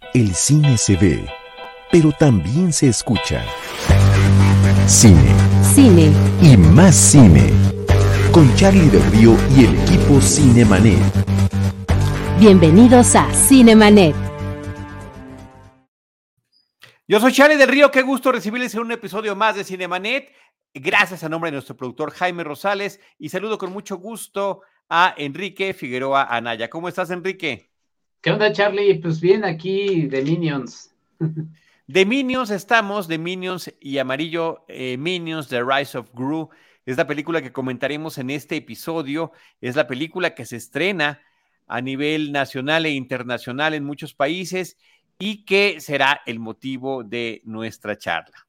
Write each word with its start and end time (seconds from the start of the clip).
El 0.00 0.34
cine 0.34 0.78
se 0.78 0.96
ve, 0.96 1.28
pero 1.92 2.12
también 2.12 2.72
se 2.72 2.88
escucha. 2.88 3.44
Cine. 4.86 5.34
Cine. 5.62 6.12
Y 6.40 6.56
más 6.56 6.94
cine. 6.94 7.52
Con 8.32 8.54
Charlie 8.54 8.88
del 8.88 9.02
Río 9.10 9.36
y 9.54 9.66
el 9.66 9.78
equipo 9.80 10.20
Cinemanet. 10.20 10.98
Bienvenidos 12.38 13.14
a 13.16 13.30
Cinemanet. 13.34 14.14
Yo 17.06 17.20
soy 17.20 17.32
Charlie 17.32 17.56
del 17.56 17.68
Río, 17.68 17.90
qué 17.90 18.02
gusto 18.02 18.32
recibirles 18.32 18.74
en 18.74 18.80
un 18.80 18.92
episodio 18.92 19.36
más 19.36 19.56
de 19.56 19.64
Cinemanet. 19.64 20.32
Gracias 20.72 21.22
a 21.22 21.28
nombre 21.28 21.50
de 21.50 21.56
nuestro 21.56 21.76
productor 21.76 22.12
Jaime 22.12 22.44
Rosales 22.44 23.00
y 23.18 23.28
saludo 23.28 23.58
con 23.58 23.72
mucho 23.72 23.96
gusto 23.96 24.62
a 24.88 25.14
Enrique 25.18 25.74
Figueroa 25.74 26.24
Anaya. 26.24 26.70
¿Cómo 26.70 26.88
estás, 26.88 27.10
Enrique? 27.10 27.67
¿Qué 28.20 28.30
onda, 28.30 28.52
Charlie? 28.52 28.94
Pues 28.94 29.20
bien, 29.20 29.44
aquí 29.44 30.06
de 30.06 30.22
Minions. 30.22 30.92
De 31.86 32.04
Minions 32.04 32.50
estamos, 32.50 33.08
de 33.08 33.16
Minions 33.16 33.72
y 33.80 33.96
amarillo, 33.96 34.64
eh, 34.68 34.98
Minions, 34.98 35.48
The 35.48 35.62
Rise 35.62 35.96
of 35.96 36.10
Gru. 36.12 36.50
Es 36.84 36.96
la 36.96 37.06
película 37.06 37.40
que 37.40 37.52
comentaremos 37.52 38.18
en 38.18 38.30
este 38.30 38.56
episodio. 38.56 39.32
Es 39.60 39.74
la 39.74 39.86
película 39.86 40.34
que 40.34 40.44
se 40.44 40.56
estrena 40.56 41.22
a 41.66 41.80
nivel 41.80 42.32
nacional 42.32 42.86
e 42.86 42.90
internacional 42.90 43.72
en 43.72 43.84
muchos 43.84 44.14
países 44.14 44.76
y 45.18 45.44
que 45.44 45.80
será 45.80 46.20
el 46.26 46.40
motivo 46.40 47.04
de 47.04 47.40
nuestra 47.44 47.96
charla. 47.96 48.46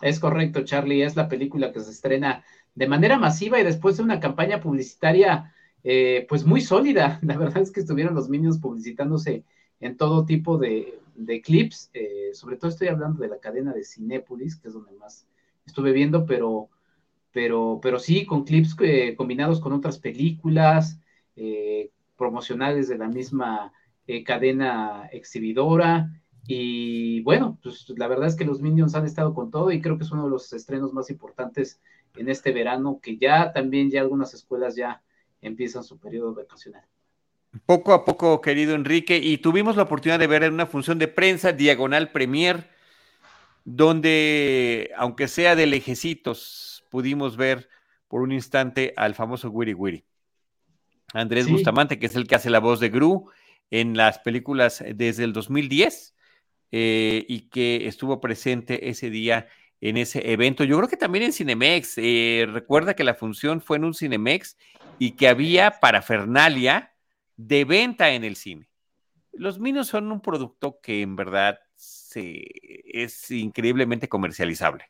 Es 0.00 0.20
correcto, 0.20 0.64
Charlie. 0.64 1.02
Es 1.02 1.16
la 1.16 1.28
película 1.28 1.72
que 1.72 1.80
se 1.80 1.90
estrena 1.90 2.44
de 2.74 2.86
manera 2.86 3.16
masiva 3.16 3.58
y 3.58 3.64
después 3.64 3.96
de 3.96 4.02
una 4.02 4.20
campaña 4.20 4.60
publicitaria, 4.60 5.54
eh, 5.88 6.26
pues 6.28 6.44
muy 6.44 6.62
sólida. 6.62 7.20
La 7.22 7.38
verdad 7.38 7.62
es 7.62 7.70
que 7.70 7.78
estuvieron 7.78 8.16
los 8.16 8.28
Minions 8.28 8.58
publicitándose 8.58 9.44
en 9.78 9.96
todo 9.96 10.26
tipo 10.26 10.58
de, 10.58 10.98
clips. 11.44 11.90
Eh, 11.94 12.30
sobre 12.32 12.56
todo 12.56 12.72
estoy 12.72 12.88
hablando 12.88 13.22
de 13.22 13.28
la 13.28 13.38
cadena 13.38 13.72
de 13.72 13.84
Cinépolis, 13.84 14.56
que 14.56 14.66
es 14.66 14.74
donde 14.74 14.90
más 14.94 15.28
estuve 15.64 15.92
viendo, 15.92 16.26
pero, 16.26 16.70
pero, 17.30 17.78
pero 17.80 18.00
sí, 18.00 18.26
con 18.26 18.42
clips 18.42 18.74
eh, 18.80 19.14
combinados 19.16 19.60
con 19.60 19.72
otras 19.72 19.98
películas 19.98 20.98
promocionales 22.16 22.88
de 22.88 22.98
la 22.98 23.06
misma 23.06 23.72
cadena 24.24 25.08
exhibidora. 25.12 26.10
Y 26.48 27.20
bueno, 27.20 27.58
pues 27.62 27.92
la 27.96 28.08
verdad 28.08 28.26
es 28.26 28.34
que 28.34 28.46
los 28.46 28.60
Minions 28.60 28.94
han 28.96 29.04
estado 29.04 29.34
con 29.34 29.50
todo 29.50 29.70
y 29.70 29.80
creo 29.80 29.98
que 29.98 30.04
es 30.04 30.10
uno 30.10 30.24
de 30.24 30.30
los 30.30 30.52
estrenos 30.52 30.92
más 30.92 31.10
importantes 31.10 31.80
en 32.16 32.28
este 32.28 32.52
verano, 32.52 32.98
que 33.00 33.18
ya 33.18 33.52
también 33.52 33.90
ya 33.90 34.00
algunas 34.00 34.32
escuelas 34.32 34.74
ya 34.74 35.02
empiezan 35.48 35.84
su 35.84 35.98
periodo 35.98 36.34
vacacional. 36.34 36.84
Poco 37.64 37.94
a 37.94 38.04
poco, 38.04 38.40
querido 38.40 38.74
Enrique, 38.74 39.16
y 39.16 39.38
tuvimos 39.38 39.76
la 39.76 39.84
oportunidad 39.84 40.18
de 40.18 40.26
ver 40.26 40.42
en 40.42 40.54
una 40.54 40.66
función 40.66 40.98
de 40.98 41.08
prensa 41.08 41.52
diagonal 41.52 42.12
premier, 42.12 42.70
donde, 43.64 44.90
aunque 44.96 45.28
sea 45.28 45.56
de 45.56 45.66
lejecitos, 45.66 46.84
pudimos 46.90 47.36
ver 47.36 47.68
por 48.08 48.22
un 48.22 48.32
instante 48.32 48.92
al 48.96 49.14
famoso 49.14 49.50
Wiri 49.50 49.74
Wiri. 49.74 50.04
Andrés 51.12 51.48
Bustamante, 51.48 51.98
que 51.98 52.06
es 52.06 52.16
el 52.16 52.26
que 52.26 52.34
hace 52.34 52.50
la 52.50 52.60
voz 52.60 52.80
de 52.80 52.90
Gru 52.90 53.30
en 53.70 53.96
las 53.96 54.18
películas 54.18 54.84
desde 54.94 55.24
el 55.24 55.32
2010 55.32 56.14
eh, 56.72 57.24
y 57.28 57.48
que 57.48 57.86
estuvo 57.86 58.20
presente 58.20 58.88
ese 58.90 59.10
día 59.10 59.48
en 59.80 59.96
ese 59.96 60.32
evento. 60.32 60.64
Yo 60.64 60.76
creo 60.76 60.88
que 60.88 60.96
también 60.96 61.24
en 61.24 61.32
Cinemex. 61.32 61.94
Eh, 61.98 62.46
recuerda 62.50 62.94
que 62.94 63.04
la 63.04 63.14
función 63.14 63.60
fue 63.60 63.76
en 63.76 63.84
un 63.84 63.94
Cinemex 63.94 64.56
y 64.98 65.12
que 65.12 65.28
había 65.28 65.80
parafernalia 65.80 66.94
de 67.36 67.64
venta 67.64 68.10
en 68.10 68.24
el 68.24 68.36
cine. 68.36 68.68
Los 69.32 69.58
Minos 69.58 69.88
son 69.88 70.10
un 70.10 70.20
producto 70.20 70.80
que 70.82 71.02
en 71.02 71.16
verdad 71.16 71.58
es 72.14 73.30
increíblemente 73.30 74.08
comercializable. 74.08 74.86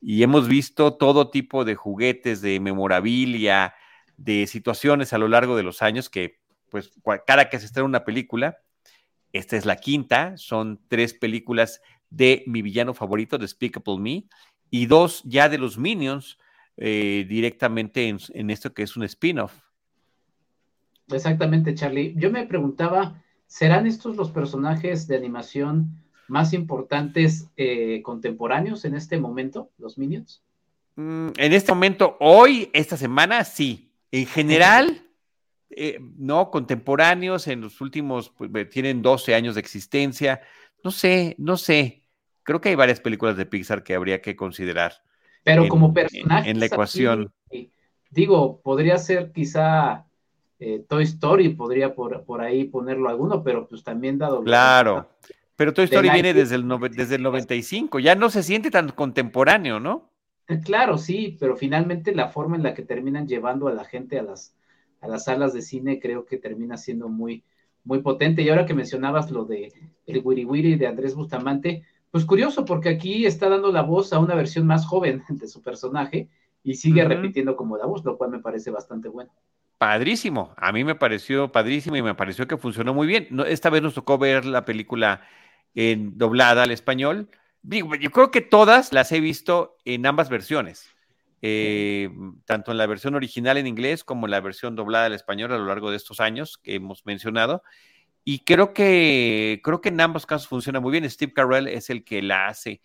Y 0.00 0.22
hemos 0.22 0.48
visto 0.48 0.96
todo 0.96 1.30
tipo 1.30 1.64
de 1.64 1.74
juguetes, 1.74 2.40
de 2.40 2.58
memorabilia, 2.60 3.74
de 4.16 4.46
situaciones 4.46 5.12
a 5.12 5.18
lo 5.18 5.28
largo 5.28 5.56
de 5.56 5.62
los 5.62 5.82
años 5.82 6.10
que, 6.10 6.40
pues, 6.70 6.90
cada 7.26 7.48
que 7.48 7.58
se 7.58 7.66
estrena 7.66 7.86
una 7.86 8.04
película, 8.04 8.58
esta 9.32 9.56
es 9.56 9.64
la 9.64 9.76
quinta, 9.76 10.36
son 10.36 10.80
tres 10.88 11.14
películas 11.14 11.80
de 12.10 12.42
mi 12.46 12.62
villano 12.62 12.94
favorito, 12.94 13.38
Despicable 13.38 13.98
Me, 13.98 14.24
y 14.70 14.86
dos 14.86 15.22
ya 15.24 15.48
de 15.48 15.58
los 15.58 15.78
Minions 15.78 16.38
eh, 16.76 17.24
directamente 17.28 18.08
en, 18.08 18.50
esto 18.50 18.74
que 18.74 18.82
es 18.82 18.96
un 18.96 19.04
spin-off. 19.04 19.52
Exactamente, 21.08 21.74
Charlie. 21.74 22.14
Yo 22.16 22.30
me 22.30 22.46
preguntaba, 22.46 23.22
¿serán 23.46 23.86
estos 23.86 24.16
los 24.16 24.30
personajes 24.30 25.06
de 25.06 25.16
animación 25.16 26.02
más 26.28 26.52
importantes 26.52 27.48
eh, 27.56 28.02
contemporáneos 28.02 28.84
en 28.84 28.94
este 28.94 29.18
momento, 29.18 29.70
los 29.78 29.96
Minions? 29.96 30.42
Mm, 30.96 31.28
en 31.36 31.52
este 31.52 31.72
momento, 31.72 32.16
hoy, 32.20 32.70
esta 32.72 32.96
semana, 32.96 33.44
sí. 33.44 33.92
En 34.10 34.26
general, 34.26 35.02
eh, 35.70 35.98
no, 36.16 36.50
contemporáneos 36.50 37.46
en 37.46 37.60
los 37.60 37.80
últimos, 37.80 38.30
pues, 38.30 38.68
tienen 38.68 39.00
12 39.00 39.34
años 39.34 39.54
de 39.54 39.60
existencia. 39.60 40.40
No 40.82 40.90
sé, 40.90 41.36
no 41.38 41.56
sé. 41.56 42.02
Creo 42.42 42.60
que 42.60 42.68
hay 42.70 42.74
varias 42.74 43.00
películas 43.00 43.36
de 43.36 43.46
Pixar 43.46 43.82
que 43.82 43.94
habría 43.94 44.20
que 44.20 44.36
considerar. 44.36 45.05
Pero 45.46 45.68
como 45.68 45.94
personaje. 45.94 46.50
En, 46.50 46.58
la 46.58 46.66
ecuación. 46.66 47.32
digo, 48.10 48.60
podría 48.62 48.98
ser 48.98 49.30
quizá 49.30 50.04
eh, 50.58 50.84
Toy 50.88 51.04
Story, 51.04 51.50
podría 51.50 51.94
por, 51.94 52.24
por, 52.24 52.40
ahí 52.40 52.64
ponerlo 52.64 53.08
alguno, 53.08 53.44
pero 53.44 53.68
pues 53.68 53.84
también 53.84 54.18
dado. 54.18 54.42
Claro. 54.42 55.08
Pero 55.54 55.72
Toy 55.72 55.84
Story 55.84 56.10
viene 56.10 56.34
desde 56.34 56.56
el, 56.56 56.68
desde 56.90 57.14
el 57.14 57.22
95, 57.22 58.00
ya 58.00 58.16
no 58.16 58.28
se 58.28 58.42
siente 58.42 58.72
tan 58.72 58.88
contemporáneo, 58.88 59.78
¿no? 59.78 60.10
Claro, 60.64 60.98
sí, 60.98 61.36
pero 61.38 61.56
finalmente 61.56 62.12
la 62.12 62.28
forma 62.28 62.56
en 62.56 62.64
la 62.64 62.74
que 62.74 62.82
terminan 62.82 63.28
llevando 63.28 63.68
a 63.68 63.72
la 63.72 63.84
gente 63.84 64.18
a 64.18 64.24
las, 64.24 64.52
a 65.00 65.06
las 65.06 65.24
salas 65.26 65.52
de 65.52 65.62
cine 65.62 66.00
creo 66.00 66.26
que 66.26 66.38
termina 66.38 66.76
siendo 66.76 67.08
muy, 67.08 67.44
muy 67.84 68.00
potente. 68.00 68.42
Y 68.42 68.48
ahora 68.48 68.66
que 68.66 68.74
mencionabas 68.74 69.30
lo 69.30 69.44
de 69.44 69.72
el 70.06 70.20
Wiri 70.24 70.44
Wiri 70.44 70.74
de 70.74 70.88
Andrés 70.88 71.14
Bustamante, 71.14 71.84
pues 72.10 72.24
curioso, 72.24 72.64
porque 72.64 72.88
aquí 72.88 73.26
está 73.26 73.48
dando 73.48 73.72
la 73.72 73.82
voz 73.82 74.12
a 74.12 74.18
una 74.18 74.34
versión 74.34 74.66
más 74.66 74.86
joven 74.86 75.24
de 75.28 75.48
su 75.48 75.62
personaje 75.62 76.28
y 76.62 76.74
sigue 76.74 77.04
repitiendo 77.04 77.56
como 77.56 77.76
la 77.76 77.86
voz, 77.86 78.04
lo 78.04 78.16
cual 78.18 78.30
me 78.30 78.40
parece 78.40 78.70
bastante 78.70 79.08
bueno. 79.08 79.32
Padrísimo, 79.78 80.54
a 80.56 80.72
mí 80.72 80.84
me 80.84 80.94
pareció 80.94 81.52
padrísimo 81.52 81.96
y 81.96 82.02
me 82.02 82.14
pareció 82.14 82.48
que 82.48 82.56
funcionó 82.56 82.94
muy 82.94 83.06
bien. 83.06 83.28
esta 83.46 83.70
vez 83.70 83.82
nos 83.82 83.94
tocó 83.94 84.18
ver 84.18 84.46
la 84.46 84.64
película 84.64 85.20
en 85.74 86.16
doblada 86.16 86.62
al 86.62 86.70
español. 86.70 87.28
Digo, 87.62 87.94
yo 87.94 88.10
creo 88.10 88.30
que 88.30 88.40
todas 88.40 88.92
las 88.92 89.12
he 89.12 89.20
visto 89.20 89.76
en 89.84 90.06
ambas 90.06 90.30
versiones. 90.30 90.96
Eh, 91.42 92.10
tanto 92.46 92.72
en 92.72 92.78
la 92.78 92.86
versión 92.86 93.14
original 93.14 93.58
en 93.58 93.66
inglés 93.66 94.02
como 94.02 94.26
en 94.26 94.30
la 94.30 94.40
versión 94.40 94.74
doblada 94.74 95.06
al 95.06 95.12
español 95.12 95.52
a 95.52 95.58
lo 95.58 95.66
largo 95.66 95.90
de 95.90 95.98
estos 95.98 96.18
años 96.20 96.58
que 96.58 96.76
hemos 96.76 97.04
mencionado. 97.04 97.62
Y 98.28 98.40
creo 98.40 98.74
que, 98.74 99.60
creo 99.62 99.80
que 99.80 99.90
en 99.90 100.00
ambos 100.00 100.26
casos 100.26 100.48
funciona 100.48 100.80
muy 100.80 100.90
bien. 100.90 101.08
Steve 101.08 101.32
Carell 101.32 101.68
es 101.68 101.90
el 101.90 102.02
que 102.02 102.22
la 102.22 102.48
hace 102.48 102.80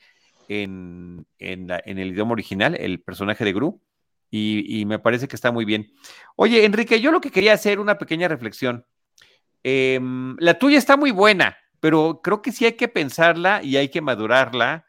en, 0.47 1.25
en, 1.39 1.71
el 1.97 2.11
idioma 2.11 2.33
original, 2.33 2.75
el 2.75 3.01
personaje 3.01 3.43
de 3.43 3.51
Gru, 3.51 3.81
y, 4.29 4.85
me 4.85 4.99
parece 4.99 5.27
que 5.27 5.35
está 5.35 5.51
muy 5.51 5.65
bien. 5.65 5.91
Oye, 6.35 6.63
Enrique, 6.63 7.01
yo 7.01 7.11
lo 7.11 7.19
que 7.21 7.31
quería 7.31 7.53
hacer 7.53 7.79
una 7.79 7.97
pequeña 7.97 8.27
reflexión. 8.27 8.85
Em, 9.63 10.35
la 10.37 10.59
tuya 10.59 10.77
está 10.77 10.95
muy 10.95 11.09
buena, 11.09 11.57
pero 11.79 12.21
creo 12.23 12.43
que 12.43 12.51
sí 12.51 12.65
hay 12.65 12.73
que 12.73 12.87
pensarla 12.87 13.63
y 13.63 13.77
hay 13.77 13.89
que 13.89 14.01
madurarla 14.01 14.85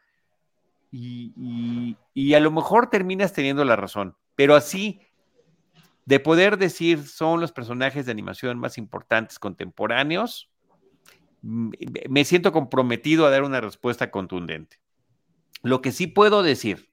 y, 0.91 2.34
a 2.34 2.41
lo 2.41 2.51
mejor 2.51 2.91
terminas 2.91 3.33
teniendo 3.33 3.65
la 3.65 3.77
razón, 3.77 4.19
pero 4.37 4.55
así, 4.55 5.01
de 6.05 6.21
poder 6.21 6.59
decir 6.59 7.07
son 7.07 7.41
los 7.41 7.53
personajes 7.53 8.07
de 8.07 8.13
animación 8.13 8.59
más 8.59 8.79
importantes 8.79 9.39
contemporáneos, 9.39 10.51
me 11.43 12.25
siento 12.25 12.53
comprometido 12.53 13.27
a 13.27 13.31
dar 13.31 13.43
una 13.43 13.60
respuesta 13.60 14.10
contundente. 14.10 14.78
Lo 15.63 15.81
que 15.83 15.93
sí 15.93 16.07
puedo 16.07 16.43
decir 16.43 16.91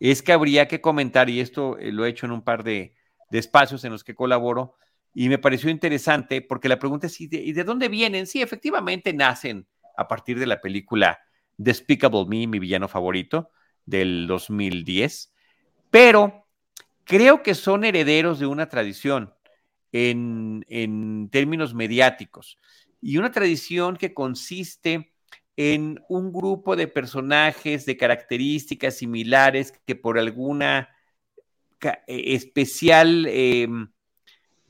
es 0.00 0.22
que 0.22 0.32
habría 0.32 0.66
que 0.66 0.80
comentar, 0.80 1.30
y 1.30 1.40
esto 1.40 1.78
eh, 1.78 1.92
lo 1.92 2.04
he 2.04 2.08
hecho 2.08 2.26
en 2.26 2.32
un 2.32 2.42
par 2.42 2.64
de, 2.64 2.94
espacios 3.30 3.84
en 3.84 3.92
los 3.92 4.04
que 4.04 4.14
colaboro, 4.14 4.76
y 5.14 5.28
me 5.28 5.38
pareció 5.38 5.70
interesante 5.70 6.42
porque 6.42 6.68
la 6.68 6.78
pregunta 6.78 7.06
es, 7.06 7.18
¿y 7.20 7.28
de 7.28 7.64
dónde 7.64 7.88
vienen? 7.88 8.26
Sí, 8.26 8.42
efectivamente 8.42 9.12
nacen 9.14 9.66
a 9.96 10.08
partir 10.08 10.38
de 10.38 10.46
la 10.46 10.60
película 10.60 11.18
Despicable 11.56 12.26
Me, 12.26 12.46
mi 12.46 12.58
villano 12.58 12.88
favorito 12.88 13.50
del 13.86 14.26
2010, 14.26 15.32
pero 15.90 16.41
creo 17.04 17.42
que 17.42 17.54
son 17.54 17.84
herederos 17.84 18.38
de 18.38 18.46
una 18.46 18.68
tradición 18.68 19.34
en, 19.92 21.28
términos 21.30 21.74
mediáticos 21.74 22.58
y 23.00 23.18
una 23.18 23.30
tradición 23.30 23.96
que 23.96 24.14
consiste 24.14 25.12
en 25.56 26.02
un 26.08 26.32
grupo 26.32 26.76
de 26.76 26.88
personajes 26.88 27.84
de 27.84 27.96
características 27.96 28.96
similares 28.96 29.72
que 29.86 29.94
por 29.94 30.18
alguna 30.18 30.88
e, 32.06 32.34
especial 32.34 33.26
em, 33.28 33.88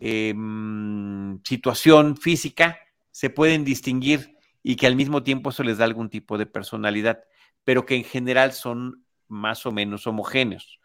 em, 0.00 1.40
situación 1.44 2.16
física 2.16 2.78
se 3.10 3.30
pueden 3.30 3.64
distinguir 3.64 4.36
y 4.62 4.76
que 4.76 4.86
al 4.86 4.96
mismo 4.96 5.22
tiempo 5.22 5.50
eso 5.50 5.62
les 5.62 5.78
da 5.78 5.84
algún 5.84 6.08
tipo 6.08 6.38
de 6.38 6.46
personalidad, 6.46 7.22
pero 7.64 7.86
que 7.86 7.94
en 7.94 8.04
general 8.04 8.52
son 8.52 9.04
más 9.28 9.66
o 9.66 9.72
menos 9.72 10.06
homogéneos. 10.06 10.80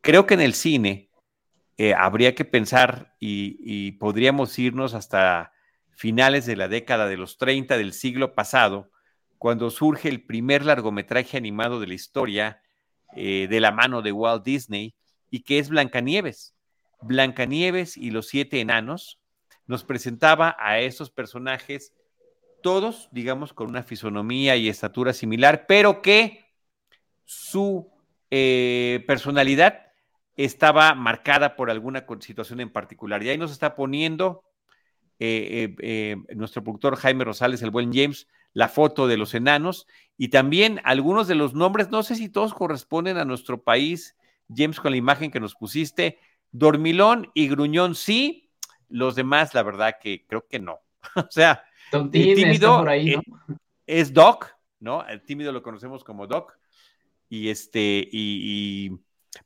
Creo 0.00 0.26
que 0.26 0.34
en 0.34 0.40
el 0.40 0.54
cine 0.54 1.10
eh, 1.76 1.94
habría 1.94 2.34
que 2.34 2.44
pensar 2.44 3.14
y, 3.18 3.92
podríamos 3.92 4.58
irnos 4.58 4.94
hasta 4.94 5.52
finales 5.90 6.46
de 6.46 6.56
la 6.56 6.68
década 6.68 7.06
de 7.06 7.16
los 7.16 7.36
30 7.36 7.76
del 7.76 7.92
siglo 7.92 8.34
pasado, 8.34 8.90
cuando 9.38 9.70
surge 9.70 10.08
el 10.08 10.24
primer 10.24 10.64
largometraje 10.64 11.36
animado 11.36 11.80
de 11.80 11.86
la 11.86 11.94
historia 11.94 12.62
eh, 13.16 13.46
de 13.48 13.60
la 13.60 13.72
mano 13.72 14.02
de 14.02 14.12
Walt 14.12 14.44
Disney 14.44 14.94
y 15.30 15.40
que 15.40 15.58
es 15.58 15.68
Blancanieves. 15.68 16.54
Blancanieves 17.02 17.96
y 17.96 18.10
los 18.10 18.28
siete 18.28 18.60
enanos 18.60 19.20
nos 19.66 19.84
presentaba 19.84 20.56
a 20.58 20.80
esos 20.80 21.10
personajes 21.10 21.94
todos, 22.62 23.08
digamos, 23.12 23.52
con 23.52 23.68
una 23.68 23.82
fisonomía 23.82 24.56
y 24.56 24.68
estatura 24.68 25.12
similar, 25.12 25.66
pero 25.66 26.02
que 26.02 26.44
su 27.24 27.90
eh, 28.30 29.02
personalidad 29.06 29.89
estaba 30.44 30.94
marcada 30.94 31.56
por 31.56 31.70
alguna 31.70 32.04
situación 32.20 32.60
en 32.60 32.70
particular. 32.70 33.22
Y 33.22 33.28
ahí 33.28 33.38
nos 33.38 33.52
está 33.52 33.74
poniendo 33.74 34.42
eh, 35.18 35.74
eh, 35.80 36.16
nuestro 36.34 36.62
productor 36.62 36.96
Jaime 36.96 37.24
Rosales, 37.24 37.62
el 37.62 37.70
buen 37.70 37.92
James, 37.92 38.26
la 38.52 38.68
foto 38.68 39.06
de 39.06 39.16
los 39.16 39.34
enanos 39.34 39.86
y 40.16 40.28
también 40.28 40.80
algunos 40.84 41.28
de 41.28 41.34
los 41.34 41.54
nombres, 41.54 41.90
no 41.90 42.02
sé 42.02 42.14
si 42.16 42.28
todos 42.28 42.54
corresponden 42.54 43.16
a 43.16 43.24
nuestro 43.24 43.62
país, 43.62 44.16
James, 44.54 44.80
con 44.80 44.92
la 44.92 44.96
imagen 44.96 45.30
que 45.30 45.40
nos 45.40 45.54
pusiste. 45.54 46.18
Dormilón 46.52 47.30
y 47.34 47.48
Gruñón 47.48 47.94
sí, 47.94 48.50
los 48.88 49.14
demás, 49.14 49.54
la 49.54 49.62
verdad 49.62 49.96
que 50.02 50.26
creo 50.26 50.46
que 50.48 50.58
no. 50.58 50.80
o 51.16 51.30
sea, 51.30 51.64
el 51.92 52.10
tímido 52.10 52.84
es, 53.86 54.12
Doc, 54.12 54.54
¿no? 54.78 55.06
El 55.06 55.22
tímido 55.22 55.52
lo 55.52 55.62
conocemos 55.62 56.04
como 56.04 56.26
Doc. 56.26 56.58
Y 57.28 57.48
este, 57.48 58.08
y, 58.10 58.90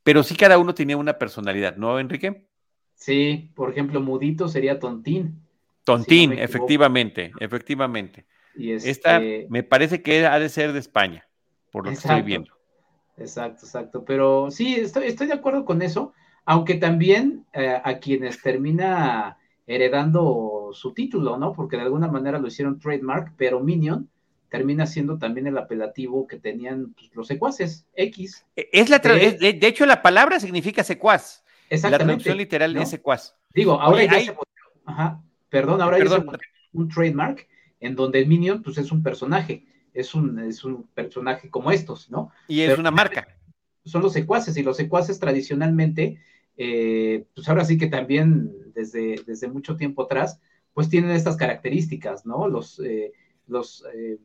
pero 0.02 0.22
sí 0.22 0.36
cada 0.36 0.58
uno 0.58 0.74
tenía 0.74 0.96
una 0.96 1.18
personalidad, 1.18 1.76
¿no, 1.76 1.98
Enrique? 1.98 2.46
Sí, 2.94 3.50
por 3.54 3.70
ejemplo, 3.70 4.00
Mudito 4.00 4.48
sería 4.48 4.78
Tontín. 4.78 5.42
Tontín, 5.84 6.32
efectivamente, 6.32 7.32
efectivamente. 7.40 8.24
Y 8.56 8.72
Esta 8.72 9.16
este 9.16 9.46
me 9.50 9.62
parece 9.62 10.02
que 10.02 10.26
ha 10.26 10.38
de 10.38 10.48
ser 10.48 10.72
de 10.72 10.78
España, 10.78 11.26
por 11.70 11.84
lo 11.84 11.90
que 11.90 11.96
estoy 11.96 12.22
viendo. 12.22 12.52
Exacto, 13.16 13.66
exacto. 13.66 14.04
Pero 14.04 14.50
sí, 14.50 14.74
estoy, 14.74 15.06
estoy 15.06 15.26
de 15.26 15.34
acuerdo 15.34 15.64
con 15.64 15.82
eso, 15.82 16.14
aunque 16.44 16.74
también 16.74 17.44
eh, 17.52 17.80
a 17.82 17.98
quienes 17.98 18.40
termina 18.40 19.38
heredando 19.66 20.70
su 20.72 20.92
título, 20.92 21.36
¿no? 21.36 21.52
Porque 21.52 21.76
de 21.76 21.82
alguna 21.82 22.08
manera 22.08 22.38
lo 22.38 22.48
hicieron 22.48 22.78
trademark, 22.78 23.32
pero 23.36 23.60
Minion 23.60 24.08
termina 24.54 24.86
siendo 24.86 25.18
también 25.18 25.48
el 25.48 25.58
apelativo 25.58 26.28
que 26.28 26.38
tenían 26.38 26.94
pues, 26.94 27.10
los 27.12 27.26
secuaces, 27.26 27.88
X. 27.96 28.46
E, 28.54 28.68
es 28.72 28.88
la 28.88 29.00
de, 29.00 29.58
hecho, 29.62 29.84
la 29.84 30.00
palabra 30.00 30.38
significa 30.38 30.84
secuaz. 30.84 31.42
Exactamente. 31.68 31.90
La 31.90 32.06
traducción 32.06 32.38
literal 32.38 32.76
es 32.76 32.88
secuaz. 32.88 33.34
Digo, 33.52 33.80
ahora 33.80 34.04
ya 34.04 34.20
se 34.20 34.36
ajá, 34.84 35.20
perdón, 35.48 35.82
ahora 35.82 35.98
ya 35.98 36.08
se 36.08 36.24
un 36.72 36.88
trademark 36.88 37.48
en 37.80 37.96
donde 37.96 38.20
el 38.20 38.28
Minion, 38.28 38.62
pues 38.62 38.78
es 38.78 38.92
un 38.92 39.02
personaje, 39.02 39.66
es 39.92 40.14
un, 40.14 40.38
es 40.38 40.62
un 40.62 40.84
personaje 40.94 41.50
como 41.50 41.72
estos, 41.72 42.08
¿no? 42.08 42.30
Y 42.46 42.60
es 42.60 42.78
una 42.78 42.92
marca. 42.92 43.26
Son 43.84 44.02
los 44.02 44.12
secuaces, 44.12 44.56
y 44.56 44.62
los 44.62 44.76
secuaces 44.76 45.18
tradicionalmente, 45.18 46.20
eh, 46.56 47.26
pues 47.34 47.48
ahora 47.48 47.64
sí 47.64 47.76
que 47.76 47.88
también 47.88 48.52
desde, 48.72 49.16
desde 49.26 49.48
mucho 49.48 49.74
tiempo 49.76 50.04
atrás, 50.04 50.38
pues 50.74 50.88
tienen 50.88 51.10
estas 51.10 51.36
características, 51.36 52.24
¿no? 52.24 52.46
Los, 52.46 52.78
eh, 52.78 53.12
los, 53.48 53.84
eh, 53.92 54.18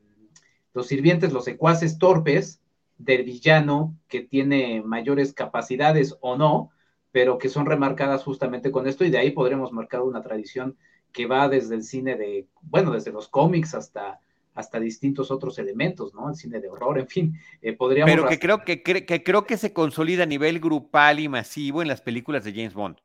los 0.73 0.87
sirvientes, 0.87 1.33
los 1.33 1.45
secuaces 1.45 1.97
torpes 1.97 2.61
del 2.97 3.23
villano 3.23 3.95
que 4.07 4.21
tiene 4.21 4.81
mayores 4.83 5.33
capacidades 5.33 6.17
o 6.21 6.37
no, 6.37 6.71
pero 7.11 7.37
que 7.37 7.49
son 7.49 7.65
remarcadas 7.65 8.23
justamente 8.23 8.71
con 8.71 8.87
esto 8.87 9.05
y 9.05 9.09
de 9.09 9.17
ahí 9.17 9.31
podremos 9.31 9.71
marcar 9.71 10.01
una 10.01 10.21
tradición 10.21 10.77
que 11.11 11.25
va 11.25 11.49
desde 11.49 11.75
el 11.75 11.83
cine 11.83 12.15
de, 12.15 12.47
bueno, 12.61 12.91
desde 12.91 13.11
los 13.11 13.29
cómics 13.29 13.73
hasta, 13.73 14.19
hasta 14.53 14.79
distintos 14.79 15.31
otros 15.31 15.57
elementos, 15.57 16.13
¿no? 16.13 16.29
El 16.29 16.35
cine 16.35 16.59
de 16.59 16.69
horror, 16.69 16.99
en 16.99 17.07
fin, 17.07 17.39
eh, 17.61 17.73
podríamos... 17.73 18.13
Pero 18.13 18.27
que 18.27 18.37
creo 18.37 18.63
que, 18.63 18.83
que 18.83 19.23
creo 19.23 19.45
que 19.45 19.57
se 19.57 19.73
consolida 19.73 20.23
a 20.23 20.27
nivel 20.27 20.59
grupal 20.59 21.19
y 21.19 21.27
masivo 21.29 21.81
en 21.81 21.87
las 21.87 22.01
películas 22.01 22.43
de 22.43 22.51
James 22.51 22.75
Bond 22.75 22.97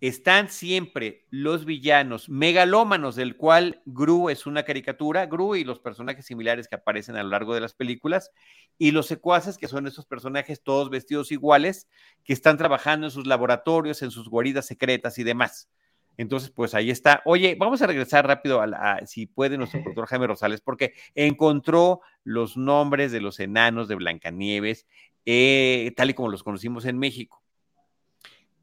están 0.00 0.48
siempre 0.48 1.26
los 1.30 1.64
villanos 1.64 2.28
megalómanos, 2.28 3.16
del 3.16 3.36
cual 3.36 3.82
Gru 3.84 4.30
es 4.30 4.46
una 4.46 4.62
caricatura, 4.62 5.26
Gru 5.26 5.56
y 5.56 5.64
los 5.64 5.80
personajes 5.80 6.26
similares 6.26 6.68
que 6.68 6.76
aparecen 6.76 7.16
a 7.16 7.22
lo 7.22 7.30
largo 7.30 7.54
de 7.54 7.60
las 7.60 7.74
películas, 7.74 8.30
y 8.78 8.92
los 8.92 9.06
secuaces, 9.06 9.58
que 9.58 9.66
son 9.66 9.86
esos 9.86 10.06
personajes 10.06 10.62
todos 10.62 10.90
vestidos 10.90 11.32
iguales, 11.32 11.88
que 12.24 12.32
están 12.32 12.56
trabajando 12.56 13.06
en 13.06 13.10
sus 13.10 13.26
laboratorios, 13.26 14.02
en 14.02 14.10
sus 14.10 14.28
guaridas 14.28 14.66
secretas 14.66 15.18
y 15.18 15.24
demás. 15.24 15.68
Entonces, 16.16 16.50
pues 16.50 16.74
ahí 16.74 16.90
está. 16.90 17.22
Oye, 17.24 17.56
vamos 17.58 17.80
a 17.82 17.86
regresar 17.86 18.26
rápido 18.26 18.60
a, 18.60 19.06
si 19.06 19.26
puede 19.26 19.56
nuestro 19.56 19.80
productor 19.80 20.06
Jaime 20.06 20.26
Rosales, 20.26 20.60
porque 20.60 20.94
encontró 21.14 22.00
los 22.24 22.56
nombres 22.56 23.12
de 23.12 23.20
los 23.20 23.38
enanos 23.40 23.88
de 23.88 23.94
Blancanieves, 23.96 24.86
eh, 25.26 25.92
tal 25.96 26.10
y 26.10 26.14
como 26.14 26.28
los 26.28 26.42
conocimos 26.42 26.86
en 26.86 26.98
México 26.98 27.42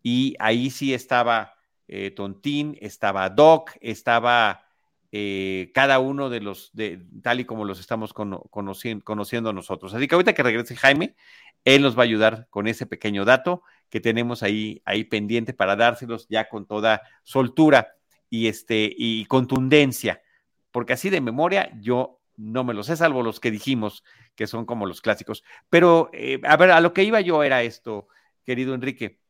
y 0.08 0.36
ahí 0.38 0.70
sí 0.70 0.94
estaba 0.94 1.56
eh, 1.88 2.12
Tontín, 2.12 2.78
estaba 2.80 3.28
Doc, 3.32 3.72
estaba 3.82 4.68
eh, 5.12 5.72
cada 5.74 5.98
uno 5.98 6.30
de 6.30 6.42
los, 6.42 6.70
de, 6.74 7.04
tal 7.24 7.40
y 7.40 7.46
como 7.46 7.66
los 7.66 7.80
estamos 7.80 8.14
conociendo, 8.14 9.52
nosotros. 9.52 9.96
Así 9.96 10.08
que 10.08 10.14
ahorita 10.14 10.36
que 10.36 10.44
regrese 10.44 10.76
Jaime, 10.76 11.16
él 11.64 11.82
nos 11.82 11.98
va 11.98 12.02
a 12.02 12.04
ayudar 12.04 12.46
con 12.52 12.68
ese 12.68 12.86
pequeño 12.86 13.26
dato 13.26 13.64
que 13.90 14.00
tenemos 14.00 14.44
ahí, 14.44 14.80
ahí 14.86 15.06
pendiente 15.06 15.54
para 15.54 15.76
dárselos 15.76 16.28
ya 16.30 16.50
con 16.50 16.68
toda 16.68 17.02
soltura 17.24 17.96
y, 18.30 18.46
este, 18.46 18.94
y 18.96 19.26
contundencia, 19.26 20.22
porque 20.70 20.94
así 20.94 21.10
de 21.10 21.20
memoria 21.20 21.72
yo 21.82 22.20
no 22.38 22.64
me 22.64 22.76
los 22.76 22.86
sé, 22.86 22.96
salvo 22.96 23.24
los 23.24 23.40
que 23.40 23.50
dijimos, 23.50 24.04
que 24.36 24.46
son 24.46 24.68
como 24.68 24.86
los 24.86 25.02
clásicos. 25.02 25.44
Pero, 25.72 26.12
eh, 26.14 26.42
a 26.44 26.58
ver, 26.58 26.70
a 26.70 26.80
lo 26.80 26.94
que 26.94 27.04
iba 27.04 27.22
yo 27.22 27.42
era 27.42 27.64
esto, 27.64 28.08
querido 28.44 28.76
Enrique 28.76 29.25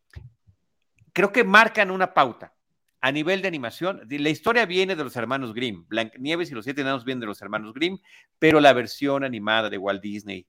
creo 1.16 1.32
que 1.32 1.46
marcan 1.46 1.92
una 1.92 2.14
pauta 2.14 2.54
a 3.00 3.12
nivel 3.12 3.42
de 3.42 3.48
animación. 3.48 4.02
La 4.10 4.30
historia 4.30 4.66
viene 4.66 4.98
de 4.98 5.04
los 5.04 5.16
hermanos 5.16 5.54
Grimm. 5.54 5.86
Nieves 6.20 6.52
y 6.52 6.54
los 6.54 6.66
siete 6.66 6.82
enanos 6.82 7.06
vienen 7.06 7.22
de 7.22 7.26
los 7.26 7.42
hermanos 7.42 7.74
Grimm, 7.74 8.00
pero 8.38 8.60
la 8.60 8.74
versión 8.74 9.24
animada 9.24 9.70
de 9.70 9.78
Walt 9.78 10.02
Disney 10.02 10.46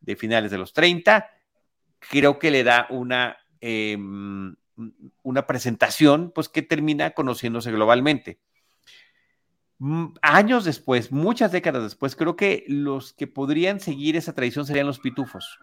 de 0.00 0.16
finales 0.16 0.50
de 0.50 0.58
los 0.58 0.72
30 0.72 1.30
creo 2.10 2.38
que 2.40 2.50
le 2.50 2.64
da 2.64 2.88
una, 2.90 3.36
em, 3.60 4.56
una 5.22 5.46
presentación 5.46 6.32
pues 6.34 6.48
que 6.48 6.62
termina 6.62 7.12
conociéndose 7.12 7.70
globalmente. 7.70 8.40
Mm, 9.78 10.14
años 10.20 10.64
después, 10.64 11.12
muchas 11.12 11.52
décadas 11.52 11.84
después, 11.84 12.16
creo 12.16 12.34
que 12.34 12.64
los 12.66 13.12
que 13.12 13.28
podrían 13.28 13.78
seguir 13.78 14.16
esa 14.16 14.34
tradición 14.34 14.66
serían 14.66 14.88
los 14.88 14.98
pitufos, 14.98 15.60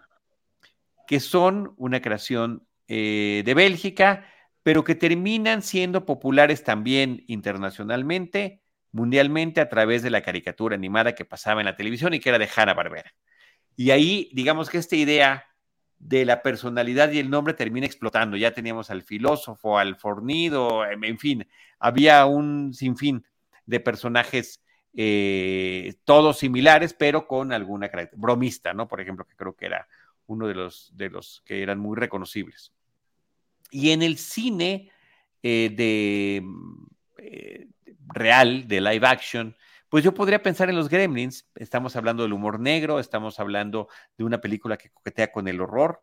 que 1.08 1.20
son 1.20 1.74
una 1.76 2.02
creación 2.02 2.66
eh, 2.88 3.44
de 3.46 3.54
Bélgica, 3.54 4.26
pero 4.66 4.84
que 4.84 4.96
terminan 4.96 5.62
siendo 5.62 6.08
populares 6.08 6.64
también 6.64 7.24
internacionalmente, 7.28 8.64
mundialmente, 8.92 9.62
a 9.62 9.70
través 9.70 10.02
de 10.02 10.10
la 10.10 10.24
caricatura 10.24 10.74
animada 10.74 11.14
que 11.14 11.24
pasaba 11.24 11.62
en 11.62 11.66
la 11.66 11.76
televisión 11.76 12.16
y 12.16 12.20
que 12.20 12.30
era 12.30 12.40
de 12.40 12.50
Hanna-Barbera. 12.50 13.14
Y 13.76 13.92
ahí, 13.92 14.32
digamos 14.34 14.72
que 14.72 14.80
esta 14.80 14.96
idea 14.96 15.46
de 16.00 16.26
la 16.26 16.42
personalidad 16.42 17.12
y 17.12 17.20
el 17.20 17.30
nombre 17.30 17.54
termina 17.54 17.86
explotando. 17.86 18.38
Ya 18.38 18.56
teníamos 18.56 18.90
al 18.90 19.04
filósofo, 19.04 19.78
al 19.78 19.98
fornido, 19.98 20.84
en 20.84 21.20
fin, 21.20 21.48
había 21.78 22.26
un 22.26 22.74
sinfín 22.74 23.24
de 23.68 23.80
personajes 23.80 24.64
eh, 24.96 25.94
todos 26.06 26.40
similares, 26.40 26.96
pero 26.96 27.28
con 27.28 27.54
alguna 27.54 27.90
característica. 27.90 28.20
Bromista, 28.20 28.74
¿no? 28.74 28.88
Por 28.88 29.00
ejemplo, 29.00 29.28
que 29.28 29.36
creo 29.36 29.56
que 29.56 29.68
era 29.68 29.88
uno 30.26 30.48
de 30.48 30.56
los, 30.56 30.90
de 30.98 31.12
los 31.12 31.44
que 31.46 31.62
eran 31.62 31.78
muy 31.78 31.96
reconocibles. 31.96 32.74
Y 33.76 33.92
en 33.92 34.04
el 34.04 34.18
cine 34.18 34.90
eh, 35.44 35.70
de 35.76 36.42
eh, 37.18 37.68
real, 38.08 38.70
de 38.70 38.80
live 38.80 39.06
action, 39.06 39.54
pues 39.90 40.02
yo 40.02 40.14
podría 40.14 40.42
pensar 40.42 40.70
en 40.70 40.78
los 40.78 40.88
gremlins. 40.88 41.46
Estamos 41.56 41.98
hablando 41.98 42.24
del 42.24 42.32
humor 42.32 42.58
negro, 42.58 43.02
estamos 43.02 43.38
hablando 43.38 43.90
de 44.18 44.24
una 44.24 44.40
película 44.40 44.78
que 44.78 44.92
coquetea 44.92 45.30
con 45.30 45.50
el 45.50 45.60
horror 45.60 46.02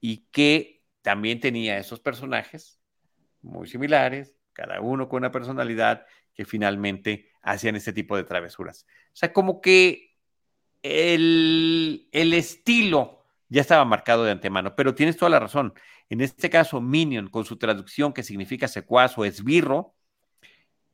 y 0.00 0.26
que 0.32 0.82
también 1.00 1.38
tenía 1.38 1.78
esos 1.78 2.00
personajes 2.00 2.80
muy 3.40 3.68
similares, 3.68 4.34
cada 4.52 4.80
uno 4.80 5.08
con 5.08 5.18
una 5.18 5.30
personalidad 5.30 6.06
que 6.34 6.44
finalmente 6.44 7.30
hacían 7.40 7.76
este 7.76 7.92
tipo 7.92 8.16
de 8.16 8.24
travesuras. 8.24 8.84
O 9.12 9.16
sea, 9.16 9.32
como 9.32 9.60
que 9.60 10.16
el, 10.82 12.08
el 12.10 12.34
estilo 12.34 13.25
ya 13.48 13.60
estaba 13.60 13.84
marcado 13.84 14.24
de 14.24 14.32
antemano, 14.32 14.74
pero 14.76 14.94
tienes 14.94 15.16
toda 15.16 15.30
la 15.30 15.40
razón. 15.40 15.74
En 16.08 16.20
este 16.20 16.50
caso, 16.50 16.80
Minion, 16.80 17.28
con 17.28 17.44
su 17.44 17.56
traducción 17.56 18.12
que 18.12 18.22
significa 18.22 18.68
secuaz 18.68 19.16
o 19.18 19.24
esbirro, 19.24 19.96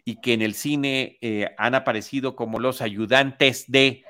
y 0.04 0.20
que 0.20 0.32
en 0.32 0.42
el 0.42 0.54
cine 0.54 1.18
eh, 1.20 1.54
han 1.58 1.74
aparecido 1.74 2.34
como 2.34 2.58
los 2.58 2.82
ayudantes 2.82 3.70
de 3.70 4.04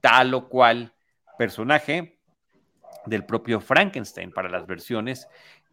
tal 0.00 0.34
o 0.34 0.48
cual 0.48 0.94
personaje 1.38 2.18
del 3.06 3.24
propio 3.24 3.60
Frankenstein 3.60 4.32
para 4.32 4.48
las 4.48 4.66
versiones 4.66 5.28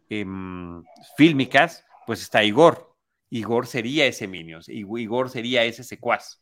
em, 0.08 0.82
fílmicas, 1.16 1.84
pues 2.06 2.22
está 2.22 2.44
Igor. 2.44 2.94
Igor 3.30 3.66
sería 3.66 4.06
ese 4.06 4.28
Minions, 4.28 4.68
Igor 4.68 5.30
sería 5.30 5.64
ese 5.64 5.82
secuaz. 5.82 6.40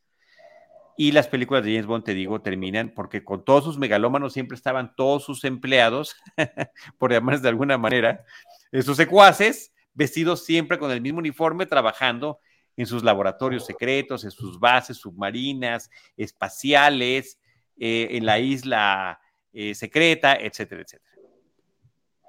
Y 0.97 1.13
las 1.13 1.27
películas 1.27 1.65
de 1.65 1.73
James 1.73 1.87
Bond, 1.87 2.05
te 2.05 2.15
digo, 2.15 2.41
terminan 2.41 2.93
porque 2.95 3.25
con 3.25 3.45
todos 3.45 3.65
sus 3.65 3.79
megalómanos 3.79 4.33
siempre 4.33 4.55
estaban 4.55 4.95
todos 4.95 5.25
sus 5.25 5.45
empleados, 5.45 6.17
por 6.99 7.13
llamarles 7.13 7.43
de 7.43 7.49
alguna 7.49 7.79
manera, 7.79 8.25
esos 8.71 8.97
secuaces, 8.97 9.73
vestidos 9.93 10.45
siempre 10.45 10.79
con 10.79 10.91
el 10.91 11.01
mismo 11.01 11.19
uniforme, 11.19 11.67
trabajando 11.67 12.39
en 12.77 12.87
sus 12.87 13.03
laboratorios 13.03 13.67
secretos, 13.67 14.25
en 14.25 14.31
sus 14.31 14.59
bases 14.59 14.97
submarinas, 14.97 15.91
espaciales, 16.17 17.39
eh, 17.77 18.09
en 18.13 18.27
la 18.27 18.39
isla 18.39 19.21
eh, 19.53 19.75
secreta, 19.75 20.35
etcétera, 20.35 20.83
etcétera. 20.83 21.15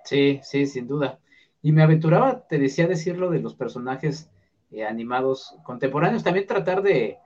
Sí, 0.04 0.40
sí, 0.44 0.66
sin 0.68 0.88
duda. 0.88 1.20
Y 1.62 1.72
me 1.72 1.82
aventuraba, 1.82 2.48
te 2.48 2.60
decía 2.60 2.88
decirlo 2.88 3.30
de 3.30 3.40
los 3.40 3.56
personajes 3.56 4.30
eh, 4.72 4.84
animados 4.86 5.56
contemporáneos, 5.64 6.24
también 6.24 6.46
tratar 6.46 6.84
de, 6.84 7.18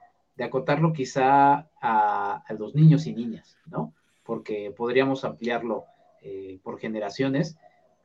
acotarlo 0.44 0.92
quizá 0.92 1.68
a, 1.80 2.44
los 2.58 2.74
niños 2.74 3.06
y 3.06 3.14
niñas, 3.14 3.56
¿no? 3.66 3.94
Porque 4.24 4.72
podríamos 4.76 5.24
ampliarlo 5.24 5.84
por 6.62 6.78
generaciones, 6.78 7.56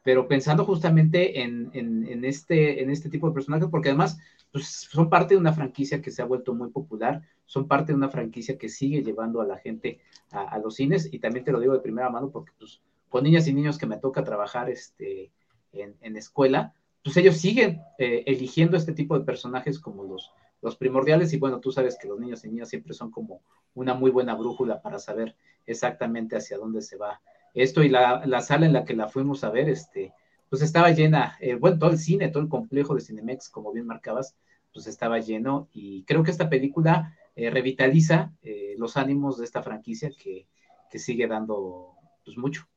pero 0.05 0.27
pensando 0.27 0.65
justamente 0.65 1.41
en, 1.41 2.23
este, 2.23 2.83
en 2.83 2.91
este 2.91 3.09
tipo 3.09 3.27
de 3.27 3.33
personajes, 3.33 3.67
porque 3.69 3.89
además 3.89 4.19
pues, 4.51 4.67
son 4.67 5.09
parte 5.09 5.33
de 5.33 5.39
una 5.39 5.51
franquicia 5.51 5.99
que 5.99 6.11
se 6.11 6.21
ha 6.21 6.25
vuelto 6.25 6.53
muy 6.53 6.69
popular, 6.69 7.23
son 7.45 7.67
parte 7.67 7.91
de 7.91 7.97
una 7.97 8.09
franquicia 8.09 8.55
que 8.55 8.69
sigue 8.69 9.03
llevando 9.03 9.41
a 9.41 9.45
la 9.45 9.57
gente 9.57 9.99
a, 10.31 10.59
los 10.59 10.75
cines, 10.75 11.11
y 11.11 11.17
también 11.17 11.43
te 11.43 11.51
lo 11.51 11.59
digo 11.59 11.73
de 11.73 11.79
primera 11.79 12.11
mano 12.11 12.29
porque 12.29 12.51
pues, 12.59 12.81
con 13.09 13.23
niñas 13.23 13.47
y 13.47 13.53
niños 13.53 13.79
que 13.79 13.87
me 13.87 13.97
toca 13.97 14.23
trabajar 14.23 14.69
este, 14.69 15.31
en, 15.73 16.15
escuela, 16.15 16.73
pues 17.03 17.17
ellos 17.17 17.37
siguen 17.37 17.81
eh, 17.97 18.23
eligiendo 18.27 18.77
este 18.77 18.93
tipo 18.93 19.17
de 19.17 19.25
personajes 19.25 19.79
como 19.79 20.03
los, 20.03 20.31
los 20.65 20.75
primordiales, 20.75 21.31
y 21.31 21.37
bueno, 21.37 21.59
tú 21.59 21.71
sabes 21.71 21.97
que 21.97 22.07
los 22.07 22.19
niños 22.19 22.43
y 22.43 22.49
niñas 22.49 22.69
siempre 22.69 22.93
son 22.93 23.11
como 23.11 23.41
una 23.75 23.93
muy 23.93 24.11
buena 24.11 24.35
brújula 24.35 24.81
para 24.81 24.99
saber 24.99 25.35
exactamente 25.65 26.35
hacia 26.35 26.57
dónde 26.57 26.81
se 26.81 26.97
va 26.97 27.21
esto 27.55 27.83
y 27.83 27.89
la, 27.89 28.21
la, 28.25 28.41
sala 28.41 28.65
en 28.65 28.73
la 28.73 28.83
que 28.83 28.95
la 28.95 29.07
fuimos 29.07 29.43
a 29.43 29.49
ver, 29.49 29.69
este, 29.69 30.11
pues 30.49 30.61
estaba 30.61 30.91
llena, 30.91 31.37
eh, 31.39 31.55
bueno, 31.55 31.79
todo 31.79 31.91
el 31.91 31.97
cine, 31.97 32.27
todo 32.27 32.43
el 32.43 32.49
complejo 32.49 32.93
de 32.93 33.01
Cinemex, 33.01 33.49
como 33.49 33.71
bien 33.71 33.87
marcabas, 33.87 34.35
pues 34.73 34.87
estaba 34.87 35.19
lleno 35.19 35.69
y 35.71 36.03
creo 36.03 36.21
que 36.23 36.31
esta 36.31 36.49
película 36.49 37.15
eh, 37.35 37.49
revitaliza 37.49 38.33
eh, 38.43 38.75
los 38.77 38.97
ánimos 38.97 39.37
de 39.37 39.45
esta 39.45 39.63
franquicia 39.63 40.11
que, 40.21 40.47
que 40.91 40.99
sigue 40.99 41.27
dando 41.27 41.93
pues 42.25 42.37
mucho. 42.37 42.67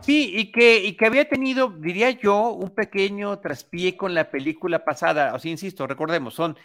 Sí, 0.00 0.32
y 0.34 0.52
que, 0.52 0.84
y 0.84 0.96
que 0.96 1.06
había 1.06 1.28
tenido, 1.28 1.70
diría 1.70 2.10
yo, 2.10 2.50
un 2.50 2.70
pequeño 2.70 3.38
traspié 3.38 3.96
con 3.96 4.12
la 4.12 4.30
película 4.30 4.84
pasada. 4.84 5.34
O 5.34 5.38
sea, 5.38 5.50
insisto, 5.50 5.86
recordemos, 5.86 6.34
son 6.34 6.56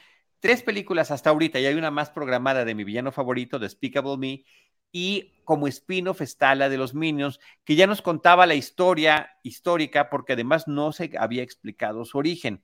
tres 0.43 0.61
películas 0.61 1.09
hasta 1.09 1.29
ahorita 1.29 1.57
y 1.61 1.65
hay 1.67 1.75
una 1.75 1.89
más 1.89 2.09
programada 2.09 2.65
de 2.65 2.75
mi 2.75 2.83
villano 2.83 3.13
favorito, 3.13 3.59
Despicable 3.59 4.17
Me, 4.17 4.43
y 4.91 5.41
como 5.45 5.69
spin-off 5.69 6.19
está 6.19 6.53
la 6.53 6.67
de 6.67 6.75
los 6.75 6.93
Minions, 6.93 7.39
que 7.63 7.77
ya 7.77 7.87
nos 7.87 8.01
contaba 8.01 8.45
la 8.45 8.53
historia 8.53 9.37
histórica 9.41 10.09
porque 10.09 10.33
además 10.33 10.67
no 10.67 10.91
se 10.91 11.11
había 11.17 11.43
explicado 11.43 12.03
su 12.03 12.17
origen. 12.17 12.61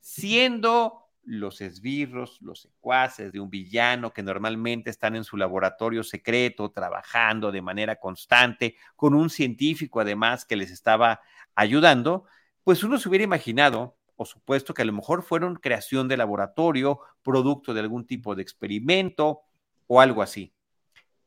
Siendo 0.00 1.08
los 1.22 1.62
esbirros, 1.62 2.42
los 2.42 2.60
secuaces 2.60 3.32
de 3.32 3.40
un 3.40 3.48
villano 3.48 4.12
que 4.12 4.22
normalmente 4.22 4.90
están 4.90 5.16
en 5.16 5.24
su 5.24 5.38
laboratorio 5.38 6.04
secreto, 6.04 6.72
trabajando 6.72 7.50
de 7.50 7.62
manera 7.62 7.96
constante, 7.96 8.76
con 8.96 9.14
un 9.14 9.30
científico 9.30 10.00
además 10.00 10.44
que 10.44 10.56
les 10.56 10.70
estaba 10.70 11.22
ayudando, 11.54 12.26
pues 12.64 12.84
uno 12.84 12.98
se 12.98 13.08
hubiera 13.08 13.24
imaginado, 13.24 13.97
o 14.18 14.26
supuesto, 14.26 14.74
que 14.74 14.82
a 14.82 14.84
lo 14.84 14.92
mejor 14.92 15.22
fueron 15.22 15.54
creación 15.54 16.08
de 16.08 16.16
laboratorio, 16.16 17.00
producto 17.22 17.72
de 17.72 17.80
algún 17.80 18.04
tipo 18.04 18.34
de 18.34 18.42
experimento 18.42 19.42
o 19.86 20.00
algo 20.00 20.22
así. 20.22 20.52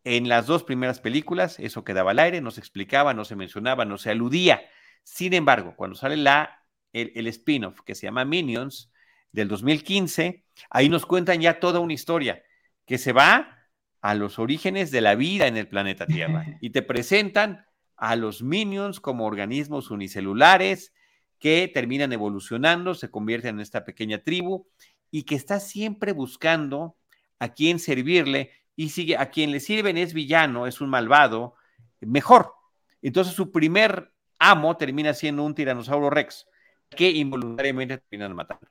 En 0.03 0.27
las 0.27 0.45
dos 0.45 0.63
primeras 0.63 1.00
películas 1.00 1.57
eso 1.60 1.83
quedaba 1.86 2.12
al 2.12 2.19
aire, 2.19 2.41
no 2.41 2.51
se 2.51 2.60
explicaba, 2.60 3.13
no 3.13 3.24
se 3.24 3.38
mencionaba, 3.38 3.86
no 3.86 3.98
se 3.98 4.12
aludía. 4.12 4.62
Sin 5.03 5.33
embargo, 5.33 5.74
cuando 5.77 5.95
sale 5.95 6.17
la, 6.17 6.65
el, 6.91 7.27
spin-off 7.27 7.79
que 7.81 7.95
se 7.95 8.07
llama 8.07 8.25
Minions 8.25 8.91
del 9.31 9.48
2015, 9.48 10.43
ahí 10.69 10.89
nos 10.89 11.05
cuentan 11.05 11.39
ya 11.39 11.62
toda 11.62 11.79
una 11.79 11.93
historia 11.93 12.43
que 12.86 12.98
se 12.98 13.13
va 13.13 13.69
a 14.01 14.15
los 14.15 14.38
orígenes 14.38 14.91
de 14.91 15.00
la 15.00 15.15
vida 15.15 15.48
en 15.48 15.55
el 15.55 15.69
planeta 15.69 16.05
Tierra 16.07 16.45
y 16.62 16.71
te 16.71 16.81
presentan 16.81 17.65
a 17.95 18.17
los 18.17 18.43
Minions 18.43 19.00
como 19.00 19.25
organismos 19.25 19.91
unicelulares 19.91 20.93
que 21.41 21.69
terminan 21.74 22.13
evolucionando, 22.13 22.93
se 22.93 23.10
convierten 23.10 23.55
en 23.55 23.62
esta 23.62 23.83
pequeña 23.83 24.19
tribu 24.19 24.67
y 25.10 25.24
que 25.24 25.36
está 25.36 25.60
siempre 25.60 26.13
buscando 26.13 26.95
a 27.39 27.50
quién 27.50 27.79
servirle 27.79 28.51
y 28.75 28.89
sigue 28.89 29.17
a 29.17 29.31
quien 29.31 29.51
le 29.51 29.60
sirven 29.60 29.98
es 29.98 30.13
villano, 30.13 30.67
es 30.67 30.79
un 30.79 30.89
malvado, 30.89 31.55
mejor. 32.00 32.53
Entonces 33.01 33.33
su 33.33 33.51
primer 33.51 34.13
amo 34.38 34.77
termina 34.77 35.15
siendo 35.15 35.43
un 35.43 35.55
tiranosaurio 35.55 36.12
rex 36.12 36.48
que 36.89 37.10
involuntariamente 37.10 37.98
terminan 37.98 38.36
matando. 38.36 38.67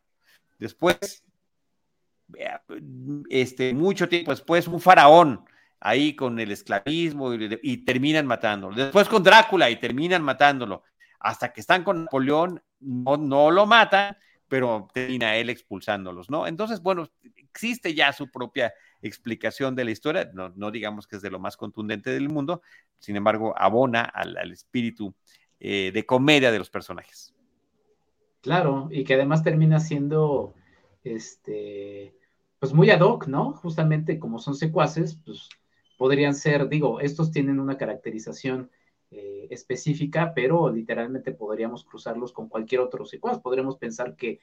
Después, 0.57 1.25
este, 3.31 3.75
mucho 3.75 4.09
tiempo 4.09 4.31
después, 4.31 4.69
un 4.69 4.81
faraón 4.81 5.45
ahí 5.81 6.15
con 6.15 6.39
el 6.39 6.53
esclavismo 6.53 7.35
y, 7.35 7.79
terminan 7.79 8.27
matándolo. 8.27 8.77
Después 8.77 9.09
con 9.09 9.25
Drácula 9.25 9.71
y 9.71 9.77
terminan 9.81 10.23
matándolo. 10.23 10.85
Hasta 11.21 11.53
que 11.53 11.61
están 11.61 11.85
con 11.85 12.05
Napoleón, 12.05 12.63
no, 12.81 13.17
no 13.17 13.51
lo 13.51 13.67
matan, 13.67 14.17
pero 14.51 14.89
termina 14.93 15.37
él 15.37 15.49
expulsándolos, 15.49 16.29
¿no? 16.29 16.47
Entonces, 16.49 16.83
bueno, 16.83 17.09
existe 17.37 17.95
ya 17.95 18.13
su 18.13 18.31
propia 18.31 18.75
explicación 19.01 19.77
de 19.77 19.85
la 19.85 19.93
historia, 19.93 20.31
no, 20.35 20.71
digamos 20.73 21.07
que 21.07 21.17
es 21.17 21.23
de 21.23 21.31
lo 21.31 21.39
más 21.39 21.57
contundente 21.57 22.11
del 22.11 22.29
mundo, 22.29 22.61
sin 22.99 23.15
embargo, 23.15 23.55
abona 23.57 24.03
al, 24.03 24.51
espíritu 24.51 25.15
eh, 25.61 25.93
de 25.95 26.05
comedia 26.05 26.51
de 26.51 26.59
los 26.59 26.69
personajes. 26.69 27.33
Claro, 28.41 28.89
y 28.91 29.05
que 29.05 29.15
además 29.15 29.45
termina 29.45 29.79
siendo, 29.79 30.55
este, 31.05 32.15
pues 32.59 32.73
muy 32.73 32.91
ad 32.91 33.03
hoc, 33.03 33.29
¿no? 33.29 33.53
Justamente 33.53 34.19
como 34.19 34.41
son 34.41 34.57
secuaces, 34.57 35.17
pues 35.25 35.49
podrían 35.97 36.35
ser, 36.35 36.69
digo, 36.69 36.99
estos 37.01 37.31
tienen 37.31 37.61
una 37.61 37.77
caracterización 37.77 38.71
eh, 39.11 39.49
específica, 39.51 40.33
pero 40.35 40.71
literalmente 40.71 41.33
podríamos 41.33 41.85
cruzarlos 41.85 42.33
con 42.33 42.49
cualquier 42.49 42.81
otro 42.81 43.05
secuaz. 43.05 43.41
Podríamos 43.41 43.77
pensar 43.77 44.17
que 44.17 44.41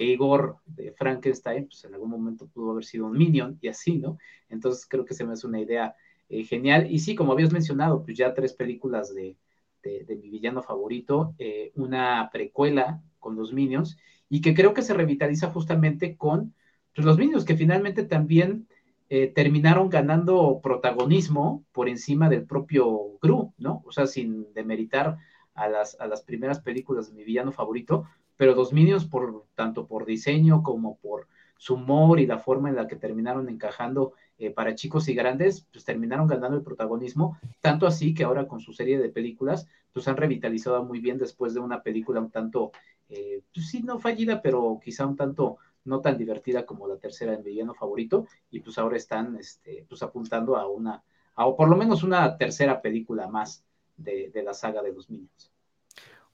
que 0.00 0.04
Igor 0.04 0.56
de 0.64 0.92
Frankenstein, 0.92 1.66
pues 1.66 1.84
en 1.84 1.92
algún 1.92 2.08
momento 2.08 2.48
pudo 2.48 2.70
haber 2.70 2.84
sido 2.84 3.06
un 3.06 3.18
minion 3.18 3.58
y 3.60 3.68
así, 3.68 3.98
¿no? 3.98 4.18
Entonces 4.48 4.86
creo 4.88 5.04
que 5.04 5.12
se 5.12 5.24
me 5.24 5.34
hace 5.34 5.46
una 5.46 5.60
idea 5.60 5.94
eh, 6.30 6.44
genial. 6.44 6.90
Y 6.90 7.00
sí, 7.00 7.14
como 7.14 7.32
habías 7.32 7.52
mencionado, 7.52 8.02
pues 8.02 8.16
ya 8.16 8.32
tres 8.32 8.54
películas 8.54 9.14
de, 9.14 9.36
mi 9.84 10.30
villano 10.30 10.62
favorito, 10.62 11.34
eh, 11.38 11.72
una 11.74 12.30
precuela 12.32 13.02
con 13.18 13.36
los 13.36 13.52
minions, 13.52 13.98
y 14.28 14.40
que 14.40 14.54
creo 14.54 14.72
que 14.74 14.80
se 14.80 14.94
revitaliza 14.94 15.50
justamente 15.50 16.16
con 16.16 16.54
pues, 16.94 17.04
los 17.04 17.18
minions, 17.18 17.44
que 17.44 17.56
finalmente 17.56 18.04
también 18.04 18.68
eh, 19.12 19.26
terminaron 19.26 19.90
ganando 19.90 20.60
protagonismo 20.62 21.64
por 21.72 21.88
encima 21.88 22.28
del 22.28 22.46
propio 22.46 23.18
Gru, 23.20 23.52
¿no? 23.58 23.82
O 23.84 23.90
sea, 23.90 24.06
sin 24.06 24.52
demeritar 24.54 25.18
a 25.52 25.68
las, 25.68 26.00
a 26.00 26.06
las 26.06 26.22
primeras 26.22 26.60
películas 26.60 27.08
de 27.08 27.14
mi 27.14 27.24
villano 27.24 27.50
favorito, 27.50 28.06
pero 28.36 28.54
los 28.54 28.72
Minions, 28.72 29.04
por, 29.04 29.46
tanto 29.56 29.88
por 29.88 30.06
diseño 30.06 30.62
como 30.62 30.96
por 30.98 31.26
su 31.58 31.74
humor 31.74 32.20
y 32.20 32.26
la 32.26 32.38
forma 32.38 32.70
en 32.70 32.76
la 32.76 32.86
que 32.86 32.96
terminaron 32.96 33.48
encajando 33.48 34.14
eh, 34.38 34.50
para 34.50 34.76
chicos 34.76 35.08
y 35.08 35.14
grandes, 35.14 35.66
pues 35.72 35.84
terminaron 35.84 36.28
ganando 36.28 36.56
el 36.56 36.62
protagonismo, 36.62 37.36
tanto 37.60 37.88
así 37.88 38.14
que 38.14 38.24
ahora 38.24 38.46
con 38.46 38.60
su 38.60 38.72
serie 38.72 38.98
de 38.98 39.10
películas, 39.10 39.66
pues 39.92 40.06
han 40.06 40.16
revitalizado 40.16 40.84
muy 40.84 41.00
bien 41.00 41.18
después 41.18 41.52
de 41.52 41.60
una 41.60 41.82
película 41.82 42.20
un 42.20 42.30
tanto, 42.30 42.70
eh, 43.08 43.42
pues 43.52 43.68
sí, 43.68 43.82
no 43.82 43.98
fallida, 43.98 44.40
pero 44.40 44.80
quizá 44.82 45.04
un 45.04 45.16
tanto 45.16 45.58
no 45.84 46.00
tan 46.00 46.18
divertida 46.18 46.66
como 46.66 46.86
la 46.86 46.96
tercera 46.96 47.34
en 47.34 47.42
Villano 47.42 47.74
Favorito, 47.74 48.26
y 48.50 48.60
pues 48.60 48.78
ahora 48.78 48.96
están 48.96 49.36
este, 49.36 49.84
pues 49.88 50.02
apuntando 50.02 50.56
a 50.56 50.68
una, 50.68 51.02
o 51.36 51.56
por 51.56 51.68
lo 51.68 51.76
menos 51.76 52.02
una 52.02 52.36
tercera 52.36 52.80
película 52.80 53.28
más 53.28 53.64
de, 53.96 54.30
de 54.30 54.42
la 54.42 54.54
saga 54.54 54.82
de 54.82 54.92
los 54.92 55.08
Minions. 55.10 55.50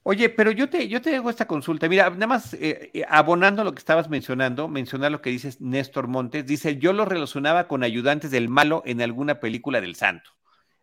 Oye, 0.09 0.29
pero 0.29 0.51
yo 0.51 0.69
te, 0.69 0.87
yo 0.87 1.01
te 1.01 1.13
hago 1.17 1.29
esta 1.29 1.47
consulta. 1.47 1.89
Mira, 1.89 2.09
nada 2.09 2.27
más 2.27 2.53
eh, 2.53 2.91
eh, 2.93 3.03
abonando 3.09 3.65
lo 3.65 3.73
que 3.73 3.79
estabas 3.79 4.07
mencionando, 4.07 4.69
mencionar 4.69 5.11
lo 5.11 5.21
que 5.21 5.31
dices 5.31 5.59
Néstor 5.59 6.07
Montes, 6.07 6.45
dice, 6.45 6.77
yo 6.77 6.93
lo 6.93 7.03
relacionaba 7.03 7.67
con 7.67 7.83
ayudantes 7.83 8.31
del 8.31 8.47
malo 8.47 8.83
en 8.85 9.01
alguna 9.01 9.41
película 9.41 9.81
del 9.81 9.95
santo. 9.95 10.29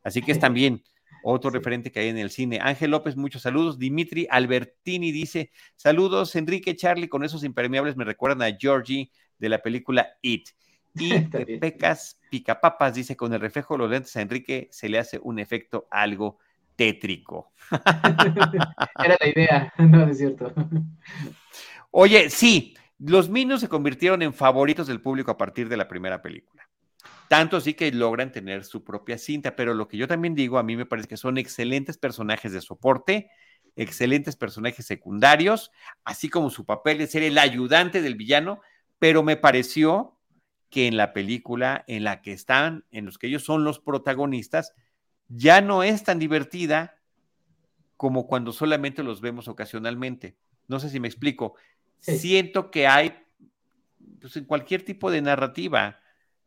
Así 0.02 0.20
que 0.20 0.32
es 0.32 0.38
también 0.38 0.82
otro 1.24 1.50
referente 1.50 1.90
que 1.90 2.00
hay 2.00 2.08
en 2.08 2.18
el 2.18 2.30
cine. 2.30 2.58
Ángel 2.60 2.90
López, 2.90 3.16
muchos 3.16 3.42
saludos. 3.42 3.78
Dimitri 3.78 4.26
Albertini 4.30 5.10
dice, 5.10 5.50
saludos, 5.74 6.36
Enrique 6.36 6.76
Charlie, 6.76 7.08
con 7.08 7.24
esos 7.24 7.42
impermeables 7.44 7.96
me 7.96 8.04
recuerdan 8.04 8.42
a 8.42 8.56
Georgie 8.56 9.10
de 9.38 9.48
la 9.48 9.58
película 9.58 10.08
It. 10.22 10.50
Y 10.96 11.18
Pecas 11.58 12.20
Picapapas 12.30 12.94
dice, 12.94 13.16
con 13.16 13.32
el 13.32 13.40
reflejo 13.40 13.74
de 13.74 13.78
los 13.78 13.90
lentes 13.90 14.14
a 14.16 14.20
Enrique 14.20 14.68
se 14.70 14.88
le 14.88 14.98
hace 14.98 15.18
un 15.20 15.40
efecto 15.40 15.88
algo 15.90 16.38
tétrico. 16.76 17.52
Era 19.04 19.16
la 19.20 19.28
idea, 19.28 19.72
no 19.78 20.08
es 20.08 20.18
cierto. 20.18 20.52
Oye, 21.90 22.30
sí, 22.30 22.76
los 22.98 23.28
Minions 23.28 23.60
se 23.60 23.68
convirtieron 23.68 24.22
en 24.22 24.32
favoritos 24.32 24.86
del 24.86 25.00
público 25.00 25.30
a 25.30 25.36
partir 25.36 25.68
de 25.68 25.76
la 25.76 25.88
primera 25.88 26.22
película. 26.22 26.63
Tanto 27.28 27.56
así 27.56 27.74
que 27.74 27.90
logran 27.92 28.32
tener 28.32 28.64
su 28.64 28.84
propia 28.84 29.18
cinta, 29.18 29.56
pero 29.56 29.74
lo 29.74 29.88
que 29.88 29.96
yo 29.96 30.06
también 30.06 30.34
digo, 30.34 30.58
a 30.58 30.62
mí 30.62 30.76
me 30.76 30.86
parece 30.86 31.08
que 31.08 31.16
son 31.16 31.38
excelentes 31.38 31.98
personajes 31.98 32.52
de 32.52 32.60
soporte, 32.60 33.30
excelentes 33.76 34.36
personajes 34.36 34.86
secundarios, 34.86 35.72
así 36.04 36.28
como 36.28 36.50
su 36.50 36.64
papel 36.64 36.98
de 36.98 37.06
ser 37.06 37.22
el 37.22 37.38
ayudante 37.38 38.02
del 38.02 38.14
villano, 38.14 38.60
pero 38.98 39.22
me 39.22 39.36
pareció 39.36 40.18
que 40.70 40.86
en 40.86 40.96
la 40.96 41.12
película 41.12 41.84
en 41.86 42.04
la 42.04 42.20
que 42.20 42.32
están, 42.32 42.84
en 42.90 43.06
los 43.06 43.18
que 43.18 43.28
ellos 43.28 43.44
son 43.44 43.64
los 43.64 43.78
protagonistas, 43.78 44.72
ya 45.28 45.60
no 45.60 45.82
es 45.82 46.04
tan 46.04 46.18
divertida 46.18 47.00
como 47.96 48.26
cuando 48.26 48.52
solamente 48.52 49.02
los 49.02 49.20
vemos 49.20 49.48
ocasionalmente. 49.48 50.36
No 50.68 50.80
sé 50.80 50.90
si 50.90 51.00
me 51.00 51.08
explico. 51.08 51.54
Siento 52.00 52.70
que 52.70 52.86
hay, 52.86 53.14
pues 54.20 54.36
en 54.36 54.44
cualquier 54.44 54.84
tipo 54.84 55.10
de 55.10 55.22
narrativa, 55.22 56.00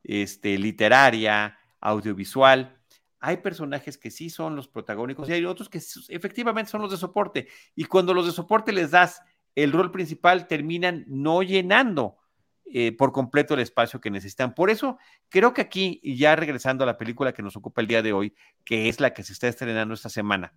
este, 0.08 0.58
literaria, 0.58 1.60
audiovisual, 1.80 2.76
hay 3.20 3.38
personajes 3.38 3.98
que 3.98 4.10
sí 4.10 4.30
son 4.30 4.56
los 4.56 4.68
protagónicos 4.68 5.28
y 5.30 5.34
hay 5.34 5.46
otros 5.46 5.70
que 5.70 5.82
efectivamente 6.10 6.72
son 6.72 6.82
los 6.82 6.92
de 6.92 6.98
soporte. 6.98 7.48
Y 7.76 7.86
cuando 7.86 8.14
los 8.14 8.26
de 8.26 8.32
soporte 8.32 8.72
les 8.72 8.92
das 8.92 9.22
el 9.56 9.72
rol 9.72 9.92
principal, 9.92 10.48
terminan 10.48 11.04
no 11.08 11.44
llenando 11.44 12.18
eh, 12.66 12.92
por 12.92 13.12
completo 13.12 13.54
el 13.54 13.60
espacio 13.62 14.00
que 14.00 14.12
necesitan. 14.12 14.54
Por 14.54 14.70
eso 14.70 14.98
creo 15.30 15.54
que 15.54 15.62
aquí, 15.62 16.00
y 16.04 16.16
ya 16.16 16.36
regresando 16.36 16.84
a 16.84 16.88
la 16.88 16.98
película 16.98 17.34
que 17.34 17.42
nos 17.42 17.56
ocupa 17.56 17.82
el 17.82 17.88
día 17.88 18.02
de 18.02 18.14
hoy, 18.14 18.36
que 18.64 18.88
es 18.88 19.00
la 19.00 19.14
que 19.14 19.24
se 19.24 19.34
está 19.34 19.48
estrenando 19.48 19.94
esta 19.94 20.10
semana, 20.10 20.54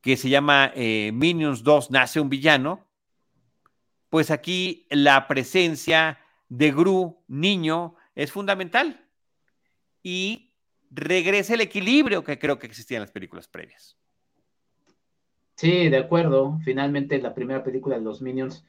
que 0.00 0.16
se 0.16 0.28
llama 0.28 0.72
eh, 0.74 1.12
Minions 1.14 1.62
2, 1.62 1.90
Nace 1.90 2.20
un 2.20 2.28
Villano, 2.28 2.84
pues 4.10 4.30
aquí 4.30 4.86
la 4.90 5.28
presencia 5.28 6.18
de 6.48 6.72
Gru, 6.72 7.22
niño, 7.28 7.96
es 8.14 8.32
fundamental. 8.32 9.06
Y 10.02 10.52
regresa 10.90 11.54
el 11.54 11.60
equilibrio 11.60 12.24
que 12.24 12.38
creo 12.38 12.58
que 12.58 12.66
existía 12.66 12.98
en 12.98 13.02
las 13.02 13.12
películas 13.12 13.48
previas. 13.48 13.96
Sí, 15.56 15.88
de 15.88 15.98
acuerdo. 15.98 16.58
Finalmente, 16.64 17.20
la 17.20 17.34
primera 17.34 17.62
película 17.62 17.96
de 17.96 18.02
los 18.02 18.20
Minions 18.20 18.64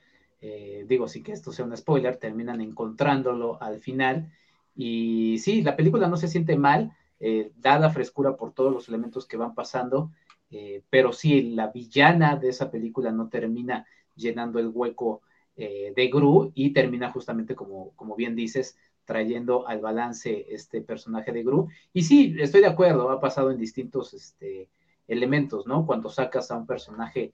eh, 0.47 0.85
digo, 0.87 1.07
sí 1.07 1.23
que 1.23 1.31
esto 1.31 1.51
sea 1.51 1.65
un 1.65 1.75
spoiler, 1.75 2.17
terminan 2.17 2.61
encontrándolo 2.61 3.61
al 3.61 3.79
final. 3.79 4.31
Y 4.75 5.39
sí, 5.39 5.63
la 5.63 5.75
película 5.75 6.07
no 6.07 6.17
se 6.17 6.27
siente 6.27 6.55
mal, 6.55 6.95
eh, 7.19 7.51
dada 7.57 7.89
frescura 7.89 8.35
por 8.35 8.53
todos 8.53 8.71
los 8.71 8.87
elementos 8.87 9.25
que 9.25 9.37
van 9.37 9.55
pasando, 9.55 10.11
eh, 10.51 10.83
pero 10.91 11.13
sí, 11.13 11.55
la 11.55 11.71
villana 11.71 12.35
de 12.35 12.49
esa 12.49 12.69
película 12.69 13.11
no 13.11 13.27
termina 13.27 13.87
llenando 14.15 14.59
el 14.59 14.67
hueco 14.67 15.23
de 15.57 16.09
Gru 16.11 16.51
y 16.53 16.73
termina 16.73 17.11
justamente 17.11 17.55
como, 17.55 17.91
como 17.95 18.15
bien 18.15 18.35
dices, 18.35 18.77
trayendo 19.05 19.67
al 19.67 19.79
balance 19.79 20.47
este 20.49 20.81
personaje 20.81 21.31
de 21.31 21.43
Gru. 21.43 21.69
Y 21.93 22.03
sí, 22.03 22.35
estoy 22.39 22.61
de 22.61 22.67
acuerdo, 22.67 23.09
ha 23.09 23.21
pasado 23.21 23.51
en 23.51 23.57
distintos 23.57 24.13
este, 24.13 24.69
elementos, 25.07 25.65
¿no? 25.67 25.85
Cuando 25.85 26.09
sacas 26.09 26.51
a 26.51 26.57
un 26.57 26.65
personaje 26.65 27.33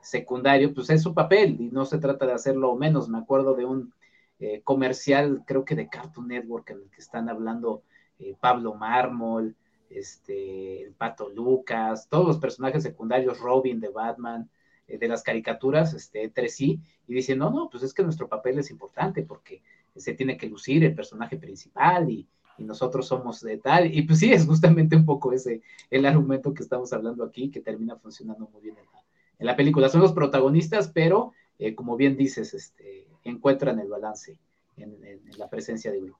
secundario, 0.00 0.74
pues 0.74 0.90
es 0.90 1.02
su 1.02 1.14
papel 1.14 1.60
y 1.60 1.70
no 1.70 1.84
se 1.84 1.98
trata 1.98 2.26
de 2.26 2.32
hacerlo 2.32 2.76
menos. 2.76 3.08
Me 3.08 3.18
acuerdo 3.18 3.54
de 3.54 3.64
un 3.64 3.92
eh, 4.38 4.60
comercial, 4.62 5.42
creo 5.46 5.64
que 5.64 5.74
de 5.74 5.88
Cartoon 5.88 6.28
Network, 6.28 6.70
en 6.70 6.82
el 6.82 6.90
que 6.90 7.00
están 7.00 7.28
hablando 7.28 7.82
eh, 8.18 8.36
Pablo 8.40 8.74
Mármol, 8.74 9.56
este, 9.90 10.82
el 10.82 10.92
Pato 10.92 11.28
Lucas, 11.28 12.08
todos 12.08 12.26
los 12.26 12.38
personajes 12.38 12.82
secundarios, 12.82 13.38
Robin 13.38 13.80
de 13.80 13.88
Batman, 13.88 14.50
eh, 14.88 14.98
de 14.98 15.08
las 15.08 15.22
caricaturas, 15.22 15.94
este, 15.94 16.24
entre 16.24 16.48
sí, 16.48 16.80
y 17.06 17.14
dicen, 17.14 17.38
no, 17.38 17.50
no, 17.50 17.68
pues 17.70 17.82
es 17.82 17.94
que 17.94 18.02
nuestro 18.02 18.28
papel 18.28 18.58
es 18.58 18.70
importante 18.70 19.22
porque 19.22 19.62
se 19.96 20.14
tiene 20.14 20.36
que 20.36 20.48
lucir 20.48 20.84
el 20.84 20.94
personaje 20.94 21.36
principal 21.36 22.10
y, 22.10 22.26
y 22.58 22.64
nosotros 22.64 23.06
somos 23.06 23.40
de 23.40 23.58
tal, 23.58 23.94
y 23.94 24.02
pues 24.02 24.18
sí, 24.20 24.32
es 24.32 24.46
justamente 24.46 24.96
un 24.96 25.04
poco 25.04 25.32
ese 25.32 25.62
el 25.90 26.06
argumento 26.06 26.54
que 26.54 26.62
estamos 26.62 26.92
hablando 26.92 27.24
aquí, 27.24 27.50
que 27.50 27.60
termina 27.60 27.96
funcionando 27.96 28.48
muy 28.52 28.62
bien 28.62 28.76
en 28.78 28.84
la, 28.84 29.02
en 29.38 29.46
la 29.46 29.56
película. 29.56 29.88
Son 29.88 30.00
los 30.00 30.12
protagonistas, 30.12 30.88
pero 30.88 31.32
eh, 31.58 31.74
como 31.74 31.96
bien 31.96 32.16
dices, 32.16 32.54
este, 32.54 33.06
encuentran 33.24 33.78
el 33.78 33.88
balance 33.88 34.38
en, 34.76 34.98
la 35.36 35.48
presencia 35.48 35.90
de 35.90 36.00
Blue. 36.00 36.16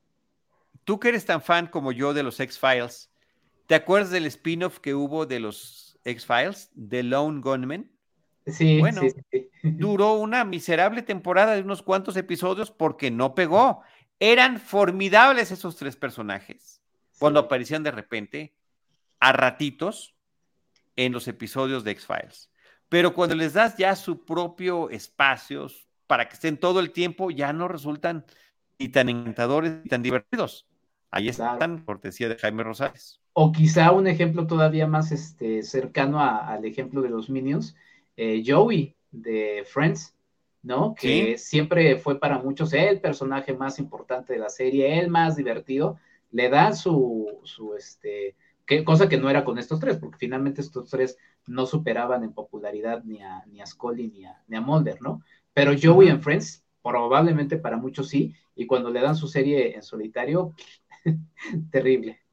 Tú 0.85 0.99
que 0.99 1.09
eres 1.09 1.25
tan 1.25 1.41
fan 1.41 1.67
como 1.67 1.93
yo 1.93 2.15
de 2.15 2.23
los 2.23 2.41
X-Files, 2.41 3.11
¿te 3.67 3.75
acuerdas 3.75 4.11
del 4.11 4.27
spin-off 4.27 4.79
que 4.79 4.95
hubo 4.95 5.27
de 5.27 5.41
los 5.41 5.99
X-Files, 6.05 6.71
The 6.89 7.03
Lone 7.03 7.41
Gunman? 7.41 7.91
Sí, 8.47 8.81
bueno, 8.81 9.01
sí, 9.03 9.49
duró 9.63 10.15
una 10.15 10.45
miserable 10.45 11.03
temporada 11.03 11.55
de 11.55 11.63
unos 11.63 11.83
cuantos 11.83 12.17
episodios 12.17 12.71
porque 12.71 13.11
no 13.11 13.35
pegó. 13.35 13.83
Eran 14.21 14.61
formidables 14.61 15.51
esos 15.51 15.77
tres 15.77 15.97
personajes 15.97 16.83
cuando 17.19 17.41
aparecían 17.41 17.83
de 17.83 17.91
repente 17.91 18.55
a 19.21 19.33
ratitos 19.33 20.15
en 20.97 21.13
los 21.13 21.27
episodios 21.29 21.85
de 21.85 21.93
X-Files. 21.93 22.51
Pero 22.89 23.15
cuando 23.15 23.35
les 23.35 23.55
das 23.55 23.77
ya 23.77 23.97
su 23.97 24.25
propio 24.25 24.91
espacio 24.91 25.67
para 26.07 26.29
que 26.29 26.35
estén 26.35 26.59
todo 26.59 26.81
el 26.81 26.93
tiempo, 26.93 27.31
ya 27.31 27.53
no 27.53 27.67
resultan 27.67 28.25
ni 28.79 28.89
tan 28.89 29.09
encantadores 29.09 29.73
ni 29.83 29.89
tan 29.89 30.03
divertidos. 30.03 30.69
Ahí 31.11 31.29
están, 31.29 31.85
cortesía 31.85 32.29
de 32.29 32.37
Jaime 32.37 32.65
Rosales. 32.65 33.21
O 33.33 33.53
quizá 33.53 33.93
un 33.93 34.07
ejemplo 34.07 34.47
todavía 34.47 34.87
más 34.87 35.13
este, 35.13 35.63
cercano 35.63 36.21
al 36.21 36.65
ejemplo 36.65 37.03
de 37.03 37.09
los 37.09 37.31
Minions, 37.31 37.77
eh, 38.17 38.43
Joey 38.47 38.95
de 39.11 39.65
Friends, 39.67 40.15
¿no? 40.63 40.95
Que 40.95 41.37
siempre 41.39 41.97
fue 41.97 42.19
para 42.19 42.39
muchos 42.39 42.73
el 42.73 43.01
personaje 43.01 43.55
más 43.55 43.79
importante 43.79 44.33
de 44.33 44.39
la 44.39 44.49
serie, 44.49 44.99
el 44.99 45.11
más 45.11 45.37
divertido. 45.37 45.99
Le 46.31 46.49
da 46.49 46.73
su, 46.73 47.41
su 47.45 47.75
este, 47.75 48.35
cosa 48.85 49.09
que 49.09 49.19
no 49.19 49.29
era 49.31 49.45
con 49.45 49.59
estos 49.59 49.79
tres, 49.79 49.99
porque 49.99 50.19
finalmente 50.19 50.61
estos 50.61 50.89
tres 50.89 51.19
no 51.47 51.67
superaban 51.67 52.25
en 52.25 52.33
popularidad 52.33 53.05
ni 53.05 53.23
a, 53.23 53.45
ni 53.47 53.61
a 53.61 53.67
Scully 53.67 54.09
ni 54.09 54.25
a, 54.25 54.43
ni 54.49 54.57
a 54.57 54.61
Mulder, 54.61 55.01
¿no? 55.03 55.23
Pero 55.53 55.73
Joey 55.81 56.09
en 56.09 56.23
Friends, 56.23 56.65
probablemente 56.83 57.57
para 57.59 57.77
muchos 57.77 58.09
sí, 58.09 58.35
y 58.57 58.67
cuando 58.67 58.91
le 58.91 59.01
dan 59.01 59.17
su 59.17 59.29
serie 59.29 59.75
en 59.75 59.83
solitario, 59.83 60.55
terrible. 61.71 62.24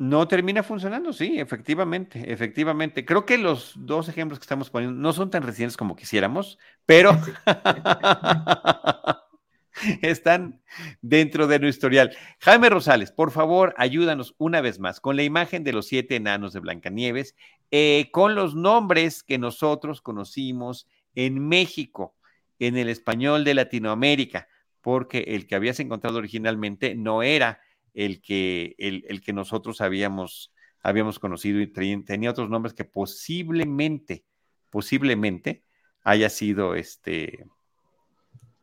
No 0.00 0.26
termina 0.26 0.62
funcionando, 0.62 1.12
sí, 1.12 1.38
efectivamente, 1.38 2.32
efectivamente. 2.32 3.04
Creo 3.04 3.26
que 3.26 3.36
los 3.36 3.74
dos 3.76 4.08
ejemplos 4.08 4.38
que 4.38 4.44
estamos 4.44 4.70
poniendo 4.70 4.98
no 4.98 5.12
son 5.12 5.28
tan 5.28 5.42
recientes 5.42 5.76
como 5.76 5.94
quisiéramos, 5.94 6.58
pero 6.86 7.10
están 10.00 10.62
dentro 11.02 11.46
de 11.46 11.58
nuestro 11.58 11.68
historial. 11.68 12.16
Jaime 12.38 12.70
Rosales, 12.70 13.12
por 13.12 13.30
favor, 13.30 13.74
ayúdanos 13.76 14.34
una 14.38 14.62
vez 14.62 14.78
más 14.78 15.00
con 15.00 15.16
la 15.16 15.22
imagen 15.22 15.64
de 15.64 15.74
los 15.74 15.86
siete 15.86 16.16
enanos 16.16 16.54
de 16.54 16.60
Blancanieves, 16.60 17.36
eh, 17.70 18.08
con 18.10 18.34
los 18.34 18.54
nombres 18.54 19.22
que 19.22 19.36
nosotros 19.36 20.00
conocimos 20.00 20.88
en 21.14 21.46
México, 21.46 22.16
en 22.58 22.78
el 22.78 22.88
español 22.88 23.44
de 23.44 23.52
Latinoamérica, 23.52 24.48
porque 24.80 25.24
el 25.28 25.46
que 25.46 25.56
habías 25.56 25.78
encontrado 25.78 26.16
originalmente 26.16 26.94
no 26.94 27.22
era 27.22 27.60
el 27.94 28.20
que, 28.20 28.74
el, 28.78 29.20
que 29.20 29.32
nosotros 29.32 29.80
habíamos, 29.80 30.52
habíamos 30.82 31.18
conocido 31.18 31.60
y 31.60 31.66
tenía 31.66 32.30
otros 32.30 32.50
nombres 32.50 32.74
que 32.74 32.84
posiblemente, 32.84 34.24
posiblemente 34.70 35.64
haya 36.02 36.30
sido 36.30 36.74
este 36.74 37.46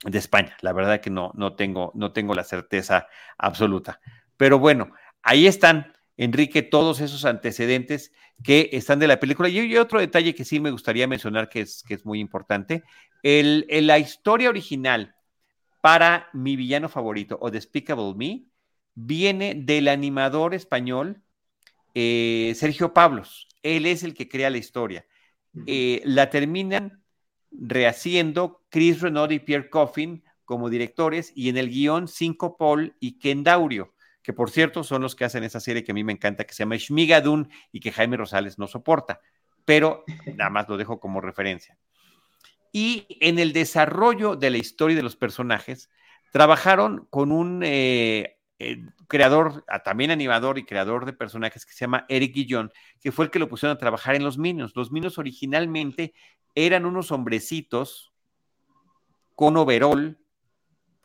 de 0.04 0.18
España. 0.18 0.56
La 0.62 0.74
verdad 0.74 1.02
que 1.02 1.10
no, 1.10 1.32
no, 1.36 1.56
tengo, 1.56 1.92
no 1.96 2.12
tengo 2.12 2.34
la 2.34 2.44
certeza 2.44 3.08
absoluta. 3.38 4.00
Pero 4.38 4.60
bueno, 4.60 4.92
ahí 5.24 5.48
están, 5.48 5.94
Enrique, 6.18 6.62
todos 6.62 7.02
esos 7.02 7.26
antecedentes 7.26 8.12
que 8.44 8.70
están 8.74 9.00
de 9.00 9.08
la 9.08 9.20
película. 9.20 9.50
Y, 9.50 9.78
otro 9.78 10.00
detalle 10.00 10.36
que 10.36 10.46
sí 10.46 10.60
me 10.60 10.72
gustaría 10.72 11.08
mencionar 11.08 11.50
que 11.50 11.62
es, 11.62 11.84
que 11.88 11.96
es 11.96 12.06
muy 12.06 12.20
importante. 12.20 12.84
El, 13.24 13.66
la 13.70 13.98
historia 14.00 14.50
original 14.50 15.16
para 15.82 16.30
mi 16.34 16.56
villano 16.56 16.90
favorito, 16.90 17.38
o 17.42 17.50
Despicable 17.50 18.14
Me, 18.16 18.46
viene 19.00 19.54
del 19.54 19.90
animador 19.90 20.56
español 20.56 21.22
eh, 21.94 22.54
Sergio 22.56 22.94
Pablos. 22.94 23.48
Él 23.62 23.86
es 23.86 24.02
el 24.02 24.16
que 24.16 24.28
crea 24.28 24.50
la 24.50 24.58
historia. 24.58 25.06
Eh, 25.66 26.02
la 26.04 26.30
terminan 26.30 27.04
rehaciendo 27.52 28.64
Chris 28.70 29.02
Renaud 29.02 29.32
y 29.32 29.40
Pierre 29.40 29.70
Coffin 29.70 30.24
como 30.46 30.70
directores 30.70 31.32
y 31.36 31.50
en 31.50 31.58
el 31.58 31.70
guion 31.70 32.08
Cinco 32.08 32.58
Paul 32.58 32.96
y 33.00 33.20
Ken 33.20 33.44
Daurio, 33.44 33.94
que 34.24 34.34
por 34.34 34.50
cierto 34.50 34.84
son 34.84 35.04
los 35.04 35.16
que 35.16 35.26
hacen 35.26 35.44
esa 35.44 35.60
serie 35.60 35.84
que 35.84 35.92
a 35.92 35.96
mí 35.96 36.04
me 36.04 36.14
encanta, 36.14 36.46
que 36.46 36.54
se 36.54 36.64
llama 36.64 36.76
Shmigadun 36.76 37.50
y 37.72 37.80
que 37.80 37.92
Jaime 37.92 38.18
Rosales 38.18 38.58
no 38.58 38.68
soporta, 38.68 39.20
pero 39.66 40.06
nada 40.36 40.50
más 40.50 40.70
lo 40.70 40.78
dejo 40.78 41.00
como 41.00 41.22
referencia. 41.22 41.78
Y 42.72 43.06
en 43.22 43.40
el 43.40 43.54
desarrollo 43.54 44.36
de 44.36 44.50
la 44.52 44.58
historia 44.58 44.96
de 44.96 45.04
los 45.04 45.16
personajes, 45.16 45.90
trabajaron 46.32 47.08
con 47.10 47.32
un 47.32 47.62
eh, 47.64 48.37
eh, 48.60 48.84
creador, 49.08 49.64
también 49.84 50.10
animador 50.10 50.58
y 50.58 50.66
creador 50.66 51.06
de 51.06 51.14
personajes 51.14 51.66
que 51.66 51.74
se 51.74 51.82
llama 51.82 52.06
Eric 52.10 52.34
Guillón, 52.34 52.72
que 53.00 53.12
fue 53.12 53.26
el 53.26 53.32
que 53.32 53.40
lo 53.40 53.48
pusieron 53.48 53.76
a 53.76 53.80
trabajar 53.80 54.16
en 54.16 54.24
los 54.24 54.38
Minions. 54.38 54.76
Los 54.76 54.92
Minions 54.92 55.18
originalmente 55.18 56.14
eran 56.56 56.86
unos 56.86 57.12
hombrecitos 57.12 58.14
con 59.36 59.56
overol 59.58 60.18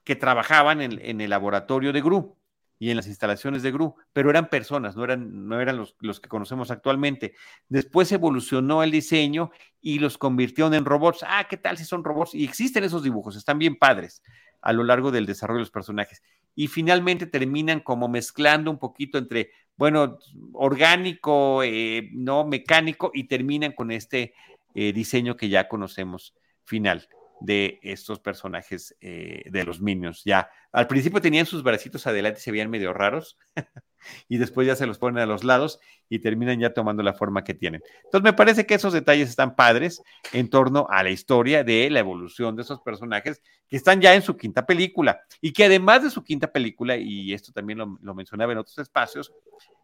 que 0.04 0.16
trabajaban 0.16 0.80
en, 0.80 1.20
el 1.20 1.30
laboratorio 1.30 1.92
de 1.92 2.00
Gru 2.00 2.38
y 2.78 2.90
en 2.90 2.96
las 2.96 3.06
instalaciones 3.06 3.62
de 3.62 3.70
Gru, 3.70 3.94
pero 4.12 4.30
eran 4.30 4.48
personas, 4.48 4.96
no 4.96 5.04
eran, 5.04 5.46
no 5.46 5.60
eran 5.60 5.76
los, 5.76 5.94
los, 6.00 6.20
que 6.20 6.30
conocemos 6.30 6.70
actualmente. 6.70 7.34
Después 7.68 8.10
evolucionó 8.10 8.82
el 8.82 8.90
diseño 8.90 9.50
y 9.80 9.98
los 9.98 10.16
convirtieron 10.16 10.72
en 10.72 10.86
robots. 10.86 11.24
Ah, 11.28 11.46
¿qué 11.48 11.58
tal 11.58 11.76
si 11.76 11.84
son 11.84 12.02
robots? 12.02 12.34
Y 12.34 12.44
existen 12.44 12.82
esos 12.82 13.02
dibujos, 13.02 13.36
están 13.36 13.58
bien 13.58 13.76
padres 13.76 14.22
a 14.62 14.72
lo 14.72 14.84
largo 14.84 15.10
del 15.10 15.26
desarrollo 15.26 15.58
de 15.58 15.62
los 15.62 15.70
personajes. 15.70 16.22
Y 16.54 16.68
finalmente 16.68 17.26
terminan 17.26 17.80
como 17.80 18.08
mezclando 18.08 18.70
un 18.70 18.78
poquito 18.78 19.18
entre, 19.18 19.50
bueno, 19.76 20.18
orgánico, 20.52 21.62
eh, 21.62 22.10
no 22.12 22.46
mecánico, 22.46 23.10
y 23.14 23.24
terminan 23.24 23.72
con 23.72 23.90
este 23.90 24.34
eh, 24.74 24.92
diseño 24.92 25.36
que 25.36 25.48
ya 25.48 25.68
conocemos 25.68 26.34
final 26.64 27.08
de 27.40 27.80
estos 27.82 28.20
personajes 28.20 28.96
eh, 29.00 29.42
de 29.46 29.64
los 29.64 29.80
Minions. 29.80 30.22
Ya, 30.24 30.48
al 30.72 30.86
principio 30.86 31.20
tenían 31.20 31.46
sus 31.46 31.62
bracitos 31.62 32.06
adelante 32.06 32.38
y 32.40 32.42
se 32.42 32.52
veían 32.52 32.70
medio 32.70 32.92
raros, 32.92 33.38
y 34.28 34.38
después 34.38 34.66
ya 34.66 34.76
se 34.76 34.86
los 34.86 34.98
ponen 34.98 35.22
a 35.22 35.26
los 35.26 35.44
lados 35.44 35.80
y 36.08 36.18
terminan 36.18 36.60
ya 36.60 36.72
tomando 36.72 37.02
la 37.02 37.12
forma 37.12 37.44
que 37.44 37.54
tienen. 37.54 37.82
Entonces, 38.04 38.22
me 38.24 38.32
parece 38.32 38.66
que 38.66 38.74
esos 38.74 38.92
detalles 38.92 39.28
están 39.28 39.56
padres 39.56 40.02
en 40.32 40.48
torno 40.50 40.86
a 40.90 41.02
la 41.02 41.10
historia 41.10 41.64
de 41.64 41.88
la 41.90 42.00
evolución 42.00 42.56
de 42.56 42.62
esos 42.62 42.80
personajes 42.80 43.42
que 43.68 43.76
están 43.76 44.00
ya 44.00 44.14
en 44.14 44.22
su 44.22 44.36
quinta 44.36 44.66
película 44.66 45.20
y 45.40 45.52
que 45.52 45.64
además 45.64 46.02
de 46.02 46.10
su 46.10 46.22
quinta 46.22 46.52
película, 46.52 46.96
y 46.96 47.32
esto 47.32 47.52
también 47.52 47.78
lo, 47.78 47.98
lo 48.02 48.14
mencionaba 48.14 48.52
en 48.52 48.58
otros 48.58 48.78
espacios, 48.78 49.32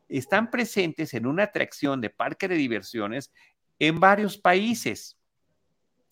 están 0.09 0.51
presentes 0.51 1.15
en 1.15 1.27
una 1.27 1.45
atracción 1.45 2.01
de 2.01 2.11
parque 2.11 2.49
de 2.49 2.57
diversiones 2.57 3.33
en 3.79 4.01
varios 4.01 4.39
países. 4.39 5.17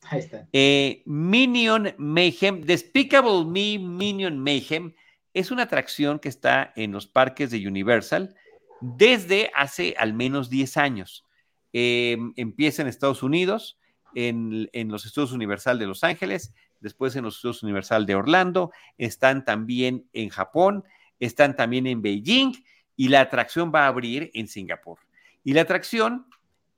Ahí 0.04 0.20
está. 0.20 0.46
Eh, 0.52 1.02
Minion 1.06 1.94
Mayhem, 1.98 2.60
Despicable 2.62 3.44
Me 3.44 3.78
Minion 3.78 4.38
Mayhem, 4.38 4.94
es 5.36 5.50
una 5.50 5.64
atracción 5.64 6.18
que 6.18 6.30
está 6.30 6.72
en 6.76 6.92
los 6.92 7.06
parques 7.06 7.50
de 7.50 7.68
Universal 7.68 8.34
desde 8.80 9.50
hace 9.54 9.94
al 9.98 10.14
menos 10.14 10.48
10 10.48 10.78
años. 10.78 11.26
Em, 11.74 12.32
empieza 12.36 12.80
en 12.80 12.88
Estados 12.88 13.22
Unidos, 13.22 13.78
en, 14.14 14.66
los 14.88 15.04
Estudios 15.04 15.32
Universal 15.32 15.78
de 15.78 15.86
Los 15.86 16.04
Ángeles, 16.04 16.54
después 16.80 17.14
en 17.16 17.24
los 17.24 17.36
Estudios 17.36 17.62
Universal 17.62 18.06
de 18.06 18.14
Orlando, 18.14 18.72
están 18.96 19.44
también 19.44 20.08
en 20.14 20.30
Japón, 20.30 20.84
están 21.20 21.54
también 21.54 21.86
en 21.86 22.00
Beijing 22.00 22.54
y 22.96 23.08
la 23.08 23.20
atracción 23.20 23.70
va 23.74 23.84
a 23.84 23.88
abrir 23.88 24.30
en 24.32 24.48
Singapur. 24.48 25.00
Y 25.44 25.52
la 25.52 25.60
atracción 25.60 26.28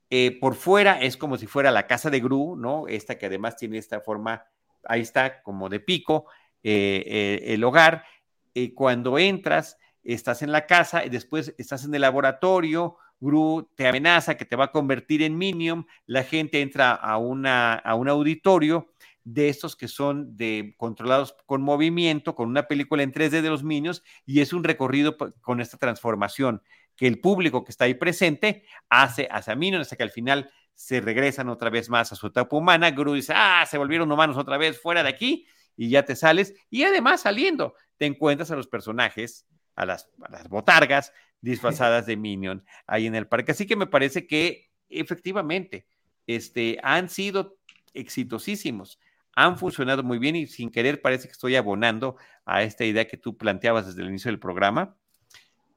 eh, 0.09 0.37
por 0.37 0.55
fuera 0.55 0.99
es 0.99 1.15
como 1.15 1.37
si 1.37 1.47
fuera 1.47 1.71
la 1.71 1.87
casa 1.87 2.09
de 2.09 2.19
Gru, 2.19 2.57
¿no? 2.57 2.89
Esta 2.89 3.17
que 3.17 3.27
además 3.27 3.55
tiene 3.55 3.77
esta 3.77 4.01
forma, 4.01 4.43
ahí 4.83 4.99
está, 4.99 5.41
como 5.43 5.69
de 5.69 5.79
pico, 5.79 6.25
eh, 6.61 7.03
eh, 7.07 7.53
el 7.53 7.63
hogar. 7.63 8.03
Cuando 8.75 9.17
entras, 9.17 9.77
estás 10.03 10.41
en 10.41 10.51
la 10.51 10.65
casa 10.65 11.05
y 11.05 11.09
después 11.09 11.53
estás 11.57 11.85
en 11.85 11.93
el 11.93 12.01
laboratorio, 12.01 12.97
Gru 13.19 13.69
te 13.75 13.87
amenaza 13.87 14.37
que 14.37 14.45
te 14.45 14.55
va 14.55 14.65
a 14.65 14.71
convertir 14.71 15.23
en 15.23 15.37
Minion, 15.37 15.85
la 16.05 16.23
gente 16.23 16.61
entra 16.61 16.93
a, 16.93 17.17
una, 17.17 17.73
a 17.73 17.95
un 17.95 18.07
auditorio 18.07 18.93
de 19.23 19.49
estos 19.49 19.75
que 19.75 19.87
son 19.87 20.35
de 20.37 20.73
controlados 20.77 21.35
con 21.45 21.61
movimiento, 21.61 22.33
con 22.33 22.49
una 22.49 22.63
película 22.63 23.03
en 23.03 23.11
3D 23.11 23.41
de 23.41 23.49
los 23.49 23.63
Minions, 23.63 24.01
y 24.25 24.39
es 24.39 24.53
un 24.53 24.63
recorrido 24.63 25.17
con 25.41 25.61
esta 25.61 25.77
transformación 25.77 26.63
que 26.95 27.07
el 27.07 27.19
público 27.19 27.63
que 27.63 27.71
está 27.71 27.85
ahí 27.85 27.93
presente 27.93 28.63
hace 28.89 29.27
hacia 29.31 29.55
Minion 29.55 29.81
hasta 29.81 29.95
que 29.95 30.03
al 30.03 30.11
final 30.11 30.51
se 30.73 31.01
regresan 31.01 31.49
otra 31.49 31.69
vez 31.69 31.89
más 31.89 32.11
a 32.11 32.15
su 32.15 32.27
etapa 32.27 32.55
humana. 32.55 32.91
Gru 32.91 33.13
dice, 33.13 33.33
ah, 33.35 33.65
se 33.69 33.77
volvieron 33.77 34.11
humanos 34.11 34.37
otra 34.37 34.57
vez 34.57 34.81
fuera 34.81 35.03
de 35.03 35.09
aquí 35.09 35.45
y 35.75 35.89
ya 35.89 36.03
te 36.03 36.15
sales. 36.15 36.53
Y 36.69 36.83
además 36.83 37.21
saliendo, 37.21 37.73
te 37.99 38.07
encuentras 38.07 38.49
a 38.49 38.55
los 38.55 38.67
personajes, 38.67 39.45
a 39.75 39.85
las, 39.85 40.09
botargas 40.49 41.13
disfrazadas 41.41 42.07
de 42.07 42.17
Minion 42.17 42.65
ahí 42.87 43.05
en 43.05 43.13
el 43.13 43.27
parque. 43.27 43.51
Así 43.51 43.67
que 43.67 43.75
me 43.75 43.85
parece 43.85 44.25
que 44.25 44.71
efectivamente 44.89 45.85
este, 46.25 46.79
han 46.81 47.09
sido 47.09 47.59
exitosísimos 47.93 48.99
han 49.35 49.57
funcionado 49.57 50.03
muy 50.03 50.19
bien 50.19 50.35
y 50.35 50.47
sin 50.47 50.69
querer 50.69 51.01
parece 51.01 51.27
que 51.27 51.31
estoy 51.31 51.55
abonando 51.55 52.17
a 52.45 52.63
esta 52.63 52.83
idea 52.83 53.07
que 53.07 53.15
tú 53.15 53.37
planteabas 53.37 53.87
desde 53.87 54.01
el 54.01 54.09
inicio 54.09 54.29
del 54.29 54.39
programa 54.39 54.97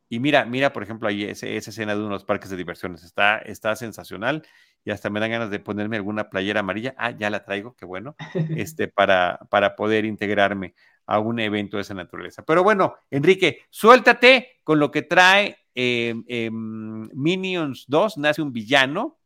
y 0.09 0.19
mira, 0.21 0.45
mira, 0.45 0.75
por 0.75 0.83
ejemplo, 0.83 1.09
ahí 1.09 1.25
esa, 1.25 1.47
escena 1.47 1.95
de 1.95 2.01
uno 2.01 2.09
de 2.09 2.15
los 2.17 2.25
parques 2.25 2.51
de 2.51 2.57
diversiones. 2.59 3.03
Está, 3.03 3.39
está 3.39 3.75
sensacional 3.77 4.47
y 4.85 4.91
hasta 4.91 5.11
me 5.11 5.21
dan 5.21 5.31
ganas 5.31 5.51
de 5.51 5.61
ponerme 5.61 5.97
alguna 5.97 6.29
playera 6.29 6.61
amarilla. 6.61 6.95
Ah, 6.99 7.11
ya 7.11 7.31
la 7.31 7.45
traigo, 7.45 7.75
qué 7.77 7.85
bueno, 7.85 8.17
este, 8.57 8.89
para, 8.89 9.39
para 9.51 9.77
poder 9.77 10.05
integrarme 10.05 10.75
a 11.07 11.19
un 11.19 11.41
evento 11.41 11.77
de 11.77 11.83
esa 11.83 11.95
naturaleza. 11.95 12.45
Pero 12.45 12.63
bueno, 12.63 12.95
Enrique, 13.11 13.63
suéltate 13.71 14.61
con 14.65 14.79
lo 14.79 14.91
que 14.91 15.03
trae 15.03 15.59
em, 15.75 16.25
em, 16.27 17.09
Minions 17.13 17.85
2, 17.89 18.19
nace 18.19 18.43
un 18.43 18.53
villano, 18.53 19.19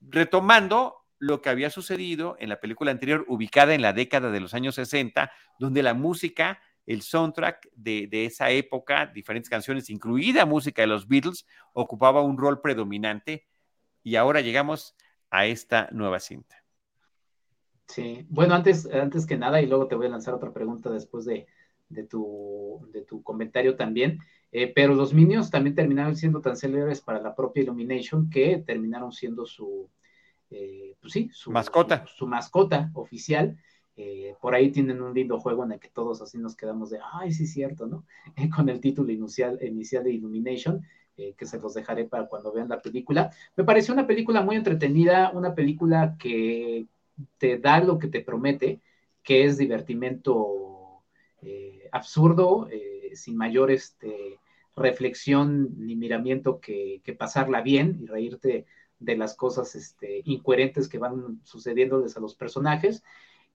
retomando 0.00 0.96
lo 1.18 1.40
que 1.40 1.48
había 1.48 1.70
sucedido 1.70 2.36
en 2.38 2.50
la 2.50 2.60
película 2.60 2.90
anterior, 2.90 3.24
ubicada 3.28 3.74
en 3.74 3.82
la 3.82 3.92
década 3.92 4.30
de 4.30 4.40
los 4.40 4.54
años 4.54 4.74
60, 4.74 5.32
donde 5.58 5.82
la 5.82 5.94
música 5.94 6.60
el 6.86 7.02
soundtrack 7.02 7.68
de, 7.74 8.08
esa 8.24 8.50
época, 8.50 9.06
diferentes 9.06 9.50
canciones, 9.50 9.90
incluida 9.90 10.46
música 10.46 10.82
de 10.82 10.86
los 10.86 11.08
Beatles, 11.08 11.46
ocupaba 11.72 12.22
un 12.22 12.38
rol 12.38 12.60
predominante 12.60 13.44
y 14.06 14.14
ahora 14.14 14.40
llegamos 14.40 14.94
a 15.30 15.46
esta 15.46 15.88
nueva 15.90 16.20
cinta. 16.20 16.62
Sí, 17.88 18.24
bueno, 18.28 18.54
antes, 18.54 18.86
antes 18.86 19.26
que 19.26 19.36
nada, 19.36 19.60
y 19.60 19.66
luego 19.66 19.88
te 19.88 19.96
voy 19.96 20.06
a 20.06 20.10
lanzar 20.10 20.32
otra 20.32 20.52
pregunta 20.52 20.90
después 20.90 21.24
de, 21.24 21.48
tu, 22.08 22.88
de 22.92 23.02
tu 23.02 23.24
comentario 23.24 23.74
también, 23.74 24.20
eh, 24.52 24.72
pero 24.72 24.94
los 24.94 25.12
Minions 25.12 25.50
también 25.50 25.74
terminaron 25.74 26.14
siendo 26.14 26.40
tan 26.40 26.56
célebres 26.56 27.00
para 27.00 27.20
la 27.20 27.34
propia 27.34 27.64
Illumination 27.64 28.30
que 28.30 28.62
terminaron 28.64 29.10
siendo 29.10 29.44
su, 29.44 29.90
eh, 30.50 30.94
pues 31.00 31.12
sí, 31.12 31.28
su 31.32 31.50
mascota. 31.50 32.04
su 32.06 32.28
mascota 32.28 32.92
oficial. 32.94 33.58
Eh, 33.96 34.36
por 34.40 34.54
ahí 34.54 34.70
tienen 34.70 35.02
un 35.02 35.14
lindo 35.14 35.40
juego 35.40 35.64
en 35.64 35.72
el 35.72 35.80
que 35.80 35.88
todos 35.88 36.22
así 36.22 36.38
nos 36.38 36.54
quedamos 36.54 36.90
de, 36.90 37.00
ay, 37.12 37.32
sí, 37.32 37.44
cierto, 37.44 37.88
¿no? 37.88 38.04
con 38.54 38.68
el 38.68 38.78
título 38.78 39.10
inicial, 39.10 39.58
inicial 39.62 40.04
de 40.04 40.12
Illumination, 40.12 40.86
eh, 41.16 41.34
que 41.36 41.46
se 41.46 41.58
los 41.58 41.74
dejaré 41.74 42.04
para 42.04 42.26
cuando 42.26 42.52
vean 42.52 42.68
la 42.68 42.80
película. 42.80 43.30
Me 43.56 43.64
pareció 43.64 43.94
una 43.94 44.06
película 44.06 44.42
muy 44.42 44.56
entretenida, 44.56 45.30
una 45.32 45.54
película 45.54 46.16
que 46.18 46.86
te 47.38 47.58
da 47.58 47.80
lo 47.80 47.98
que 47.98 48.08
te 48.08 48.20
promete, 48.20 48.80
que 49.22 49.44
es 49.44 49.58
divertimento 49.58 51.02
eh, 51.42 51.88
absurdo, 51.92 52.68
sin 53.14 53.36
mayor 53.36 53.70
este, 53.70 54.38
reflexión 54.76 55.70
ni 55.78 55.96
miramiento 55.96 56.60
que, 56.60 57.00
pasarla 57.18 57.62
bien 57.62 57.98
y 58.02 58.06
reírte 58.06 58.66
de 58.98 59.16
las 59.16 59.34
cosas 59.34 59.74
este, 59.74 60.22
incoherentes 60.24 60.88
que 60.88 60.98
van 60.98 61.40
sucediéndoles 61.44 62.16
a 62.16 62.20
los 62.20 62.34
personajes. 62.34 63.02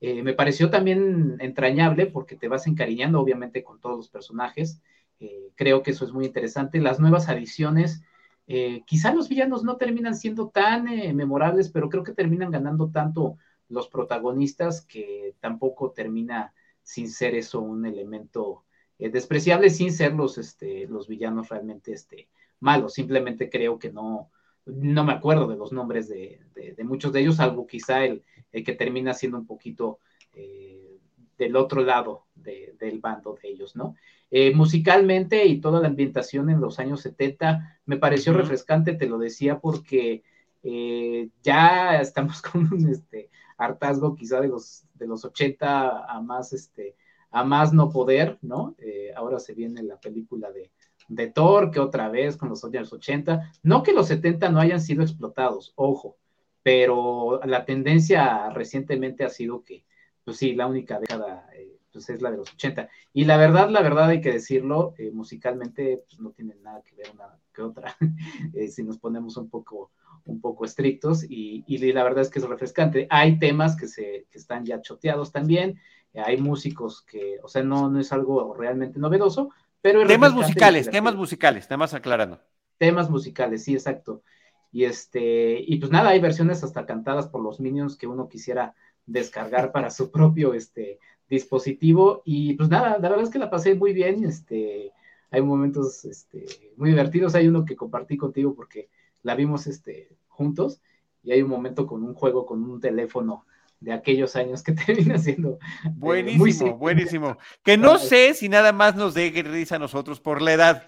Eh, 0.02 0.24
me 0.24 0.34
pareció 0.34 0.71
también 0.71 1.38
entrañable 1.39 2.08
porque 2.08 2.36
te 2.36 2.47
vas 2.47 2.65
encariñando 2.65 3.21
obviamente 3.21 3.63
con 3.63 3.80
todos 3.80 3.97
los 3.97 4.10
personajes. 4.10 4.82
Eh, 5.22 5.52
creo 5.56 5.82
que 5.82 5.92
eso 5.92 6.04
es 6.04 6.12
muy 6.12 6.26
interesante. 6.26 6.82
Las 6.82 7.00
nuevas 7.00 7.30
adiciones, 7.30 8.04
eh, 8.48 8.84
quizá 8.86 9.14
los 9.14 9.30
villanos 9.30 9.64
no 9.64 9.78
terminan 9.78 10.16
siendo 10.16 10.50
tan 10.50 10.84
memorables, 11.16 11.70
pero 11.70 11.88
creo 11.88 12.04
que 12.04 12.14
terminan 12.14 12.52
ganando 12.52 12.90
tanto 12.90 13.38
los 13.70 13.88
protagonistas 13.88 14.82
que 14.82 15.36
tampoco 15.40 15.92
termina 15.92 16.54
sin 16.84 17.10
ser 17.10 17.36
eso 17.36 17.62
un 17.62 17.86
elemento 17.86 18.66
despreciable, 18.98 19.70
sin 19.70 19.94
ser 19.94 20.14
los, 20.14 20.38
este, 20.38 20.86
los 20.88 21.08
villanos 21.08 21.48
realmente 21.50 21.94
este, 21.94 22.28
malos. 22.60 22.94
Simplemente 22.94 23.50
creo 23.50 23.80
que 23.80 23.92
no, 23.92 24.30
no 24.66 25.04
me 25.04 25.14
acuerdo 25.14 25.48
de 25.48 25.58
los 25.58 25.72
nombres 25.72 26.08
de, 26.08 26.40
muchos 26.84 27.12
de 27.12 27.22
ellos, 27.22 27.38
salvo 27.38 27.68
quizá 27.68 28.06
el, 28.06 28.24
que 28.52 28.74
termina 28.74 29.14
siendo 29.14 29.38
un 29.38 29.46
poquito 29.46 30.00
eh, 30.34 30.98
del 31.38 31.56
otro 31.56 31.82
lado 31.82 32.26
del 32.36 33.00
bando 33.00 33.38
de 33.42 33.50
ellos, 33.50 33.76
¿no? 33.76 33.96
Eh, 34.32 34.56
musicalmente 34.56 35.46
y 35.46 35.60
toda 35.60 35.82
la 35.82 35.88
ambientación 35.88 36.50
en 36.50 36.62
los 36.62 36.80
años 36.80 37.02
70 37.02 37.82
me 37.86 37.98
pareció 37.98 38.34
refrescante, 38.34 38.94
te 38.94 39.08
lo 39.08 39.17
decía, 39.17 39.60
porque 39.60 40.24
eh, 40.63 41.30
ya 41.44 42.00
estamos 42.00 42.41
con 42.41 42.74
un 42.74 42.89
este, 42.89 43.30
hartazgo 43.58 44.15
quizá 44.15 44.39
de 44.39 44.48
los, 44.48 44.86
de 44.94 45.08
los 45.08 45.26
80 45.26 46.06
a 46.06 46.22
más, 46.22 46.54
este, 46.54 46.96
a 47.30 47.44
más 47.44 47.74
no 47.74 47.89
poder, 47.89 48.38
¿no? 48.41 48.76
ahora 49.15 49.39
se 49.39 49.54
viene 49.54 49.84
la 49.84 50.00
película 50.00 50.52
de, 50.52 50.72
de 51.12 51.28
Thor, 51.28 51.72
que 51.72 51.80
otra 51.80 52.10
vez 52.10 52.38
con 52.38 52.50
los 52.50 52.63
años 52.63 52.91
80. 52.91 53.52
No 53.63 53.84
que 53.84 53.94
los 53.94 54.08
70 54.08 54.50
no 54.50 54.60
hayan 54.60 54.82
sido 54.82 55.04
explotados, 55.04 55.74
ojo, 55.76 56.17
pero 56.63 57.41
la 57.46 57.65
tendencia 57.65 58.50
recientemente 58.50 59.24
ha 59.24 59.30
sido 59.30 59.63
que, 59.63 59.86
pues 60.24 60.38
sí, 60.38 60.54
la 60.56 60.67
única 60.67 61.00
década 61.00 61.48
eh, 61.54 61.71
pues 61.91 62.10
es 62.10 62.21
la 62.21 62.32
de 62.32 62.38
los 62.38 62.54
80. 62.54 62.89
Y 63.13 63.25
la 63.25 63.38
verdad, 63.38 63.69
la 63.69 63.82
verdad 63.82 64.10
hay 64.10 64.21
que 64.21 64.32
decirlo, 64.32 64.93
eh, 64.97 65.12
musicalmente 65.12 66.04
pues 66.08 66.19
no 66.19 66.32
tiene 66.32 66.56
nada 66.62 66.82
que 66.82 66.95
ver 66.95 67.08
una 67.13 67.38
que 67.54 67.62
otra, 67.62 67.95
eh, 68.54 68.67
si 68.67 68.84
nos 68.84 68.97
ponemos 68.97 69.38
un 69.38 69.49
poco, 69.49 69.91
un 70.25 70.39
poco 70.39 70.65
estrictos, 70.65 71.25
y, 71.27 71.63
la 71.93 72.04
verdad 72.04 72.21
es 72.21 72.30
que 72.30 72.39
es 72.39 72.47
refrescante. 72.47 73.08
Hay 73.10 73.39
temas 73.39 73.75
que, 73.75 73.88
se, 73.88 74.27
que 74.30 74.38
están 74.38 74.65
ya 74.65 74.82
choteados 74.82 75.32
también, 75.32 75.80
hay 76.13 76.38
músicos 76.38 77.04
que, 77.04 77.39
o 77.43 77.47
sea, 77.47 77.63
no, 77.63 77.89
no 77.89 77.99
es 77.99 78.12
algo 78.12 78.54
realmente 78.54 78.99
novedoso, 78.99 79.49
pero... 79.82 80.06
temas 80.06 80.34
musicales, 80.34 80.89
temas 80.89 81.15
musicales, 81.15 81.67
temas 81.67 81.93
aclarando. 81.93 82.39
Temas 82.77 83.10
musicales, 83.10 83.63
sí, 83.63 83.73
exacto. 83.73 84.23
Y 84.71 84.86
este, 84.86 85.60
y 85.60 85.77
pues 85.77 85.91
nada, 85.91 86.10
hay 86.10 86.19
versiones 86.19 86.63
hasta 86.63 86.86
cantadas 86.86 87.27
por 87.27 87.41
los 87.41 87.60
Minions 87.60 87.97
que 87.97 88.08
uno 88.08 88.30
quisiera 88.30 88.73
descargar 89.06 89.71
para 89.71 89.89
su 89.89 90.12
propio 90.12 90.54
este, 90.54 90.99
dispositivo. 91.32 92.22
Y 92.26 92.54
pues 92.54 92.70
nada, 92.70 93.00
la 93.00 93.10
verdad 93.10 93.24
es 93.24 93.32
que 93.32 93.39
la 93.39 93.50
pasé 93.50 93.74
muy 93.74 93.94
bien. 93.94 94.24
Este, 94.24 94.91
hay 95.32 95.41
momentos 95.41 96.06
este, 96.06 96.46
muy 96.78 96.91
divertidos. 96.91 97.34
Hay 97.34 97.48
uno 97.48 97.65
que 97.65 97.76
compartí 97.76 98.17
contigo 98.17 98.54
porque 98.54 98.89
la 99.24 99.34
vimos 99.34 99.65
este, 99.65 100.10
juntos. 100.28 100.82
Y 101.24 101.32
hay 101.32 101.41
un 101.41 101.50
momento 101.50 101.88
con 101.88 102.04
un 102.04 102.13
juego 102.13 102.46
con 102.46 102.63
un 102.63 102.80
teléfono 102.80 103.46
de 103.80 103.94
aquellos 103.94 104.36
años 104.36 104.62
que 104.62 104.74
termina 104.86 105.17
siendo 105.17 105.54
eh, 105.54 105.89
buenísimo, 105.96 106.78
buenísimo. 106.78 107.38
Que 107.63 107.78
no 107.78 107.98
sé 107.98 108.34
si 108.34 108.48
nada 108.48 108.72
más 108.72 108.96
nos 108.96 109.13
dé 109.13 109.30
risa 109.44 109.78
a 109.78 109.80
nosotros 109.80 110.20
por 110.20 110.41
la 110.41 110.54
edad, 110.54 110.88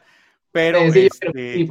pero 0.51 0.79
sí, 0.91 1.07
este 1.11 1.67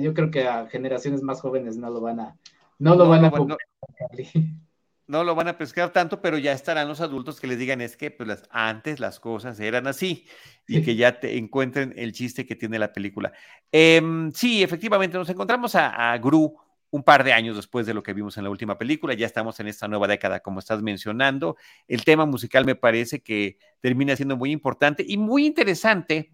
yo, 0.00 0.14
creo 0.14 0.30
que 0.30 0.46
a 0.46 0.66
generaciones 0.66 1.22
más 1.22 1.40
jóvenes 1.40 1.78
no 1.78 1.90
lo 1.90 2.00
van 2.00 2.20
a 2.20 2.36
no 2.78 2.94
lo 2.94 3.08
van 3.08 3.24
a 3.24 3.30
no 3.30 3.56
lo 5.10 5.34
van 5.34 5.48
a 5.48 5.58
pescar 5.58 5.92
tanto, 5.92 6.22
pero 6.22 6.38
ya 6.38 6.52
estarán 6.52 6.86
los 6.86 7.00
adultos 7.00 7.40
que 7.40 7.48
les 7.48 7.58
digan 7.58 7.80
es 7.80 7.96
que 7.96 8.12
pues, 8.12 8.28
las, 8.28 8.44
antes 8.50 9.00
las 9.00 9.18
cosas 9.18 9.58
eran 9.58 9.88
así 9.88 10.24
y 10.68 10.82
que 10.82 10.94
ya 10.94 11.18
te 11.18 11.36
encuentren 11.36 11.92
el 11.96 12.12
chiste 12.12 12.46
que 12.46 12.54
tiene 12.54 12.78
la 12.78 12.92
película. 12.92 13.32
Em, 13.72 14.30
sí, 14.32 14.62
efectivamente, 14.62 15.18
nos 15.18 15.28
encontramos 15.28 15.74
a, 15.74 16.16
Gru 16.18 16.56
un 16.92 17.02
par 17.02 17.24
de 17.24 17.32
años 17.32 17.56
después 17.56 17.86
de 17.86 17.94
lo 17.94 18.04
que 18.04 18.12
vimos 18.12 18.36
en 18.36 18.44
la 18.44 18.50
última 18.50 18.78
película, 18.78 19.14
ya 19.14 19.26
estamos 19.26 19.58
en 19.58 19.66
esta 19.66 19.88
nueva 19.88 20.06
década, 20.06 20.40
como 20.40 20.60
estás 20.60 20.80
mencionando. 20.80 21.56
El 21.88 22.04
tema 22.04 22.24
musical 22.24 22.64
me 22.64 22.76
parece 22.76 23.20
que 23.20 23.58
termina 23.80 24.14
siendo 24.14 24.36
muy 24.36 24.52
importante 24.52 25.04
y 25.06 25.16
muy 25.16 25.44
interesante 25.44 26.30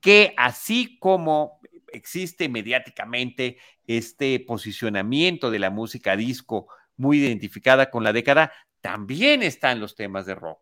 que 0.00 0.34
así 0.36 0.98
como 1.00 1.60
existe 1.92 2.48
mediáticamente 2.48 3.58
este 3.86 4.40
posicionamiento 4.40 5.50
de 5.50 5.58
la 5.58 5.70
música 5.70 6.16
disco 6.16 6.68
muy 6.96 7.18
identificada 7.18 7.90
con 7.90 8.04
la 8.04 8.12
década, 8.12 8.52
también 8.80 9.42
están 9.42 9.80
los 9.80 9.94
temas 9.94 10.26
de 10.26 10.34
rock 10.34 10.60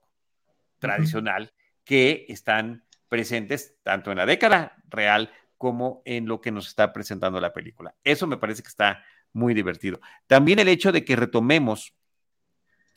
tradicional 0.79 1.53
que 1.85 2.27
están 2.29 2.85
presentes 3.09 3.77
tanto 3.83 4.11
en 4.11 4.19
la 4.19 4.27
década 4.27 4.77
real 4.89 5.31
como 5.59 6.03
en 6.05 6.27
lo 6.27 6.41
que 6.41 6.51
nos 6.51 6.67
está 6.67 6.93
presentando 6.93 7.41
la 7.41 7.53
película. 7.53 7.95
Eso 8.03 8.27
me 8.27 8.37
parece 8.37 8.63
que 8.63 8.69
está 8.69 9.05
muy 9.33 9.55
divertido. 9.55 10.01
También 10.27 10.59
el 10.59 10.69
hecho 10.69 10.93
de 10.93 11.05
que 11.05 11.17
retomemos 11.17 11.95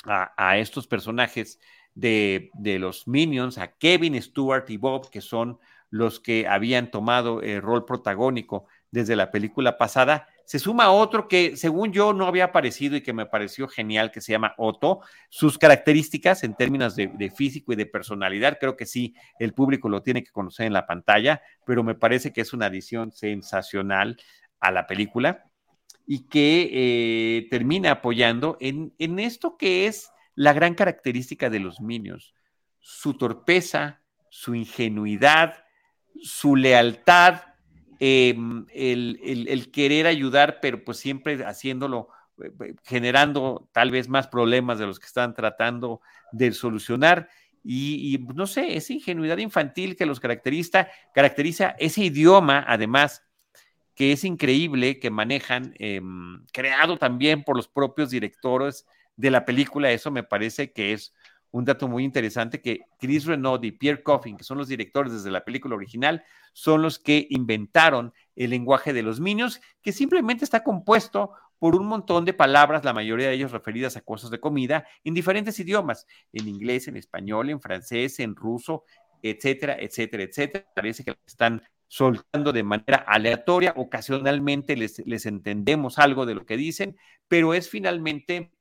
a, 0.03 0.57
estos 0.57 0.87
personajes 0.87 1.59
de, 1.95 2.51
de, 2.53 2.79
los 2.79 3.07
Minions, 3.07 3.57
a 3.57 3.71
Kevin, 3.71 4.21
Stewart 4.21 4.69
y 4.69 4.77
Bob, 4.77 5.09
que 5.09 5.21
son 5.21 5.59
los 5.89 6.19
que 6.19 6.47
habían 6.47 6.91
tomado 6.91 7.41
el 7.41 7.61
rol 7.61 7.85
protagónico 7.85 8.67
desde 8.91 9.15
la 9.15 9.31
película 9.31 9.77
pasada, 9.77 10.27
se 10.45 10.59
suma 10.59 10.91
otro 10.91 11.27
que, 11.27 11.57
según 11.57 11.91
yo, 11.91 12.13
no 12.13 12.27
había 12.27 12.45
aparecido 12.45 12.95
y 12.95 13.01
que 13.01 13.13
me 13.13 13.25
pareció 13.25 13.67
genial, 13.67 14.11
que 14.11 14.21
se 14.21 14.31
llama 14.31 14.53
Otto. 14.57 15.01
Sus 15.29 15.57
características 15.57 16.43
en 16.43 16.53
términos 16.53 16.95
de, 16.95 17.31
físico 17.35 17.73
y 17.73 17.75
de 17.75 17.87
personalidad, 17.87 18.57
creo 18.59 18.77
que 18.77 18.85
sí, 18.85 19.15
el 19.39 19.53
público 19.53 19.89
lo 19.89 20.03
tiene 20.03 20.23
que 20.23 20.31
conocer 20.31 20.67
en 20.67 20.73
la 20.73 20.85
pantalla, 20.85 21.41
pero 21.65 21.83
me 21.83 21.95
parece 21.95 22.31
que 22.31 22.41
es 22.41 22.53
una 22.53 22.67
adición 22.67 23.11
sensacional 23.11 24.17
a 24.59 24.71
la 24.71 24.85
película 24.85 25.45
y 26.05 26.27
que 26.27 26.69
eh, 26.71 27.47
termina 27.49 27.91
apoyando 27.91 28.57
en, 28.59 28.93
en 28.99 29.17
esto 29.17 29.57
que 29.57 29.87
es 29.87 30.11
la 30.35 30.53
gran 30.53 30.75
característica 30.75 31.49
de 31.49 31.59
los 31.59 31.81
Minions, 31.81 32.35
su 32.79 33.15
torpeza, 33.15 34.01
su 34.29 34.53
ingenuidad, 34.53 35.65
su 36.21 36.55
lealtad, 36.55 37.41
Em, 37.99 38.65
el, 38.73 39.69
querer 39.71 40.07
ayudar, 40.07 40.59
pero 40.61 40.83
pues 40.83 40.97
siempre 40.97 41.43
haciéndolo, 41.45 42.09
eh, 42.43 42.51
eh, 42.61 42.75
generando 42.83 43.69
tal 43.71 43.91
vez 43.91 44.09
más 44.09 44.27
problemas 44.27 44.79
de 44.79 44.85
los 44.85 44.99
que 44.99 45.05
están 45.05 45.33
tratando 45.33 46.01
de 46.31 46.51
solucionar. 46.51 47.29
Y, 47.67 48.19
pues, 48.19 48.37
no 48.37 48.45
sé, 48.45 48.77
esa 48.77 48.93
ingenuidad 48.93 49.39
infantil 49.39 49.95
que 49.95 50.05
los 50.05 50.19
caracteriza, 50.19 50.87
caracteriza 51.15 51.75
ese 51.79 52.03
idioma, 52.03 52.63
además, 52.67 53.23
que 53.95 54.11
es 54.11 54.23
increíble 54.23 54.99
que 54.99 55.09
manejan, 55.09 55.73
em, 55.79 56.45
creado 56.53 56.97
también 56.97 57.43
por 57.43 57.55
los 57.55 57.67
propios 57.67 58.11
directores 58.11 58.85
de 59.15 59.31
la 59.31 59.45
película. 59.45 59.91
Eso 59.91 60.11
me 60.11 60.21
parece 60.21 60.73
que 60.73 60.93
es 60.93 61.13
un 61.55 61.63
dato 61.63 61.87
muy 61.87 62.03
interesante 62.03 62.61
que 62.61 62.81
Chris 62.99 63.23
Renaud 63.23 63.63
y 63.63 63.71
Pierre 63.71 64.03
Coffin, 64.03 64.35
que 64.35 64.43
son 64.43 64.57
los 64.57 64.67
directores 64.67 65.13
desde 65.13 65.31
la 65.31 65.45
película 65.45 65.75
original, 65.75 66.21
son 66.51 66.81
los 66.81 66.99
que 66.99 67.27
inventaron 67.29 68.13
el 68.35 68.49
lenguaje 68.49 68.91
de 68.91 69.01
los 69.01 69.21
Minions, 69.21 69.61
que 69.81 69.93
simplemente 69.93 70.43
está 70.43 70.65
compuesto 70.65 71.31
por 71.57 71.77
un 71.77 71.87
montón 71.87 72.25
de 72.25 72.33
palabras, 72.33 72.83
la 72.83 72.91
mayoría 72.91 73.29
de 73.29 73.35
ellas 73.35 73.53
referidas 73.53 73.95
a 73.95 74.01
cosas 74.01 74.31
de 74.31 74.41
comida, 74.41 74.85
en 75.05 75.13
diferentes 75.13 75.57
idiomas, 75.57 76.05
en 76.33 76.49
inglés, 76.49 76.89
en 76.89 76.97
español, 76.97 77.49
en 77.49 77.61
francés, 77.61 78.19
en 78.19 78.35
ruso, 78.35 78.83
etcétera, 79.21 79.77
etcétera, 79.79 80.23
etcétera. 80.23 80.65
Parece 80.75 81.05
que 81.05 81.15
están 81.25 81.63
soltando 81.87 82.51
de 82.51 82.63
manera 82.63 82.97
aleatoria, 83.07 83.71
ocasionalmente 83.77 84.75
les, 84.75 84.99
les 85.07 85.25
entendemos 85.25 85.99
algo 85.99 86.25
de 86.25 86.35
lo 86.35 86.45
que 86.45 86.57
dicen, 86.57 86.97
pero 87.29 87.53
es 87.53 87.69
finalmente 87.69 88.51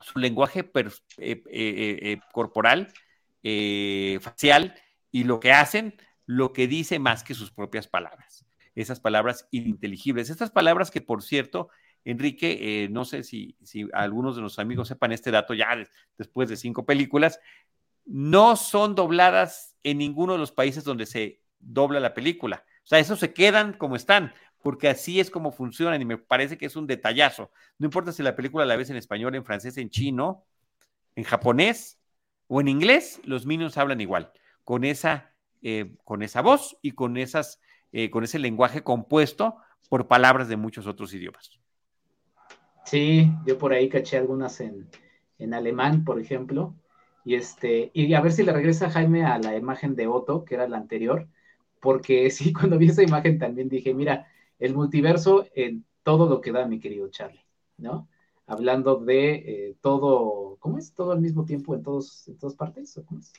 su 0.00 0.18
lenguaje 0.18 0.60
eh, 0.60 0.90
eh, 1.18 1.42
eh, 1.50 2.20
corporal, 2.32 2.92
facial, 4.20 4.74
y 5.10 5.24
lo 5.24 5.40
que 5.40 5.52
hacen, 5.52 5.94
lo 6.26 6.52
que 6.52 6.68
dice 6.68 6.98
más 6.98 7.24
que 7.24 7.34
sus 7.34 7.50
propias 7.50 7.88
palabras. 7.88 8.46
Esas 8.74 9.00
palabras 9.00 9.48
ininteligibles. 9.50 10.30
Estas 10.30 10.50
palabras 10.50 10.90
que, 10.90 11.00
por 11.00 11.22
cierto, 11.22 11.68
Enrique, 12.04 12.88
no 12.90 13.04
sé 13.04 13.24
si, 13.24 13.56
si, 13.62 13.88
algunos 13.92 14.36
de 14.36 14.42
nuestros 14.42 14.64
amigos 14.64 14.88
sepan 14.88 15.12
este 15.12 15.30
dato 15.30 15.54
ya 15.54 15.76
después 16.16 16.48
de 16.48 16.56
cinco 16.56 16.86
películas, 16.86 17.40
no 18.06 18.56
son 18.56 18.94
dobladas 18.94 19.76
en 19.82 19.98
ninguno 19.98 20.34
de 20.34 20.38
los 20.38 20.52
países 20.52 20.84
donde 20.84 21.06
se 21.06 21.40
dobla 21.58 22.00
la 22.00 22.14
película. 22.14 22.64
O 22.84 22.86
sea, 22.86 22.98
esos 22.98 23.20
se 23.20 23.32
quedan 23.32 23.74
como 23.74 23.96
están, 23.96 24.32
porque 24.62 24.88
así 24.88 25.20
es 25.20 25.30
como 25.30 25.52
funcionan 25.52 26.00
y 26.02 26.04
me 26.04 26.18
parece 26.18 26.58
que 26.58 26.66
es 26.66 26.76
un 26.76 26.86
detallazo. 26.86 27.50
No 27.78 27.86
importa 27.86 28.12
si 28.12 28.22
la 28.22 28.36
película 28.36 28.64
la 28.66 28.76
ves 28.76 28.90
en 28.90 28.96
español, 28.96 29.34
en 29.34 29.44
francés, 29.44 29.76
en 29.76 29.90
chino, 29.90 30.44
en 31.16 31.24
japonés 31.24 31.98
o 32.46 32.60
en 32.60 32.68
inglés, 32.68 33.20
los 33.24 33.46
Minions 33.46 33.78
hablan 33.78 34.00
igual, 34.00 34.32
con 34.64 34.84
esa, 34.84 35.32
eh, 35.62 35.94
con 36.04 36.22
esa 36.22 36.42
voz 36.42 36.76
y 36.82 36.92
con, 36.92 37.16
esas, 37.16 37.60
eh, 37.92 38.10
con 38.10 38.24
ese 38.24 38.38
lenguaje 38.38 38.82
compuesto 38.82 39.56
por 39.88 40.08
palabras 40.08 40.48
de 40.48 40.56
muchos 40.56 40.86
otros 40.86 41.14
idiomas. 41.14 41.58
Sí, 42.84 43.30
yo 43.46 43.56
por 43.56 43.72
ahí 43.72 43.88
caché 43.88 44.16
algunas 44.18 44.60
en, 44.60 44.88
en 45.38 45.54
alemán, 45.54 46.04
por 46.04 46.20
ejemplo, 46.20 46.74
y 47.24 47.34
este, 47.34 47.90
y 47.94 48.14
a 48.14 48.20
ver 48.20 48.32
si 48.32 48.42
le 48.42 48.52
regresa 48.52 48.90
Jaime 48.90 49.24
a 49.24 49.38
la 49.38 49.56
imagen 49.56 49.94
de 49.94 50.06
Otto, 50.06 50.44
que 50.44 50.54
era 50.54 50.68
la 50.68 50.78
anterior, 50.78 51.28
porque 51.80 52.30
sí, 52.30 52.52
cuando 52.52 52.78
vi 52.78 52.88
esa 52.88 53.02
imagen 53.02 53.38
también 53.38 53.68
dije, 53.68 53.94
mira, 53.94 54.26
el 54.60 54.74
multiverso 54.74 55.46
en 55.54 55.84
todo 56.02 56.28
lo 56.28 56.40
que 56.40 56.52
da, 56.52 56.66
mi 56.66 56.78
querido 56.78 57.08
Charlie, 57.08 57.44
¿no? 57.78 58.08
Hablando 58.46 58.96
de 58.96 59.34
eh, 59.34 59.76
todo, 59.80 60.56
¿cómo 60.60 60.78
es? 60.78 60.92
Todo 60.94 61.12
al 61.12 61.20
mismo 61.20 61.44
tiempo 61.44 61.74
en, 61.74 61.82
todos, 61.82 62.28
en 62.28 62.38
todas 62.38 62.54
partes, 62.56 62.96
¿o 62.96 63.04
cómo 63.04 63.20
es? 63.20 63.32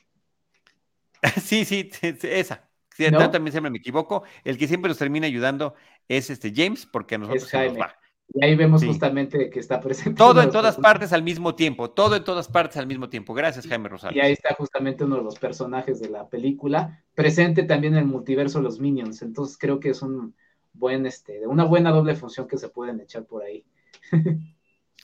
Sí, 1.42 1.64
sí, 1.64 1.88
esa. 2.22 2.68
también 2.96 3.52
siempre 3.52 3.70
me 3.70 3.78
equivoco. 3.78 4.24
El 4.42 4.58
que 4.58 4.66
siempre 4.66 4.88
nos 4.88 4.98
termina 4.98 5.26
ayudando 5.26 5.74
es 6.08 6.30
este 6.30 6.52
James, 6.54 6.84
porque 6.84 7.14
a 7.14 7.18
nosotros 7.18 7.48
se 7.48 7.68
nos 7.68 7.78
va. 7.78 7.94
Y 8.34 8.44
ahí 8.44 8.56
vemos 8.56 8.84
justamente 8.84 9.50
que 9.50 9.60
está 9.60 9.78
presente. 9.78 10.16
Todo 10.16 10.42
en 10.42 10.50
todas 10.50 10.76
partes 10.76 11.12
al 11.12 11.22
mismo 11.22 11.54
tiempo, 11.54 11.90
todo 11.90 12.16
en 12.16 12.24
todas 12.24 12.48
partes 12.48 12.78
al 12.78 12.86
mismo 12.86 13.08
tiempo. 13.08 13.34
Gracias, 13.34 13.66
Jaime 13.66 13.88
Rosario. 13.88 14.20
Y 14.20 14.24
ahí 14.24 14.32
está 14.32 14.54
justamente 14.54 15.04
uno 15.04 15.16
de 15.16 15.22
los 15.22 15.38
personajes 15.38 16.00
de 16.00 16.08
la 16.08 16.28
película, 16.28 17.04
presente 17.14 17.62
también 17.64 17.92
en 17.92 18.00
el 18.00 18.06
multiverso 18.06 18.58
de 18.58 18.64
los 18.64 18.80
Minions. 18.80 19.20
Entonces 19.22 19.58
creo 19.58 19.78
que 19.78 19.90
es 19.90 20.00
un, 20.00 20.34
buen, 20.72 21.06
este, 21.06 21.46
una 21.46 21.64
buena 21.64 21.90
doble 21.90 22.14
función 22.14 22.48
que 22.48 22.58
se 22.58 22.68
pueden 22.68 23.00
echar 23.00 23.24
por 23.24 23.42
ahí. 23.42 23.64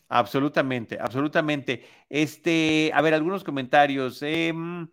absolutamente, 0.09 0.99
absolutamente. 1.01 1.85
Este, 2.09 2.91
a 2.95 3.03
ver, 3.03 3.15
algunos 3.15 3.45
comentarios. 3.45 4.23
Em, 4.23 4.89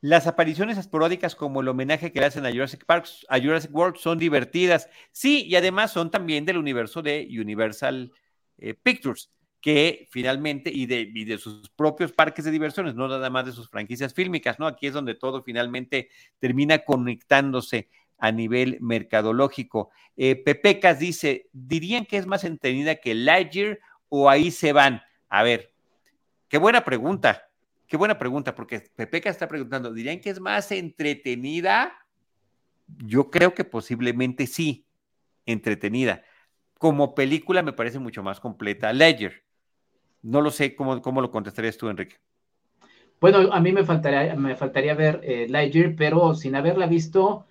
las 0.00 0.26
apariciones 0.26 0.78
esporádicas 0.78 1.34
como 1.34 1.60
el 1.60 1.68
homenaje 1.68 2.10
que 2.10 2.20
le 2.20 2.26
hacen 2.26 2.46
a 2.46 2.50
Jurassic 2.50 2.86
Park, 2.86 3.06
a 3.28 3.38
Jurassic 3.38 3.74
World 3.74 3.96
son 3.96 4.18
divertidas. 4.18 4.88
Sí, 5.12 5.44
y 5.46 5.56
además 5.56 5.92
son 5.92 6.10
también 6.10 6.46
del 6.46 6.56
universo 6.56 7.02
de 7.02 7.28
Universal 7.30 8.12
eh, 8.58 8.74
Pictures. 8.74 9.30
que 9.60 10.08
finalmente, 10.10 10.70
y 10.72 10.86
de, 10.86 11.00
y 11.14 11.24
de, 11.26 11.36
sus 11.36 11.68
propios 11.70 12.12
parques 12.12 12.46
de 12.46 12.50
diversiones, 12.50 12.94
no 12.94 13.08
nada 13.08 13.28
más 13.28 13.44
de 13.44 13.52
sus 13.52 13.68
franquicias 13.68 14.14
fílmicas, 14.14 14.58
¿no? 14.58 14.66
Aquí 14.66 14.86
es 14.86 14.94
donde 14.94 15.14
todo 15.14 15.42
finalmente 15.42 16.08
termina 16.38 16.78
conectándose 16.78 17.90
a 18.20 18.30
nivel 18.30 18.78
mercadológico. 18.80 19.90
Eh, 20.16 20.36
Pepecas 20.36 20.98
dice, 20.98 21.48
¿dirían 21.52 22.04
que 22.04 22.18
es 22.18 22.26
más 22.26 22.44
entretenida 22.44 22.96
que 22.96 23.14
Lightyear 23.14 23.80
o 24.08 24.28
ahí 24.28 24.50
se 24.50 24.72
van? 24.72 25.02
A 25.28 25.42
ver, 25.42 25.72
qué 26.48 26.58
buena 26.58 26.84
pregunta, 26.84 27.48
qué 27.86 27.96
buena 27.96 28.18
pregunta, 28.18 28.54
porque 28.54 28.80
Pepecas 28.94 29.32
está 29.32 29.48
preguntando, 29.48 29.92
¿dirían 29.92 30.20
que 30.20 30.30
es 30.30 30.40
más 30.40 30.70
entretenida? 30.70 31.92
Yo 32.86 33.30
creo 33.30 33.54
que 33.54 33.64
posiblemente 33.64 34.46
sí, 34.46 34.86
entretenida. 35.46 36.22
Como 36.78 37.14
película 37.14 37.62
me 37.62 37.72
parece 37.72 37.98
mucho 37.98 38.22
más 38.22 38.40
completa 38.40 38.92
Ledger. 38.92 39.44
No 40.22 40.40
lo 40.42 40.50
sé 40.50 40.74
cómo, 40.74 41.00
cómo 41.00 41.20
lo 41.20 41.30
contestarías 41.30 41.76
tú, 41.78 41.88
Enrique. 41.88 42.16
Bueno, 43.20 43.52
a 43.52 43.60
mí 43.60 43.72
me 43.72 43.84
faltaría, 43.84 44.34
me 44.34 44.56
faltaría 44.56 44.94
ver 44.94 45.20
eh, 45.22 45.46
Ledger, 45.48 45.94
pero 45.94 46.34
sin 46.34 46.54
haberla 46.56 46.86
visto, 46.86 47.46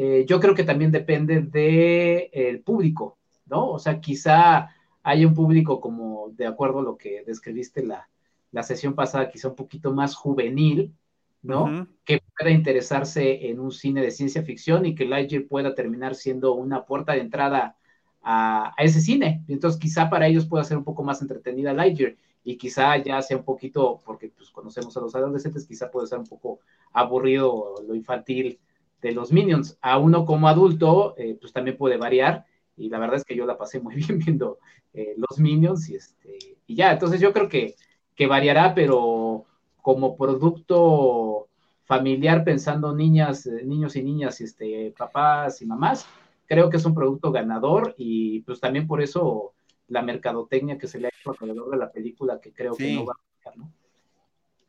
eh, 0.00 0.24
yo 0.28 0.38
creo 0.38 0.54
que 0.54 0.62
también 0.62 0.92
depende 0.92 1.40
del 1.40 2.60
público, 2.60 3.18
¿no? 3.46 3.68
O 3.72 3.80
sea, 3.80 3.98
quizá 3.98 4.68
hay 5.02 5.24
un 5.24 5.34
público 5.34 5.80
como, 5.80 6.30
de 6.36 6.46
acuerdo 6.46 6.78
a 6.78 6.82
lo 6.84 6.96
que 6.96 7.24
describiste 7.26 7.84
la, 7.84 8.08
la 8.52 8.62
sesión 8.62 8.94
pasada, 8.94 9.28
quizá 9.28 9.48
un 9.48 9.56
poquito 9.56 9.92
más 9.92 10.14
juvenil, 10.14 10.94
¿no? 11.42 11.88
Que 12.04 12.22
pueda 12.38 12.52
interesarse 12.52 13.48
en 13.48 13.58
un 13.58 13.72
cine 13.72 14.00
de 14.00 14.12
ciencia 14.12 14.44
ficción 14.44 14.86
y 14.86 14.94
que 14.94 15.04
Lightyear 15.04 15.46
pueda 15.46 15.74
terminar 15.74 16.14
siendo 16.14 16.54
una 16.54 16.84
puerta 16.84 17.14
de 17.14 17.22
entrada 17.22 17.74
a, 18.22 18.74
ese 18.78 19.00
cine. 19.00 19.42
Entonces, 19.48 19.80
quizá 19.80 20.08
para 20.08 20.28
ellos 20.28 20.46
pueda 20.46 20.62
ser 20.62 20.76
un 20.76 20.84
poco 20.84 21.02
más 21.02 21.22
entretenida 21.22 21.72
Lightyear 21.72 22.14
y 22.44 22.56
quizá 22.56 22.96
ya 22.98 23.20
sea 23.20 23.36
un 23.36 23.44
poquito, 23.44 24.00
porque 24.04 24.28
pues 24.28 24.50
conocemos 24.50 24.96
a 24.96 25.00
los 25.00 25.16
adolescentes, 25.16 25.66
quizá 25.66 25.90
puede 25.90 26.06
ser 26.06 26.20
un 26.20 26.26
poco 26.28 26.60
aburrido 26.92 27.82
lo 27.84 27.96
infantil 27.96 28.60
de 29.00 29.12
los 29.12 29.32
Minions. 29.32 29.78
A 29.80 29.98
uno 29.98 30.24
como 30.24 30.48
adulto, 30.48 31.14
eh, 31.16 31.36
pues 31.40 31.52
también 31.52 31.76
puede 31.76 31.96
variar 31.96 32.44
y 32.76 32.88
la 32.88 32.98
verdad 32.98 33.16
es 33.16 33.24
que 33.24 33.36
yo 33.36 33.46
la 33.46 33.58
pasé 33.58 33.80
muy 33.80 33.94
bien 33.96 34.18
viendo 34.18 34.58
eh, 34.92 35.14
los 35.16 35.38
Minions 35.38 35.88
y, 35.88 35.96
este, 35.96 36.38
y 36.66 36.74
ya, 36.74 36.92
entonces 36.92 37.20
yo 37.20 37.32
creo 37.32 37.48
que, 37.48 37.74
que 38.14 38.26
variará, 38.26 38.74
pero 38.74 39.44
como 39.82 40.16
producto 40.16 41.48
familiar 41.84 42.44
pensando 42.44 42.94
niñas, 42.94 43.46
eh, 43.46 43.62
niños 43.64 43.96
y 43.96 44.02
niñas, 44.02 44.40
este, 44.40 44.92
papás 44.96 45.62
y 45.62 45.66
mamás, 45.66 46.06
creo 46.46 46.68
que 46.68 46.76
es 46.76 46.84
un 46.84 46.94
producto 46.94 47.30
ganador 47.32 47.94
y 47.96 48.40
pues 48.40 48.60
también 48.60 48.86
por 48.86 49.00
eso 49.00 49.54
la 49.88 50.02
mercadotecnia 50.02 50.78
que 50.78 50.86
se 50.86 50.98
le 50.98 51.06
ha 51.06 51.10
hecho 51.10 51.30
alrededor 51.30 51.70
de 51.70 51.78
la 51.78 51.90
película 51.90 52.40
que 52.40 52.52
creo 52.52 52.74
que 52.74 52.94
no 52.94 53.06
va 53.06 53.14
a 53.14 53.56
¿no? 53.56 53.72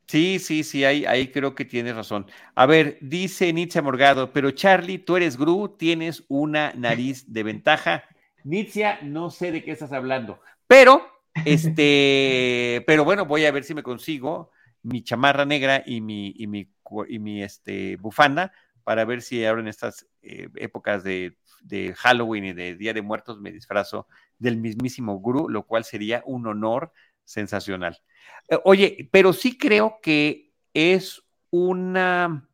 Sí, 0.09 0.39
sí, 0.39 0.63
sí, 0.63 0.83
ahí, 0.85 1.05
ahí 1.05 1.27
creo 1.27 1.53
que 1.53 1.65
tienes 1.65 1.95
razón. 1.95 2.25
A 2.55 2.65
ver, 2.65 2.97
dice 2.99 3.53
Nietzsche 3.53 3.79
Morgado, 3.79 4.33
pero 4.33 4.49
Charlie, 4.49 4.97
tú 4.97 5.17
eres 5.17 5.37
Gru, 5.37 5.75
tienes 5.77 6.23
una 6.29 6.73
nariz 6.73 7.31
de 7.31 7.43
ventaja. 7.43 8.05
Nietzsche, 8.43 8.83
no 9.03 9.29
sé 9.29 9.51
de 9.51 9.63
qué 9.63 9.69
estás 9.69 9.93
hablando, 9.93 10.39
pero, 10.65 11.05
este, 11.45 12.83
pero 12.87 13.05
bueno, 13.05 13.27
voy 13.27 13.45
a 13.45 13.51
ver 13.51 13.63
si 13.63 13.75
me 13.75 13.83
consigo 13.83 14.49
mi 14.81 15.03
chamarra 15.03 15.45
negra 15.45 15.83
y 15.85 16.01
mi, 16.01 16.33
y 16.35 16.47
mi, 16.47 16.73
y 17.07 17.19
mi 17.19 17.43
este, 17.43 17.95
bufanda 17.97 18.51
para 18.83 19.05
ver 19.05 19.21
si 19.21 19.45
ahora 19.45 19.61
en 19.61 19.67
estas 19.67 20.07
eh, 20.23 20.49
épocas 20.55 21.03
de, 21.03 21.37
de, 21.61 21.93
Halloween 21.93 22.45
y 22.45 22.53
de 22.53 22.73
Día 22.73 22.95
de 22.95 23.03
Muertos 23.03 23.39
me 23.39 23.51
disfrazo 23.51 24.07
del 24.39 24.57
mismísimo 24.57 25.19
Guru, 25.19 25.49
lo 25.49 25.67
cual 25.67 25.83
sería 25.83 26.23
un 26.25 26.47
honor 26.47 26.93
sensacional. 27.25 28.01
Eh, 28.47 28.59
oye, 28.63 29.09
pero 29.11 29.33
sí 29.33 29.57
creo 29.57 29.99
que 30.01 30.53
es 30.73 31.21
una 31.49 32.47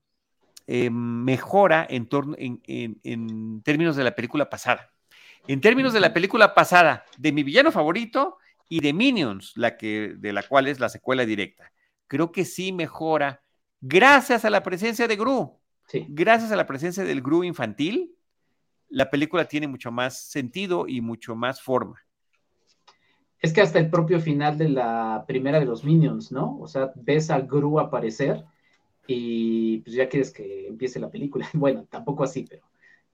eh, 0.68 0.90
mejora 0.90 1.86
en, 1.90 2.08
torno, 2.08 2.36
en, 2.38 2.62
en, 2.66 3.00
en 3.04 3.62
términos 3.64 3.96
de 3.96 4.04
la 4.04 4.16
película 4.16 4.50
pasada. 4.50 4.90
En 5.48 5.62
términos 5.62 5.94
de 5.94 6.00
la 6.00 6.14
película 6.14 6.56
pasada, 6.56 7.06
de 7.18 7.32
mi 7.32 7.44
villano 7.44 7.72
favorito 7.72 8.38
y 8.68 8.80
de 8.80 8.94
Minions, 8.94 9.54
la 9.56 9.78
que, 9.78 10.16
de 10.18 10.34
la 10.34 10.44
cual 10.44 10.68
es 10.68 10.80
la 10.80 10.90
secuela 10.90 11.26
directa 11.26 11.72
creo 12.08 12.32
que 12.32 12.46
sí 12.46 12.72
mejora 12.72 13.44
gracias 13.82 14.46
a 14.46 14.50
la 14.50 14.64
presencia 14.64 15.08
de 15.08 15.16
Gru. 15.16 15.60
Gracias 16.10 16.52
a 16.52 16.56
la 16.56 16.66
presencia 16.66 17.04
del 17.04 17.22
Gru 17.22 17.44
infantil, 17.44 18.16
la 18.90 19.10
película 19.10 19.46
tiene 19.46 19.68
mucho 19.68 19.92
más 19.92 20.30
sentido 20.30 20.88
y 20.88 21.02
mucho 21.02 21.36
más 21.36 21.62
forma. 21.62 22.05
Es 23.42 23.54
que 23.54 23.62
hasta 23.62 23.80
el 23.80 23.90
propio 23.90 24.20
final 24.20 24.58
de 24.58 24.70
la 24.70 25.24
primera 25.28 25.60
de 25.60 25.66
los 25.66 25.84
Minions, 25.84 26.32
¿no? 26.32 26.58
O 26.60 26.68
sea, 26.68 26.92
ves 26.96 27.30
a 27.30 27.40
Gru 27.42 27.80
aparecer 27.80 28.44
y 29.08 29.80
pues 29.80 29.96
ya 29.96 30.10
quieres 30.10 30.32
que 30.32 30.68
empiece 30.68 31.00
la 31.00 31.10
película. 31.10 31.48
Bueno, 31.54 31.86
tampoco 31.90 32.24
así, 32.24 32.46
pero, 32.50 32.66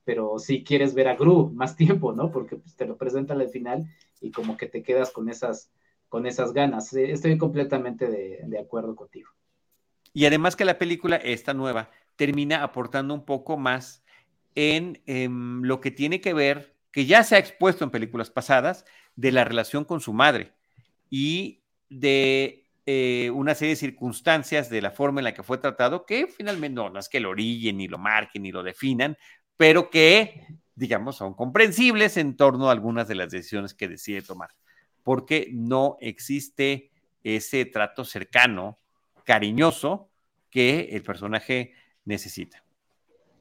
pero 0.04 0.40
sí 0.40 0.64
quieres 0.64 0.94
ver 0.94 1.08
a 1.08 1.16
Gru 1.16 1.52
más 1.54 1.76
tiempo, 1.76 2.14
¿no? 2.14 2.32
Porque 2.32 2.56
pues, 2.56 2.76
te 2.76 2.86
lo 2.86 2.98
presentan 2.98 3.42
al 3.42 3.50
final 3.50 3.86
y 4.22 4.32
como 4.32 4.58
que 4.58 4.68
te 4.68 4.84
quedas 4.84 5.12
con 5.12 5.30
esas 5.30 5.72
con 6.12 6.26
esas 6.26 6.52
ganas. 6.52 6.92
Eh, 6.94 7.10
estoy 7.14 7.38
completamente 7.38 8.10
de, 8.10 8.60
acuerdo 8.60 8.98
contigo. 8.98 9.30
Y 10.14 10.26
además 10.26 10.58
que 10.58 10.66
la 10.66 10.78
película, 10.78 11.16
esta 11.16 11.54
nueva, 11.54 11.90
termina 12.18 12.64
aportando 12.64 13.14
un 13.14 13.24
poco 13.24 13.56
más 13.56 14.04
en, 14.54 15.02
em, 15.06 15.62
lo 15.64 15.80
que 15.80 15.90
tiene 15.90 16.20
que 16.20 16.34
ver, 16.34 16.71
que 16.92 17.06
ya 17.06 17.24
se 17.24 17.36
ha 17.36 17.40
expuesto 17.40 17.84
en 17.84 17.92
películas 17.92 18.30
pasadas, 18.30 18.86
de 19.16 19.32
la 19.32 19.44
relación 19.44 19.84
con 19.84 20.00
su 20.00 20.14
madre 20.14 20.54
y 21.10 21.62
de 21.90 22.66
eh, 22.86 23.30
una 23.34 23.56
serie 23.56 23.74
de 23.74 23.76
circunstancias 23.76 24.70
de 24.70 24.82
la 24.82 24.92
forma 24.92 25.20
en 25.20 25.26
la 25.26 25.34
que 25.34 25.44
fue 25.44 25.58
tratado, 25.58 26.06
que 26.06 26.28
finalmente 26.28 26.76
no, 26.76 26.90
no 26.90 27.00
es 27.00 27.10
que 27.10 27.20
lo 27.20 27.32
orillen, 27.32 27.78
ni 27.78 27.88
lo 27.88 27.98
marquen, 27.98 28.44
ni 28.44 28.52
lo 28.52 28.64
definan, 28.64 29.18
pero 29.58 29.90
que, 29.90 30.48
digamos, 30.76 31.18
son 31.18 31.34
comprensibles 31.34 32.18
en 32.18 32.38
torno 32.38 32.70
a 32.70 32.72
algunas 32.72 33.08
de 33.08 33.16
las 33.16 33.32
decisiones 33.32 33.74
que 33.74 33.88
decide 33.88 34.22
tomar 34.22 34.50
porque 35.04 35.50
no 35.52 35.98
existe 36.00 36.92
ese 37.24 37.66
trato 37.66 38.04
cercano, 38.04 38.78
cariñoso 39.24 40.10
que 40.50 40.90
el 40.92 41.04
personaje 41.04 41.74
necesita. 42.06 42.64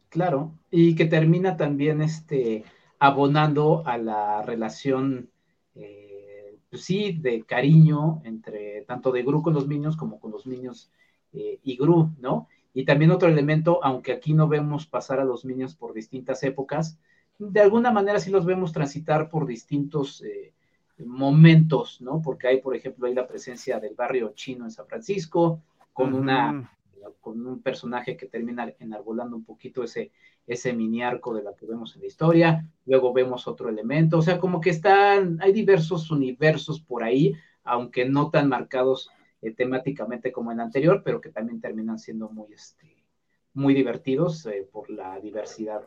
Claro, 0.09 0.53
y 0.71 0.95
que 0.95 1.07
termina 1.07 1.57
también 1.57 2.03
este, 2.03 2.65
abonando 3.01 3.83
a 3.87 3.97
la 3.99 4.43
relación, 4.43 5.31
eh, 5.75 6.59
pues 6.69 6.85
sí, 6.85 7.13
de 7.19 7.43
cariño 7.43 8.21
entre 8.25 8.83
tanto 8.83 9.11
de 9.11 9.23
Gru 9.23 9.43
con 9.43 9.55
los 9.55 9.67
niños 9.67 9.97
como 9.97 10.21
con 10.21 10.31
los 10.31 10.47
niños 10.47 10.93
eh, 11.33 11.59
y 11.65 11.77
Gru, 11.77 12.11
¿no? 12.21 12.47
Y 12.75 12.85
también 12.85 13.11
otro 13.11 13.29
elemento, 13.29 13.81
aunque 13.83 14.13
aquí 14.13 14.35
no 14.35 14.47
vemos 14.47 14.87
pasar 14.87 15.19
a 15.19 15.25
los 15.25 15.45
niños 15.45 15.75
por 15.75 15.95
distintas 15.95 16.43
épocas, 16.45 16.99
de 17.39 17.61
alguna 17.61 17.91
manera 17.91 18.21
sí 18.21 18.31
los 18.31 18.45
vemos 18.45 18.71
transitar 18.71 19.31
por 19.31 19.47
distintos 19.47 20.23
eh, 20.23 20.53
momentos, 20.99 22.03
¿no? 22.03 22.21
Porque 22.23 22.49
hay, 22.49 22.61
por 22.61 22.77
ejemplo, 22.77 23.07
hay 23.07 23.15
la 23.15 23.27
presencia 23.27 23.81
del 23.81 23.95
barrio 23.95 24.33
chino 24.35 24.67
en 24.67 24.71
San 24.71 24.87
Francisco, 24.87 25.63
con 25.95 26.13
una 26.13 26.71
con 27.21 27.47
un 27.47 27.63
personaje 27.63 28.17
que 28.17 28.27
termina 28.27 28.73
enarbolando 28.79 29.37
un 29.37 29.45
poquito 29.45 29.83
ese, 29.83 30.13
ese 30.47 30.73
mini 30.73 31.03
arco 31.03 31.35
de 31.35 31.43
la 31.43 31.55
que 31.55 31.67
vemos 31.67 31.95
en 31.95 32.03
la 32.03 32.09
historia, 32.09 32.67
luego 32.87 33.13
vemos 33.13 33.47
otro 33.47 33.69
elemento, 33.69 34.19
o 34.19 34.23
sea, 34.23 34.39
como 34.39 34.61
que 34.61 34.71
están, 34.71 35.39
hay 35.41 35.53
diversos 35.53 36.11
universos 36.11 36.81
por 36.81 37.03
ahí, 37.03 37.35
aunque 37.65 38.05
no 38.09 38.31
tan 38.31 38.49
marcados 38.49 39.11
eh, 39.43 39.53
temáticamente 39.53 40.33
como 40.33 40.53
el 40.53 40.61
anterior, 40.61 41.03
pero 41.05 41.21
que 41.21 41.31
también 41.31 41.61
terminan 41.61 41.99
siendo 41.99 42.29
muy, 42.29 42.53
este, 42.53 43.05
muy 43.55 43.75
divertidos 43.75 44.45
eh, 44.47 44.69
por 44.71 44.91
la 44.91 45.19
diversidad 45.21 45.83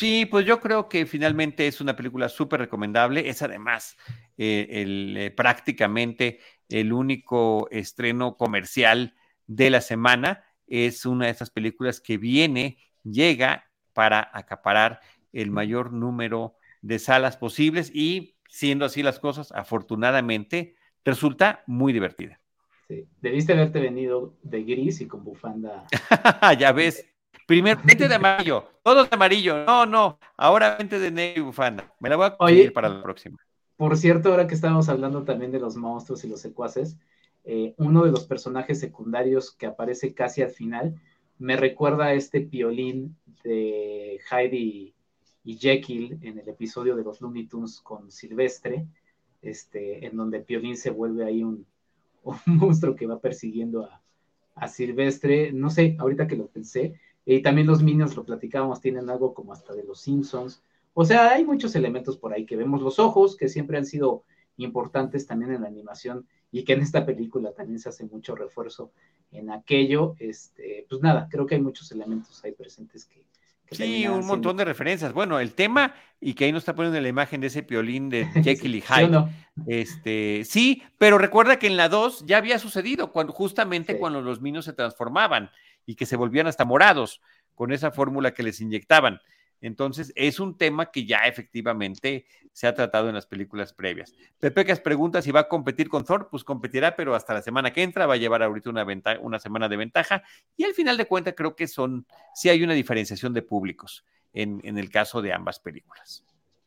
Sí, 0.00 0.24
pues 0.24 0.46
yo 0.46 0.60
creo 0.60 0.88
que 0.88 1.04
finalmente 1.04 1.66
es 1.66 1.82
una 1.82 1.94
película 1.94 2.30
súper 2.30 2.60
recomendable. 2.60 3.28
Es 3.28 3.42
además 3.42 3.98
eh, 4.38 4.66
el, 4.70 5.34
prácticamente 5.36 6.40
el 6.70 6.94
único 6.94 7.68
estreno 7.70 8.38
comercial 8.38 9.14
de 9.50 9.68
la 9.68 9.80
semana. 9.80 10.44
Es 10.66 11.04
una 11.04 11.26
de 11.26 11.32
esas 11.32 11.50
películas 11.50 12.00
que 12.00 12.16
viene, 12.16 12.78
llega 13.02 13.68
para 13.92 14.30
acaparar 14.32 15.00
el 15.32 15.50
mayor 15.50 15.92
número 15.92 16.54
de 16.82 16.98
salas 17.00 17.36
posibles 17.36 17.90
y 17.92 18.36
siendo 18.48 18.84
así 18.84 19.02
las 19.02 19.18
cosas, 19.18 19.52
afortunadamente, 19.52 20.76
resulta 21.04 21.62
muy 21.66 21.92
divertida. 21.92 22.40
Sí, 22.86 23.06
debiste 23.20 23.52
haberte 23.52 23.80
venido 23.80 24.34
de 24.42 24.62
gris 24.62 25.00
y 25.00 25.06
con 25.06 25.24
bufanda. 25.24 25.86
ya 26.58 26.72
ves. 26.72 27.04
Primero, 27.46 27.80
vente 27.84 28.06
de 28.06 28.14
amarillo, 28.14 28.64
todo 28.84 29.04
de 29.04 29.08
amarillo. 29.10 29.64
No, 29.64 29.84
no, 29.86 30.18
ahora 30.36 30.76
vente 30.76 30.98
de 31.00 31.10
negro 31.10 31.42
y 31.42 31.46
bufanda. 31.46 31.92
Me 31.98 32.08
la 32.08 32.16
voy 32.16 32.26
a 32.26 32.36
conseguir 32.36 32.72
para 32.72 32.88
la 32.88 33.02
próxima. 33.02 33.38
Por 33.76 33.96
cierto, 33.96 34.30
ahora 34.30 34.46
que 34.46 34.54
estábamos 34.54 34.88
hablando 34.88 35.24
también 35.24 35.50
de 35.50 35.58
los 35.58 35.76
monstruos 35.76 36.22
y 36.24 36.28
los 36.28 36.40
secuaces, 36.40 36.96
eh, 37.44 37.74
uno 37.78 38.04
de 38.04 38.10
los 38.10 38.26
personajes 38.26 38.80
secundarios 38.80 39.52
que 39.52 39.66
aparece 39.66 40.14
casi 40.14 40.42
al 40.42 40.50
final 40.50 41.00
me 41.38 41.56
recuerda 41.56 42.06
a 42.06 42.14
este 42.14 42.42
piolín 42.42 43.16
de 43.42 44.20
Heidi 44.30 44.94
y 45.44 45.56
Jekyll 45.56 46.18
en 46.22 46.38
el 46.38 46.48
episodio 46.48 46.96
de 46.96 47.02
los 47.02 47.20
Looney 47.20 47.46
Tunes 47.46 47.80
con 47.80 48.10
Silvestre, 48.10 48.86
este, 49.42 50.06
en 50.06 50.16
donde 50.16 50.40
Piolín 50.40 50.76
se 50.76 50.90
vuelve 50.90 51.24
ahí 51.24 51.42
un, 51.42 51.66
monstruo 52.46 52.94
que 52.94 53.06
va 53.06 53.20
persiguiendo 53.20 53.84
a, 53.84 54.00
Silvestre, 54.68 55.52
no 55.52 55.70
sé, 55.70 55.96
ahorita 55.98 56.26
que 56.26 56.36
lo 56.36 56.46
pensé, 56.46 56.92
y 57.24 57.40
también 57.40 57.66
los 57.66 57.82
Minions, 57.82 58.14
lo 58.14 58.24
platicábamos, 58.24 58.82
tienen 58.82 59.08
algo 59.08 59.32
como 59.32 59.54
hasta 59.54 59.72
de 59.74 59.84
los 59.84 60.02
Simpsons, 60.02 60.62
o 60.92 61.06
sea, 61.06 61.30
hay 61.30 61.46
muchos 61.46 61.74
elementos 61.76 62.18
por 62.18 62.34
ahí 62.34 62.44
que 62.44 62.56
vemos, 62.56 62.82
los 62.82 62.98
ojos, 62.98 63.38
que 63.38 63.48
siempre 63.48 63.78
han 63.78 63.86
sido 63.86 64.24
importantes 64.64 65.26
también 65.26 65.52
en 65.52 65.62
la 65.62 65.68
animación 65.68 66.26
y 66.52 66.64
que 66.64 66.72
en 66.72 66.80
esta 66.80 67.06
película 67.06 67.52
también 67.52 67.78
se 67.78 67.88
hace 67.88 68.04
mucho 68.04 68.34
refuerzo 68.34 68.92
en 69.32 69.50
aquello, 69.50 70.14
este, 70.18 70.86
pues 70.88 71.00
nada, 71.00 71.28
creo 71.30 71.46
que 71.46 71.54
hay 71.54 71.60
muchos 71.60 71.90
elementos 71.92 72.42
ahí 72.44 72.52
presentes 72.52 73.04
que, 73.04 73.24
Sí, 73.72 74.06
un 74.08 74.26
montón 74.26 74.56
de 74.56 74.64
referencias. 74.64 75.12
Bueno, 75.12 75.38
el 75.38 75.54
tema, 75.54 75.94
y 76.20 76.34
que 76.34 76.44
ahí 76.44 76.52
nos 76.52 76.62
está 76.62 76.74
poniendo 76.74 77.00
la 77.00 77.08
imagen 77.08 77.40
de 77.40 77.46
ese 77.46 77.62
piolín 77.62 78.08
de 78.08 78.26
Jekyll 78.42 78.74
y 78.74 78.80
Hyde. 78.80 79.24
Este, 79.66 80.42
sí, 80.44 80.82
pero 80.98 81.18
recuerda 81.18 81.58
que 81.58 81.68
en 81.68 81.76
la 81.76 81.88
2 81.88 82.24
ya 82.26 82.38
había 82.38 82.58
sucedido, 82.58 83.12
cuando, 83.12 83.32
justamente 83.32 83.98
cuando 83.98 84.20
los 84.20 84.40
niños 84.40 84.64
se 84.64 84.72
transformaban 84.72 85.50
y 85.86 85.94
que 85.94 86.06
se 86.06 86.16
volvían 86.16 86.46
hasta 86.46 86.64
morados 86.64 87.20
con 87.54 87.72
esa 87.72 87.92
fórmula 87.92 88.34
que 88.34 88.42
les 88.42 88.60
inyectaban. 88.60 89.20
Entonces, 89.60 90.12
es 90.16 90.40
un 90.40 90.56
tema 90.56 90.90
que 90.90 91.04
ya 91.04 91.18
efectivamente 91.20 92.24
se 92.52 92.66
ha 92.66 92.74
tratado 92.74 93.08
en 93.08 93.14
las 93.14 93.26
películas 93.26 93.72
previas. 93.72 94.14
Pepe 94.38 94.64
que 94.64 94.76
pregunta 94.76 95.22
si 95.22 95.30
va 95.30 95.40
a 95.40 95.48
competir 95.48 95.88
con 95.88 96.04
Thor, 96.04 96.28
pues 96.30 96.44
competirá, 96.44 96.96
pero 96.96 97.14
hasta 97.14 97.34
la 97.34 97.42
semana 97.42 97.72
que 97.72 97.82
entra 97.82 98.06
va 98.06 98.14
a 98.14 98.18
llevar 98.18 98.42
ahorita 98.42 98.70
una, 98.70 98.86
una 99.20 99.38
semana 99.38 99.68
de 99.68 99.76
ventaja. 99.76 100.22
Y 100.56 100.64
al 100.64 100.74
final 100.74 100.96
de 100.96 101.06
cuentas, 101.06 101.34
creo 101.36 101.54
que 101.54 101.68
son, 101.68 102.06
sí 102.34 102.48
hay 102.48 102.62
una 102.62 102.74
diferenciación 102.74 103.34
de 103.34 103.42
públicos 103.42 104.04
en, 104.32 104.78
el 104.78 104.90
caso 104.90 105.22
de 105.22 105.32
ambas 105.32 105.58
películas. 105.58 106.24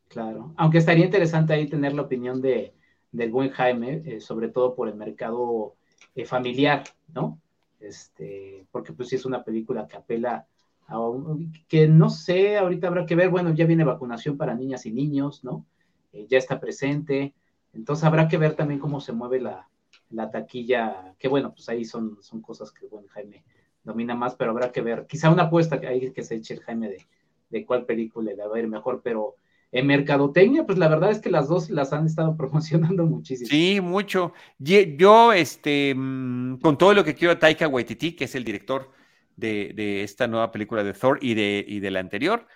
Claro, 0.08 0.52
aunque 0.56 0.78
estaría 0.78 1.04
interesante 1.04 1.52
ahí 1.52 1.66
tener 1.66 1.92
la 1.92 2.02
opinión 2.02 2.40
de, 2.40 2.74
del 3.10 3.30
buen 3.30 3.50
Jaime, 3.50 4.02
eh, 4.04 4.20
sobre 4.20 4.48
todo 4.48 4.74
por 4.74 4.88
el 4.88 4.94
mercado 4.94 5.74
eh, 6.14 6.24
familiar, 6.24 6.84
¿no? 7.12 7.40
Este, 7.80 8.66
porque 8.70 8.92
pues 8.92 9.08
sí 9.08 9.16
es 9.16 9.24
una 9.24 9.42
película 9.42 9.86
que 9.88 9.96
apela 9.96 10.46
que 11.68 11.88
no 11.88 12.10
sé, 12.10 12.58
ahorita 12.58 12.88
habrá 12.88 13.06
que 13.06 13.16
ver, 13.16 13.30
bueno, 13.30 13.54
ya 13.54 13.66
viene 13.66 13.84
vacunación 13.84 14.36
para 14.36 14.54
niñas 14.54 14.86
y 14.86 14.92
niños, 14.92 15.44
¿no? 15.44 15.64
Eh, 16.12 16.26
ya 16.28 16.38
está 16.38 16.60
presente, 16.60 17.34
entonces 17.72 18.04
habrá 18.04 18.28
que 18.28 18.38
ver 18.38 18.54
también 18.54 18.80
cómo 18.80 19.00
se 19.00 19.12
mueve 19.12 19.40
la, 19.40 19.68
taquilla, 20.30 21.14
que 21.18 21.28
bueno, 21.28 21.52
pues 21.52 21.68
ahí 21.68 21.84
son, 21.84 22.18
son 22.22 22.40
cosas 22.40 22.70
que, 22.70 22.86
bueno, 22.86 23.08
Jaime 23.10 23.44
domina 23.82 24.14
más, 24.14 24.34
pero 24.34 24.50
habrá 24.50 24.72
que 24.72 24.80
ver, 24.80 25.06
quizá 25.06 25.30
una 25.30 25.44
apuesta 25.44 25.80
que 25.80 25.86
hay 25.86 26.12
que 26.12 26.22
se 26.22 26.36
eche 26.36 26.54
el 26.54 26.60
Jaime 26.60 26.88
de, 26.88 27.06
de 27.50 27.66
cuál 27.66 27.84
película 27.84 28.32
le 28.32 28.46
va 28.46 28.56
a 28.56 28.58
ir 28.58 28.68
mejor, 28.68 29.00
pero 29.02 29.36
en 29.74 29.88
mercadotecnia, 29.88 30.64
pues 30.64 30.78
la 30.78 30.88
verdad 30.88 31.10
es 31.10 31.18
que 31.18 31.30
las 31.30 31.48
dos 31.48 31.68
las 31.68 31.92
han 31.92 32.06
estado 32.06 32.36
promocionando 32.36 33.04
muchísimo. 33.04 33.48
Sí, 33.48 33.80
mucho. 33.80 34.32
Yo, 34.58 35.32
este, 35.32 35.94
mm, 35.94 36.58
con 36.58 36.78
todo 36.78 36.94
lo 36.94 37.04
que 37.04 37.14
quiero 37.14 37.32
a 37.32 37.38
Taika 37.38 37.68
Waititi, 37.68 38.12
que 38.12 38.24
es 38.24 38.34
el 38.34 38.44
director 38.44 38.90
de, 39.36 40.02
esta 40.02 40.26
nueva 40.26 40.50
película 40.52 40.84
de 40.84 40.92
Thor 40.92 41.18
y 41.20 41.34
de, 41.34 41.64
y 41.66 41.80
de 41.80 41.90
la 41.90 42.00
anterior. 42.00 42.46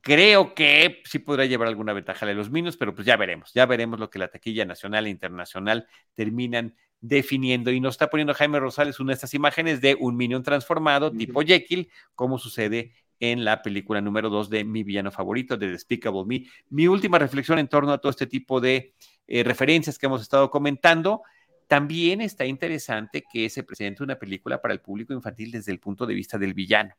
Creo 0.00 0.54
que 0.54 1.00
sí 1.04 1.20
podrá 1.20 1.44
llevar 1.44 1.68
alguna 1.68 1.92
ventaja 1.92 2.26
de 2.26 2.34
los 2.34 2.50
Minions, 2.50 2.76
pero 2.76 2.94
pues 2.94 3.06
ya 3.06 3.16
veremos, 3.16 3.52
ya 3.54 3.66
veremos 3.66 4.00
lo 4.00 4.10
que 4.10 4.18
la 4.18 4.28
taquilla 4.28 4.64
nacional 4.64 5.06
e 5.06 5.10
internacional 5.10 5.86
terminan 6.14 6.74
definiendo. 7.00 7.70
Y 7.70 7.80
nos 7.80 7.94
está 7.94 8.10
poniendo 8.10 8.34
Jaime 8.34 8.58
Rosales 8.58 8.98
una 8.98 9.10
de 9.10 9.14
estas 9.14 9.34
imágenes 9.34 9.80
de 9.80 9.96
un 9.98 10.16
Minion 10.16 10.42
transformado 10.42 11.12
tipo 11.12 11.42
Jekyll, 11.42 11.88
como 12.14 12.38
sucede 12.38 12.92
en 13.20 13.44
la 13.44 13.62
película 13.62 14.00
número 14.00 14.28
2 14.30 14.50
de 14.50 14.64
mi 14.64 14.82
villano 14.82 15.12
favorito, 15.12 15.56
de 15.56 15.70
Despicable 15.70 16.24
Me. 16.26 16.46
Mi 16.70 16.88
última 16.88 17.20
reflexión 17.20 17.60
en 17.60 17.68
torno 17.68 17.92
a 17.92 17.98
todo 17.98 18.10
este 18.10 18.26
tipo 18.26 18.60
de 18.60 18.94
eh, 19.28 19.44
referencias 19.44 19.98
que 19.98 20.06
hemos 20.06 20.22
estado 20.22 20.50
comentando 20.50 21.22
también 21.66 22.20
está 22.20 22.44
interesante 22.44 23.24
que 23.32 23.48
se 23.50 23.62
presente 23.62 24.02
una 24.02 24.18
película 24.18 24.60
para 24.60 24.74
el 24.74 24.80
público 24.80 25.12
infantil 25.12 25.50
desde 25.50 25.72
el 25.72 25.80
punto 25.80 26.06
de 26.06 26.14
vista 26.14 26.38
del 26.38 26.54
villano. 26.54 26.94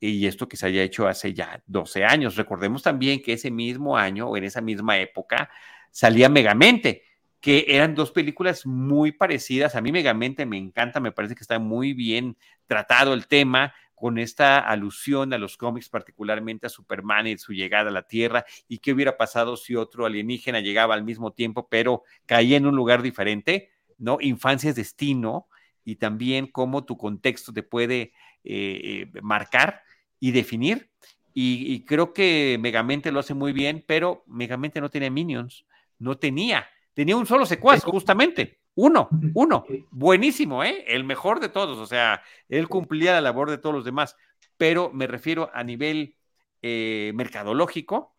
Y 0.00 0.26
esto 0.26 0.48
que 0.48 0.56
se 0.56 0.66
haya 0.66 0.82
hecho 0.82 1.06
hace 1.06 1.32
ya 1.32 1.62
12 1.66 2.04
años. 2.04 2.36
Recordemos 2.36 2.82
también 2.82 3.22
que 3.22 3.34
ese 3.34 3.50
mismo 3.50 3.96
año 3.96 4.28
o 4.28 4.36
en 4.36 4.44
esa 4.44 4.60
misma 4.60 4.98
época 4.98 5.48
salía 5.92 6.28
Megamente, 6.28 7.04
que 7.40 7.66
eran 7.68 7.94
dos 7.94 8.10
películas 8.10 8.66
muy 8.66 9.12
parecidas. 9.12 9.76
A 9.76 9.80
mí 9.80 9.92
Megamente 9.92 10.46
me 10.46 10.58
encanta, 10.58 10.98
me 10.98 11.12
parece 11.12 11.34
que 11.34 11.42
está 11.42 11.58
muy 11.58 11.92
bien 11.92 12.36
tratado 12.66 13.14
el 13.14 13.26
tema 13.26 13.74
con 14.02 14.18
esta 14.18 14.58
alusión 14.58 15.32
a 15.32 15.38
los 15.38 15.56
cómics, 15.56 15.88
particularmente 15.88 16.66
a 16.66 16.70
Superman 16.70 17.28
y 17.28 17.38
su 17.38 17.52
llegada 17.52 17.90
a 17.90 17.92
la 17.92 18.02
Tierra, 18.02 18.44
y 18.66 18.78
qué 18.78 18.92
hubiera 18.92 19.16
pasado 19.16 19.56
si 19.56 19.76
otro 19.76 20.06
alienígena 20.06 20.58
llegaba 20.58 20.94
al 20.94 21.04
mismo 21.04 21.32
tiempo, 21.32 21.68
pero 21.68 22.02
caía 22.26 22.56
en 22.56 22.66
un 22.66 22.74
lugar 22.74 23.02
diferente. 23.02 23.70
¿No? 24.02 24.18
Infancia 24.20 24.68
es 24.68 24.76
destino 24.76 25.46
y 25.84 25.96
también 25.96 26.48
cómo 26.48 26.84
tu 26.84 26.96
contexto 26.96 27.52
te 27.52 27.62
puede 27.62 28.12
eh, 28.44 29.08
eh, 29.14 29.20
marcar 29.22 29.82
y 30.20 30.32
definir. 30.32 30.90
Y, 31.34 31.86
creo 31.86 32.12
que 32.12 32.58
Megamente 32.60 33.10
lo 33.10 33.20
hace 33.20 33.32
muy 33.32 33.52
bien, 33.52 33.82
pero 33.86 34.22
Megamente 34.26 34.82
no 34.82 34.90
tenía 34.90 35.10
minions, 35.10 35.64
no 35.98 36.18
tenía, 36.18 36.66
tenía 36.92 37.16
un 37.16 37.24
solo 37.24 37.46
secuaz, 37.46 37.82
justamente. 37.84 38.58
Uno, 38.74 39.08
uno, 39.34 39.64
buenísimo, 39.90 40.62
¿eh? 40.62 40.84
El 40.86 41.04
mejor 41.04 41.40
de 41.40 41.48
todos, 41.48 41.78
o 41.78 41.86
sea, 41.86 42.22
él 42.48 42.68
cumplía 42.68 43.12
la 43.12 43.20
labor 43.20 43.50
de 43.50 43.58
todos 43.58 43.74
los 43.74 43.84
demás, 43.84 44.16
pero 44.58 44.90
me 44.92 45.06
refiero 45.06 45.50
a 45.54 45.62
nivel 45.62 46.16
eh, 46.60 47.12
mercadológico, 47.14 48.11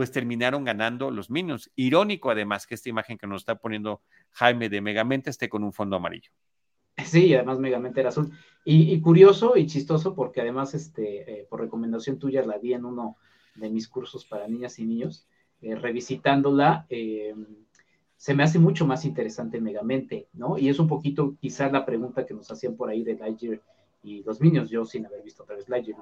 pues 0.00 0.12
terminaron 0.12 0.64
ganando 0.64 1.10
los 1.10 1.28
Minions. 1.28 1.70
Irónico 1.76 2.30
además 2.30 2.66
que 2.66 2.74
esta 2.74 2.88
imagen 2.88 3.18
que 3.18 3.26
nos 3.26 3.42
está 3.42 3.56
poniendo 3.56 4.00
Jaime 4.30 4.70
de 4.70 4.80
Megamente 4.80 5.28
esté 5.28 5.50
con 5.50 5.62
un 5.62 5.74
fondo 5.74 5.96
amarillo. 5.96 6.30
Sí, 7.04 7.34
además 7.34 7.58
Megamente 7.58 8.00
era 8.00 8.08
azul. 8.08 8.32
Y, 8.64 8.98
curioso 9.02 9.58
y 9.58 9.66
chistoso 9.66 10.14
porque 10.14 10.40
además, 10.40 10.72
este, 10.72 11.40
eh, 11.40 11.46
por 11.50 11.60
recomendación 11.60 12.18
tuya, 12.18 12.42
la 12.46 12.56
vi 12.56 12.72
en 12.72 12.86
uno 12.86 13.18
de 13.56 13.68
mis 13.68 13.88
cursos 13.88 14.24
para 14.24 14.48
niñas 14.48 14.78
y 14.78 14.86
niños, 14.86 15.28
eh, 15.60 15.74
revisitándola, 15.74 16.86
eh, 16.88 17.34
se 18.16 18.32
me 18.32 18.42
hace 18.42 18.58
mucho 18.58 18.86
más 18.86 19.04
interesante 19.04 19.60
Megamente, 19.60 20.28
¿no? 20.32 20.56
Y 20.56 20.70
es 20.70 20.78
un 20.78 20.88
poquito 20.88 21.36
quizás 21.38 21.70
la 21.72 21.84
pregunta 21.84 22.24
que 22.24 22.32
nos 22.32 22.50
hacían 22.50 22.74
por 22.74 22.88
ahí 22.88 23.04
de 23.04 23.16
Lightyear 23.16 23.60
y 24.02 24.22
los 24.22 24.40
Minions, 24.40 24.70
yo 24.70 24.86
sin 24.86 25.04
haber 25.04 25.22
visto 25.22 25.42
otra 25.42 25.56
vez 25.56 25.68
Lightyear, 25.68 25.98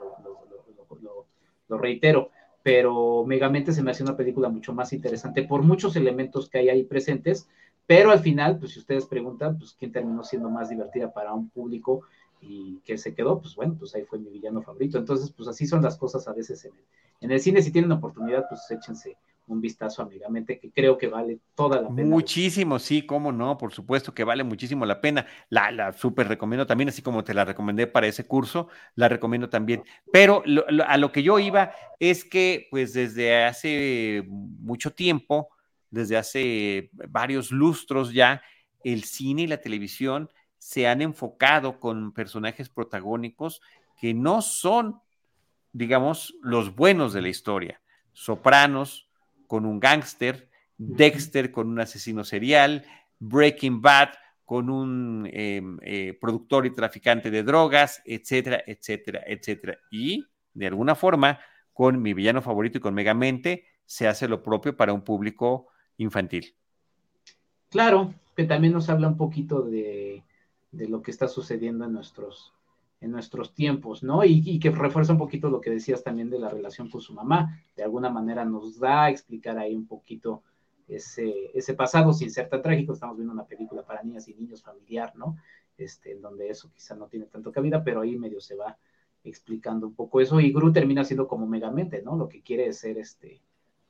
lo 1.66 1.78
reitero 1.78 2.30
pero 2.62 3.24
Megamente 3.26 3.72
se 3.72 3.82
me 3.82 3.90
hace 3.90 4.02
una 4.02 4.16
película 4.16 4.48
mucho 4.48 4.72
más 4.72 4.92
interesante 4.92 5.42
por 5.44 5.62
muchos 5.62 5.96
elementos 5.96 6.48
que 6.48 6.58
hay 6.58 6.68
ahí 6.68 6.84
presentes, 6.84 7.48
pero 7.86 8.10
al 8.10 8.20
final, 8.20 8.58
pues 8.58 8.72
si 8.72 8.80
ustedes 8.80 9.06
preguntan, 9.06 9.58
pues 9.58 9.74
quién 9.78 9.92
terminó 9.92 10.22
siendo 10.22 10.50
más 10.50 10.68
divertida 10.68 11.12
para 11.12 11.32
un 11.32 11.48
público 11.48 12.02
y 12.40 12.80
que 12.84 12.98
se 12.98 13.14
quedó, 13.14 13.40
pues 13.40 13.54
bueno, 13.56 13.76
pues 13.78 13.94
ahí 13.94 14.04
fue 14.04 14.18
mi 14.18 14.30
villano 14.30 14.62
favorito. 14.62 14.98
Entonces, 14.98 15.32
pues 15.32 15.48
así 15.48 15.66
son 15.66 15.82
las 15.82 15.96
cosas 15.96 16.28
a 16.28 16.32
veces 16.32 16.64
en 16.64 16.72
el, 16.74 16.84
en 17.22 17.30
el 17.32 17.40
cine. 17.40 17.62
Si 17.62 17.72
tienen 17.72 17.90
oportunidad, 17.92 18.46
pues 18.48 18.70
échense 18.70 19.16
un 19.48 19.60
vistazo 19.60 20.02
amigamente 20.02 20.58
que 20.58 20.70
creo 20.70 20.96
que 20.96 21.08
vale 21.08 21.38
toda 21.54 21.80
la 21.80 21.88
pena. 21.88 22.08
Muchísimo, 22.08 22.78
sí, 22.78 23.06
cómo 23.06 23.32
no, 23.32 23.58
por 23.58 23.72
supuesto 23.72 24.14
que 24.14 24.24
vale 24.24 24.44
muchísimo 24.44 24.86
la 24.86 25.00
pena. 25.00 25.26
La, 25.48 25.70
la 25.70 25.92
súper 25.92 26.28
recomiendo 26.28 26.66
también, 26.66 26.88
así 26.88 27.02
como 27.02 27.24
te 27.24 27.34
la 27.34 27.44
recomendé 27.44 27.86
para 27.86 28.06
ese 28.06 28.26
curso, 28.26 28.68
la 28.94 29.08
recomiendo 29.08 29.48
también. 29.48 29.82
Pero 30.12 30.42
a 30.86 30.96
lo 30.96 31.12
que 31.12 31.22
yo 31.22 31.38
iba 31.38 31.72
es 31.98 32.24
que, 32.24 32.68
pues 32.70 32.92
desde 32.92 33.44
hace 33.44 34.24
mucho 34.28 34.92
tiempo, 34.92 35.48
desde 35.90 36.16
hace 36.16 36.90
varios 36.92 37.50
lustros 37.50 38.12
ya, 38.12 38.42
el 38.84 39.04
cine 39.04 39.42
y 39.42 39.46
la 39.46 39.60
televisión 39.60 40.30
se 40.58 40.86
han 40.86 41.02
enfocado 41.02 41.80
con 41.80 42.12
personajes 42.12 42.68
protagónicos 42.68 43.60
que 44.00 44.14
no 44.14 44.42
son, 44.42 45.00
digamos, 45.72 46.34
los 46.42 46.74
buenos 46.74 47.12
de 47.12 47.22
la 47.22 47.28
historia. 47.28 47.80
Sopranos, 48.12 49.07
con 49.48 49.66
un 49.66 49.80
gángster, 49.80 50.48
Dexter 50.76 51.50
con 51.50 51.68
un 51.68 51.80
asesino 51.80 52.22
serial, 52.22 52.84
Breaking 53.18 53.82
Bad 53.82 54.10
con 54.44 54.70
un 54.70 55.28
em, 55.32 55.78
eh, 55.82 56.16
productor 56.18 56.64
y 56.64 56.70
traficante 56.70 57.30
de 57.30 57.42
drogas, 57.42 58.00
etcétera, 58.04 58.62
etcétera, 58.66 59.22
etcétera. 59.26 59.78
Y 59.90 60.24
de 60.54 60.68
alguna 60.68 60.94
forma, 60.94 61.40
con 61.72 62.00
mi 62.00 62.14
villano 62.14 62.40
favorito 62.40 62.78
y 62.78 62.80
con 62.80 62.94
Megamente, 62.94 63.66
se 63.84 64.08
hace 64.08 64.28
lo 64.28 64.42
propio 64.42 64.76
para 64.76 64.92
un 64.92 65.02
público 65.02 65.68
infantil. 65.98 66.54
Claro, 67.68 68.14
que 68.36 68.44
también 68.44 68.72
nos 68.72 68.88
habla 68.88 69.08
un 69.08 69.16
poquito 69.16 69.62
de, 69.62 70.22
de 70.72 70.88
lo 70.88 71.02
que 71.02 71.10
está 71.10 71.28
sucediendo 71.28 71.84
en 71.84 71.92
nuestros, 71.92 72.54
en 73.00 73.12
nuestros 73.12 73.54
tiempos, 73.54 74.02
¿no? 74.02 74.24
Y, 74.24 74.58
que 74.58 74.70
refuerza 74.70 75.12
un 75.12 75.18
poquito 75.18 75.50
lo 75.50 75.60
que 75.60 75.70
decías 75.70 76.02
también 76.02 76.30
de 76.30 76.38
la 76.38 76.48
relación 76.48 76.90
con 76.90 77.00
su 77.00 77.14
mamá. 77.14 77.62
De 77.76 77.84
alguna 77.84 78.10
manera 78.10 78.44
nos 78.44 78.78
da 78.78 79.04
a 79.04 79.10
explicar 79.10 79.58
ahí 79.58 79.74
un 79.74 79.86
poquito 79.86 80.42
ese, 80.88 81.74
pasado 81.76 82.12
sin 82.12 82.30
ser 82.30 82.48
tan 82.48 82.62
trágico. 82.62 82.92
Estamos 82.92 83.16
viendo 83.16 83.32
una 83.32 83.46
película 83.46 83.84
para 83.84 84.02
niñas 84.02 84.26
y 84.28 84.34
niños 84.34 84.62
familiar, 84.62 85.14
¿no? 85.14 85.36
Este, 85.76 86.16
donde 86.16 86.48
eso 86.48 86.70
quizá 86.72 86.96
no 86.96 87.06
tiene 87.06 87.26
tanto 87.26 87.52
cabida, 87.52 87.84
pero 87.84 88.00
ahí 88.00 88.16
medio 88.16 88.40
se 88.40 88.56
va 88.56 88.76
explicando 89.22 89.86
un 89.86 89.94
poco 89.94 90.20
eso. 90.20 90.40
Y 90.40 90.52
Gru 90.52 90.72
termina 90.72 91.04
siendo 91.04 91.28
como 91.28 91.46
megamente, 91.46 92.02
¿no? 92.02 92.16
Lo 92.16 92.28
que 92.28 92.42
quiere 92.42 92.66
es 92.66 92.78
ser 92.78 92.98
este, 92.98 93.40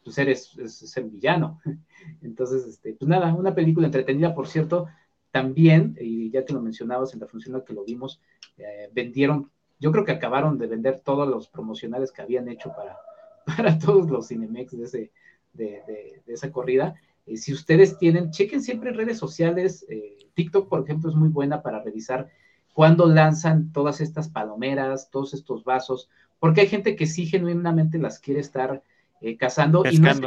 pues 0.05 0.19
eres, 0.19 0.57
es, 0.59 0.97
el 0.97 1.11
villano. 1.11 1.61
Entonces, 2.23 2.67
este, 2.67 2.93
pues 2.93 3.09
nada, 3.09 3.35
una 3.35 3.55
película 3.55 3.87
entretenida, 3.87 4.35
por 4.35 4.49
cierto, 4.49 4.87
también, 5.31 5.97
y 6.01 6.31
ya 6.31 6.45
que 6.45 6.53
lo 6.53 6.61
mencionabas 6.61 7.15
en 7.15 7.21
la 7.21 7.27
función 7.27 7.55
en 7.55 7.61
la 7.61 7.65
que 7.65 7.75
lo 7.75 7.85
vimos, 7.85 8.21
eh, 8.59 8.91
vendieron, 8.93 9.51
yo 9.79 9.93
creo 9.93 10.05
que 10.05 10.13
acabaron 10.13 10.59
de 10.59 10.67
vender 10.67 11.01
todos 11.01 11.29
los 11.29 11.49
promocionales 11.49 12.13
que 12.13 12.23
habían 12.23 12.49
hecho 12.49 12.73
para, 12.77 12.99
para 13.57 13.79
todos 13.79 14.11
los 14.11 14.29
Cinemex 14.29 14.77
de, 14.77 14.85
ese, 14.85 15.13
de, 15.55 16.23
esa 16.27 16.51
corrida. 16.51 16.95
Eh, 17.27 17.37
si 17.37 17.53
ustedes 17.53 17.99
tienen, 17.99 18.31
chequen 18.31 18.63
siempre 18.63 18.91
en 18.91 18.97
redes 18.97 19.19
sociales, 19.19 19.87
eh, 19.89 20.17
TikTok, 20.35 20.69
por 20.69 20.83
ejemplo, 20.83 21.11
es 21.11 21.17
muy 21.17 21.29
buena 21.29 21.63
para 21.63 21.83
revisar 21.83 22.29
cuándo 22.73 23.07
lanzan 23.07 23.73
todas 23.73 24.01
estas 24.01 24.29
palomeras, 24.29 25.11
todos 25.11 25.35
estos 25.35 25.65
vasos, 25.65 26.09
porque 26.39 26.61
hay 26.63 26.69
gente 26.69 26.95
que 26.95 27.07
sí 27.07 27.27
genuinamente 27.27 27.99
las 27.99 28.21
quiere 28.21 28.41
estar 28.41 28.83
eh, 29.21 29.37
cazando 29.37 29.83
y 29.91 29.99
no 29.99 30.11
es 30.11 30.21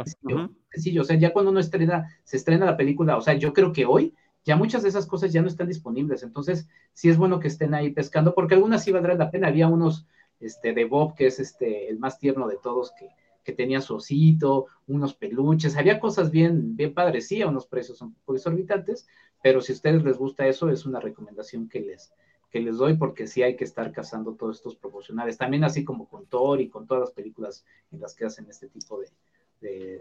sencillo, 0.70 1.02
O 1.02 1.04
sea, 1.04 1.16
ya 1.16 1.32
cuando 1.32 1.50
uno 1.50 1.60
estrena, 1.60 2.14
se 2.24 2.36
estrena 2.36 2.66
la 2.66 2.76
película, 2.76 3.16
o 3.16 3.22
sea, 3.22 3.34
yo 3.34 3.52
creo 3.52 3.72
que 3.72 3.86
hoy 3.86 4.14
ya 4.44 4.56
muchas 4.56 4.82
de 4.82 4.88
esas 4.88 5.06
cosas 5.06 5.32
ya 5.32 5.42
no 5.42 5.48
están 5.48 5.68
disponibles. 5.68 6.22
Entonces, 6.22 6.68
sí 6.92 7.08
es 7.08 7.16
bueno 7.16 7.40
que 7.40 7.48
estén 7.48 7.74
ahí 7.74 7.90
pescando, 7.90 8.34
porque 8.34 8.54
algunas 8.54 8.84
sí 8.84 8.92
valdrán 8.92 9.18
la 9.18 9.30
pena. 9.30 9.48
Había 9.48 9.68
unos 9.68 10.06
este, 10.40 10.72
de 10.72 10.84
Bob, 10.84 11.14
que 11.14 11.26
es 11.26 11.38
este, 11.38 11.88
el 11.88 11.98
más 11.98 12.18
tierno 12.18 12.48
de 12.48 12.58
todos, 12.62 12.92
que, 12.98 13.08
que 13.44 13.52
tenía 13.52 13.80
su 13.80 13.96
osito, 13.96 14.66
unos 14.86 15.14
peluches, 15.14 15.76
había 15.76 16.00
cosas 16.00 16.30
bien, 16.30 16.76
bien 16.76 16.94
padres, 16.94 17.28
sí, 17.28 17.42
unos 17.42 17.66
precios 17.66 18.00
un 18.00 18.14
poco 18.14 18.36
exorbitantes, 18.36 19.06
pero 19.42 19.60
si 19.60 19.72
a 19.72 19.74
ustedes 19.74 20.04
les 20.04 20.16
gusta 20.16 20.46
eso, 20.46 20.70
es 20.70 20.86
una 20.86 21.00
recomendación 21.00 21.68
que 21.68 21.80
les, 21.80 22.12
que 22.50 22.60
les 22.60 22.76
doy 22.76 22.96
porque 22.96 23.26
sí 23.26 23.42
hay 23.42 23.56
que 23.56 23.64
estar 23.64 23.90
cazando 23.92 24.34
todos 24.34 24.58
estos 24.58 24.76
promocionales, 24.76 25.38
también 25.38 25.64
así 25.64 25.84
como 25.84 26.08
con 26.08 26.26
Thor 26.26 26.60
y 26.60 26.68
con 26.68 26.86
todas 26.86 27.00
las 27.02 27.10
películas 27.10 27.64
en 27.90 28.00
las 28.00 28.14
que 28.14 28.26
hacen 28.26 28.46
este 28.48 28.68
tipo 28.68 29.00
de, 29.00 29.08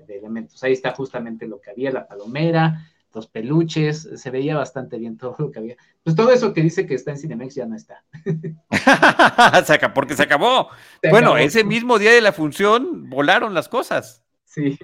elementos. 0.08 0.64
Ahí 0.64 0.74
está 0.74 0.92
justamente 0.92 1.48
lo 1.48 1.62
que 1.62 1.70
había, 1.70 1.92
la 1.92 2.08
palomera, 2.08 2.84
los 3.14 3.28
peluches, 3.28 4.10
se 4.16 4.30
veía 4.32 4.56
bastante 4.56 4.98
bien 4.98 5.18
todo 5.18 5.36
lo 5.38 5.52
que 5.52 5.60
había. 5.60 5.78
Pues 6.04 6.16
todo 6.16 6.32
eso 6.32 6.54
que 6.54 6.62
dice 6.62 6.86
que 6.86 6.96
está 6.96 7.12
en 7.12 7.18
Cinemex 7.18 7.56
ya 7.56 7.66
no 7.66 7.76
está. 7.76 8.04
porque 9.94 10.16
se 10.16 10.24
acabó. 10.24 10.70
bueno, 11.10 11.38
ese 11.38 11.64
mismo 11.64 12.00
día 12.00 12.12
de 12.12 12.22
la 12.22 12.32
función 12.32 13.10
volaron 13.10 13.54
las 13.54 13.70
cosas. 13.70 14.24
Sí. 14.46 14.78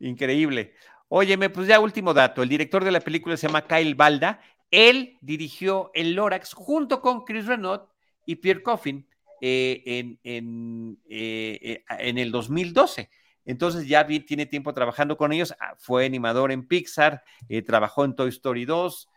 Increíble. 0.00 0.74
Óyeme, 1.08 1.50
pues 1.50 1.66
ya 1.66 1.80
último 1.80 2.14
dato. 2.14 2.42
El 2.42 2.48
director 2.48 2.84
de 2.84 2.92
la 2.92 3.00
película 3.00 3.36
se 3.36 3.48
llama 3.48 3.66
Kyle 3.66 3.94
Balda 3.94 4.40
él 4.70 5.18
dirigió 5.20 5.90
el 5.94 6.14
Lorax 6.14 6.54
junto 6.54 7.00
con 7.00 7.24
Chris 7.24 7.46
Renaud 7.46 7.82
y 8.24 8.36
Pierre 8.36 8.62
Coffin 8.62 9.06
eh, 9.40 9.82
en, 10.22 10.98
eh, 11.08 11.58
eh, 11.62 11.84
en, 11.88 12.18
el 12.18 12.30
2012. 12.30 13.10
Entonces 13.50 13.86
ya 13.86 14.06
tiene 14.06 14.46
tiempo 14.46 14.72
trabajando 14.72 15.16
con 15.16 15.32
ellos. 15.32 15.54
Ah, 15.60 15.74
fue 15.78 16.06
animador 16.06 16.52
en 16.52 16.66
Pixar, 16.66 17.24
trabajó 17.66 18.04
en 18.04 18.14
Toy 18.14 18.28
Story 18.28 18.64
2, 18.64 19.08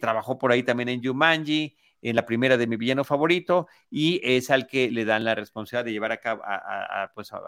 trabajó 0.00 0.38
por 0.38 0.52
ahí 0.52 0.62
también 0.62 0.88
en 0.88 1.02
Jumanji, 1.02 1.76
en 2.02 2.16
la 2.16 2.26
primera 2.26 2.56
de 2.56 2.66
mi 2.66 2.76
villano 2.76 3.04
favorito, 3.04 3.68
y 3.88 4.20
es 4.24 4.50
al 4.50 4.66
que 4.66 4.90
le 4.90 5.04
dan 5.04 5.22
la 5.22 5.36
responsabilidad 5.36 5.84
de 5.84 5.92
llevar 5.92 6.10
a 6.10 6.16
cabo 6.16 6.42
a, 6.44 7.12
pues 7.14 7.32
a, 7.32 7.38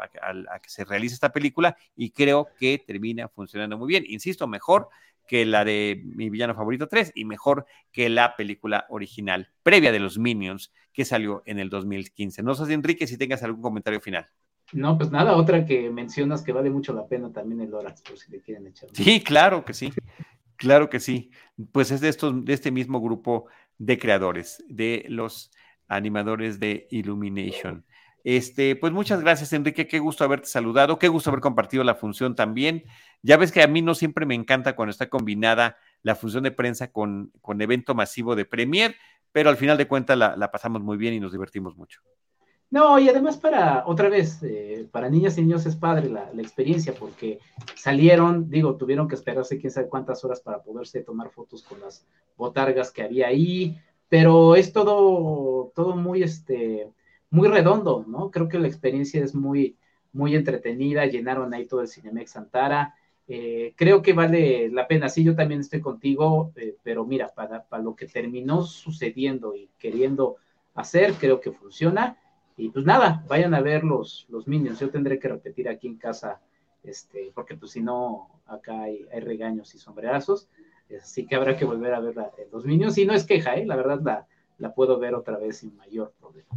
que 0.62 0.71
se 0.71 0.85
realice 0.85 1.15
esta 1.15 1.33
película, 1.33 1.77
y 1.97 2.11
creo 2.11 2.49
que 2.59 2.79
termina 2.79 3.29
funcionando 3.29 3.77
muy 3.77 3.89
bien. 3.89 4.05
Insisto, 4.07 4.47
mejor 4.47 4.89
que 5.27 5.45
la 5.45 5.65
de 5.65 6.03
mi 6.05 6.31
villano 6.31 6.55
favorito 6.55 6.87
3 6.87 7.12
y 7.15 7.25
mejor 7.25 7.67
que 7.91 8.09
la 8.09 8.37
película 8.37 8.87
original 8.91 9.51
previa 9.62 9.91
de 9.91 9.99
los 9.99 10.19
Minions 10.19 10.71
que 10.93 11.05
salió 11.05 11.43
en 11.47 11.59
el 11.59 11.71
2015. 11.71 12.43
No 12.43 12.55
sé, 12.55 12.73
Enrique, 12.73 13.07
si 13.07 13.19
tengas 13.19 13.43
algún 13.43 13.62
comentario 13.62 14.01
final. 14.01 14.29
No, 14.75 14.99
pues 14.99 15.11
nada, 15.11 15.37
otra 15.37 15.64
que 15.64 15.89
mencionas 15.91 16.43
que 16.43 16.53
vale 16.53 16.68
mucho 16.68 16.93
la 16.93 17.07
pena 17.07 17.33
también 17.33 17.61
el 17.61 17.70
Lorax, 17.70 18.03
por 18.03 18.18
si 18.18 18.31
le 18.31 18.41
quieren 18.41 18.66
echar. 18.66 18.91
Sí, 18.93 19.22
claro 19.22 19.64
que 19.64 19.72
sí, 19.72 19.93
claro 20.57 20.91
que 20.91 21.01
sí. 21.01 21.31
Pues 21.72 21.91
es 21.91 22.01
de, 22.01 22.09
estos, 22.09 22.45
de 22.45 22.53
este 22.53 22.70
mismo 22.70 23.01
grupo 23.01 23.47
de 23.79 23.99
creadores, 23.99 24.64
de 24.68 25.07
los 25.09 25.51
animadores 25.89 26.59
de 26.59 26.89
Illumination. 26.91 27.85
Este, 28.25 28.75
pues 28.75 28.93
muchas 28.93 29.20
gracias, 29.20 29.53
Enrique. 29.53 29.87
Qué 29.87 29.99
gusto 29.99 30.25
haberte 30.25 30.49
saludado, 30.49 30.99
qué 30.99 31.09
gusto 31.09 31.31
haber 31.31 31.41
compartido 31.41 31.85
la 31.85 31.95
función 31.95 32.35
también. 32.35 32.85
Ya 33.22 33.37
ves 33.37 33.53
que 33.53 33.62
a 33.62 33.68
mí 33.68 33.83
no 33.83 33.95
siempre 33.95 34.27
me 34.27 34.35
encanta 34.35 34.75
cuando 34.75 34.91
está 34.91 35.09
combinada 35.09 35.77
la 36.03 36.14
función 36.14 36.43
de 36.43 36.51
prensa 36.51 36.91
con, 36.91 37.31
con 37.43 37.61
evento 37.61 37.95
masivo 37.95 38.35
de 38.35 38.47
Premier, 38.47 38.97
pero 39.31 39.51
al 39.51 39.57
final 39.57 39.77
de 39.77 39.87
cuentas 39.87 40.16
la, 40.16 40.51
pasamos 40.51 40.83
muy 40.83 40.97
bien 40.97 41.12
y 41.12 41.20
nos 41.20 41.33
divertimos 41.33 41.77
mucho. 41.77 42.01
No, 42.75 42.99
y 42.99 43.09
además 43.09 43.37
para, 43.37 43.87
otra 43.87 44.09
vez, 44.09 44.43
eh, 44.43 44.89
para 44.91 45.09
niñas 45.09 45.39
y 45.39 45.43
niños 45.43 45.64
es 45.64 45.77
padre 45.77 46.09
la, 46.09 46.29
experiencia, 46.39 46.93
porque 46.93 47.39
salieron, 47.77 48.51
digo, 48.51 48.75
tuvieron 48.75 49.07
que 49.07 49.14
esperarse 49.14 49.61
quién 49.61 49.70
sabe 49.70 49.89
cuántas 49.89 50.25
horas 50.25 50.41
para 50.41 50.61
poderse 50.61 51.01
tomar 51.05 51.31
fotos 51.31 51.62
con 51.62 51.79
las 51.81 52.05
botargas 52.37 52.91
que 52.91 53.05
había 53.05 53.29
ahí, 53.29 53.79
pero 54.09 54.57
es 54.57 54.72
todo, 54.72 55.70
todo 55.77 55.95
muy, 55.95 56.25
este, 56.25 56.91
muy 57.31 57.47
redondo, 57.47 58.05
¿no? 58.09 58.33
Creo 58.33 58.49
que 58.49 58.59
la 58.59 58.66
experiencia 58.66 59.22
es 59.22 59.37
muy, 59.37 59.77
muy 60.12 60.35
entretenida, 60.35 61.07
llenaron 61.07 61.55
ahí 61.55 61.66
todo 61.66 61.81
el 61.81 61.87
Cinemex 61.87 62.33
Santara. 62.33 62.97
Eh, 63.29 63.72
creo 63.77 64.03
que 64.03 64.14
vale 64.14 64.68
la 64.68 64.89
pena, 64.89 65.09
sí, 65.09 65.22
yo 65.22 65.37
también 65.37 65.61
estoy 65.61 65.81
contigo, 65.81 66.51
eh, 66.57 66.75
pero 66.83 67.07
mira, 67.07 67.29
para, 67.29 67.62
para, 67.62 67.85
lo 67.85 67.95
que 67.95 68.09
terminó 68.09 68.62
sucediendo 68.64 69.55
y 69.55 69.70
queriendo 69.79 70.39
hacer, 70.75 71.12
creo 71.14 71.41
que 71.41 71.53
funciona. 71.53 72.18
Y 72.57 72.69
pues 72.71 72.85
nada, 72.85 73.25
vayan 73.29 73.55
a 73.55 73.61
ver 73.61 73.85
los, 73.85 74.27
los 74.29 74.47
Minions. 74.47 74.79
Yo 74.79 74.91
tendré 74.91 75.19
que 75.19 75.29
repetir 75.29 75.69
aquí 75.69 75.89
en 75.89 75.97
casa, 75.97 76.41
este, 76.83 77.33
porque 77.35 77.57
pues 77.57 77.73
si 77.73 77.83
no, 77.83 78.41
acá 78.47 78.83
hay, 78.83 79.05
regaños 79.21 79.75
y 79.75 79.79
sombrerazos. 79.79 80.49
Así 81.01 81.27
que 81.27 81.35
habrá 81.35 81.57
que 81.57 81.65
volver 81.65 81.95
a 81.95 82.01
ver 82.01 82.15
los 82.53 82.65
Minions. 82.65 82.97
Y 82.99 83.07
no 83.07 83.15
es 83.15 83.25
queja, 83.25 83.55
¿eh? 83.55 83.67
la 83.67 83.77
verdad 83.77 84.01
la, 84.03 84.27
la 84.59 84.75
puedo 84.75 84.99
ver 84.99 85.15
otra 85.15 85.39
vez 85.39 85.59
sin 85.59 85.77
mayor 85.77 86.15
problema. 86.21 86.49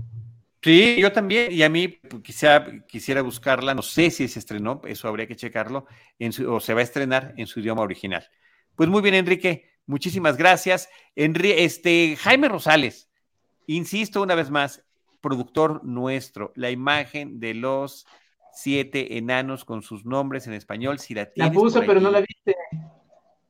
Sí, 0.62 0.98
yo 1.00 1.12
también, 1.12 1.52
y 1.52 1.64
a 1.64 1.70
mí 1.70 1.88
pues, 1.88 2.22
quizá, 2.24 2.66
quisiera 2.88 3.22
buscarla, 3.22 3.74
no 3.74 3.82
sé 3.82 4.10
si 4.10 4.28
se 4.28 4.40
estrenó, 4.40 4.82
eso 4.86 5.08
habría 5.08 5.28
que 5.28 5.36
checarlo, 5.36 5.86
en 6.20 6.32
o 6.48 6.60
se 6.60 6.74
va 6.74 6.82
a 6.82 6.84
estrenar 6.84 7.34
en 7.38 7.48
su 7.48 7.60
idioma 7.60 7.84
original. 7.84 8.28
Pues 8.76 8.90
muy 8.90 9.02
bien, 9.02 9.16
Enrique, 9.16 9.70
muchísimas 9.86 10.36
gracias. 10.36 10.90
este, 11.16 12.18
Jaime 12.18 12.50
Rosales, 12.50 13.10
insisto 13.68 14.22
una 14.22 14.36
vez 14.36 14.50
más, 14.50 14.84
productor 15.22 15.84
nuestro, 15.84 16.52
la 16.56 16.72
imagen 16.72 17.40
de 17.40 17.54
los 17.54 18.06
siete 18.54 19.18
enanos 19.18 19.66
con 19.66 19.82
sus 19.82 20.06
nombres 20.06 20.48
en 20.48 20.54
español, 20.54 21.00
si 21.00 21.14
la 21.14 21.30
La 21.36 21.52
puso, 21.52 21.82
pero 21.86 22.00
no 22.00 22.10
la 22.10 22.22
viste. 22.22 22.56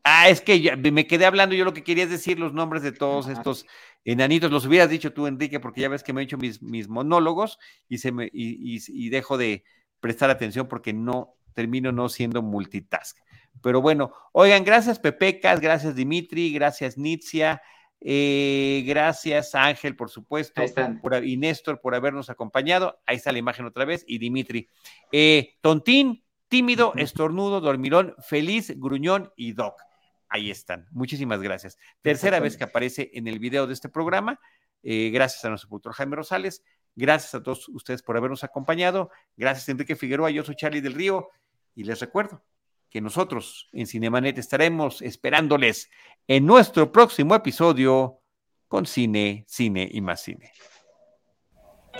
Ah, 0.04 0.30
es 0.30 0.40
que 0.40 0.76
me 0.92 1.06
quedé 1.06 1.26
hablando, 1.26 1.54
yo 1.54 1.66
lo 1.66 1.74
que 1.74 1.84
quería 1.84 2.06
es 2.06 2.10
decir 2.10 2.40
los 2.40 2.54
nombres 2.54 2.82
de 2.82 2.94
todos 2.94 3.28
estos 3.28 3.66
enanitos, 4.06 4.50
los 4.50 4.66
hubieras 4.66 4.90
dicho 4.90 5.12
tú, 5.12 5.28
Enrique, 5.28 5.60
porque 5.60 5.82
ya 5.82 5.90
ves 5.90 6.02
que 6.02 6.14
me 6.14 6.22
he 6.22 6.24
hecho 6.24 6.38
mis, 6.38 6.62
mis 6.62 6.88
monólogos 6.88 7.60
y, 7.90 7.98
se 7.98 8.14
me, 8.14 8.30
y, 8.32 9.10
dejo 9.10 9.38
de 9.38 9.66
prestar 10.00 10.30
atención 10.30 10.70
porque 10.70 10.94
no 10.94 11.36
termino 11.54 11.92
no 11.92 12.08
siendo 12.08 12.42
multitask. 12.42 13.18
Pero 13.62 13.82
bueno, 13.82 14.14
oigan, 14.32 14.64
gracias 14.64 14.98
Pepecas, 14.98 15.60
gracias 15.60 15.94
Dimitri, 15.96 16.54
gracias 16.54 16.98
Nitzia, 16.98 17.62
eh, 18.00 18.84
gracias 18.86 19.56
Ángel, 19.56 19.96
por 19.96 20.10
supuesto, 20.10 20.62
por, 21.02 21.26
y 21.26 21.38
Néstor 21.38 21.82
por 21.82 21.96
habernos 21.96 22.30
acompañado. 22.30 23.00
Ahí 23.06 23.18
está 23.18 23.32
la 23.32 23.40
imagen 23.40 23.66
otra 23.66 23.86
vez, 23.86 24.04
y 24.08 24.18
Dimitri. 24.18 24.70
Eh, 25.12 25.56
tontín, 25.62 26.24
tímido, 26.48 26.94
estornudo, 26.96 27.60
dormirón, 27.62 28.16
feliz, 28.20 28.74
gruñón 28.78 29.32
y 29.36 29.54
doc. 29.54 29.82
Ahí 30.30 30.52
están. 30.52 30.88
Muchísimas 30.92 31.42
gracias. 31.42 31.78
Tercera 32.02 32.40
vez 32.40 32.58
que 32.58 32.66
aparece 32.66 33.10
en 33.14 33.28
el 33.28 33.40
video 33.40 33.66
de 33.66 33.74
este 33.74 33.90
programa. 33.90 34.40
Eh, 34.84 35.10
gracias 35.10 35.44
a 35.46 35.50
nuestro 35.50 35.70
productor 35.70 35.94
Jaime 35.94 36.18
Rosales. 36.18 36.64
Gracias 36.96 37.36
a 37.36 37.44
todos 37.44 37.70
ustedes 37.70 38.02
por 38.04 38.18
habernos 38.18 38.44
acompañado. 38.44 39.10
Gracias 39.36 39.70
Enrique 39.70 39.96
Figueroa. 39.96 40.30
Yo 40.32 40.44
soy 40.44 40.56
Charlie 40.56 40.82
del 40.82 40.94
Río. 40.94 41.30
Y 41.76 41.84
les 41.84 42.00
recuerdo 42.00 42.44
que 42.90 43.02
nosotros 43.02 43.70
en 43.74 43.88
Cinemanet 43.88 44.38
estaremos 44.38 45.02
esperándoles 45.02 45.90
en 46.28 46.46
nuestro 46.46 46.92
próximo 46.92 47.36
episodio 47.36 48.22
con 48.68 48.86
cine, 48.86 49.46
cine 49.48 49.88
y 49.92 50.02
más 50.02 50.22
cine. 50.22 50.52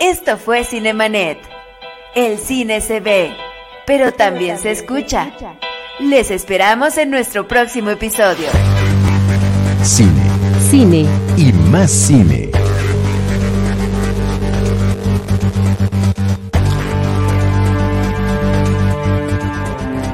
Esto 0.00 0.36
fue 0.36 0.64
Cinemanet. 0.64 1.38
El 2.14 2.38
cine 2.38 2.80
se 2.80 3.00
ve, 3.00 3.34
pero 3.86 4.12
también 4.12 4.58
se 4.58 4.70
escucha. 4.70 5.32
Les 6.00 6.30
esperamos 6.30 6.96
en 6.98 7.10
nuestro 7.10 7.48
próximo 7.48 7.90
episodio. 7.90 8.48
Cine. 9.82 10.22
Cine. 10.70 11.06
Y 11.36 11.52
más 11.52 11.90
cine. 11.90 12.50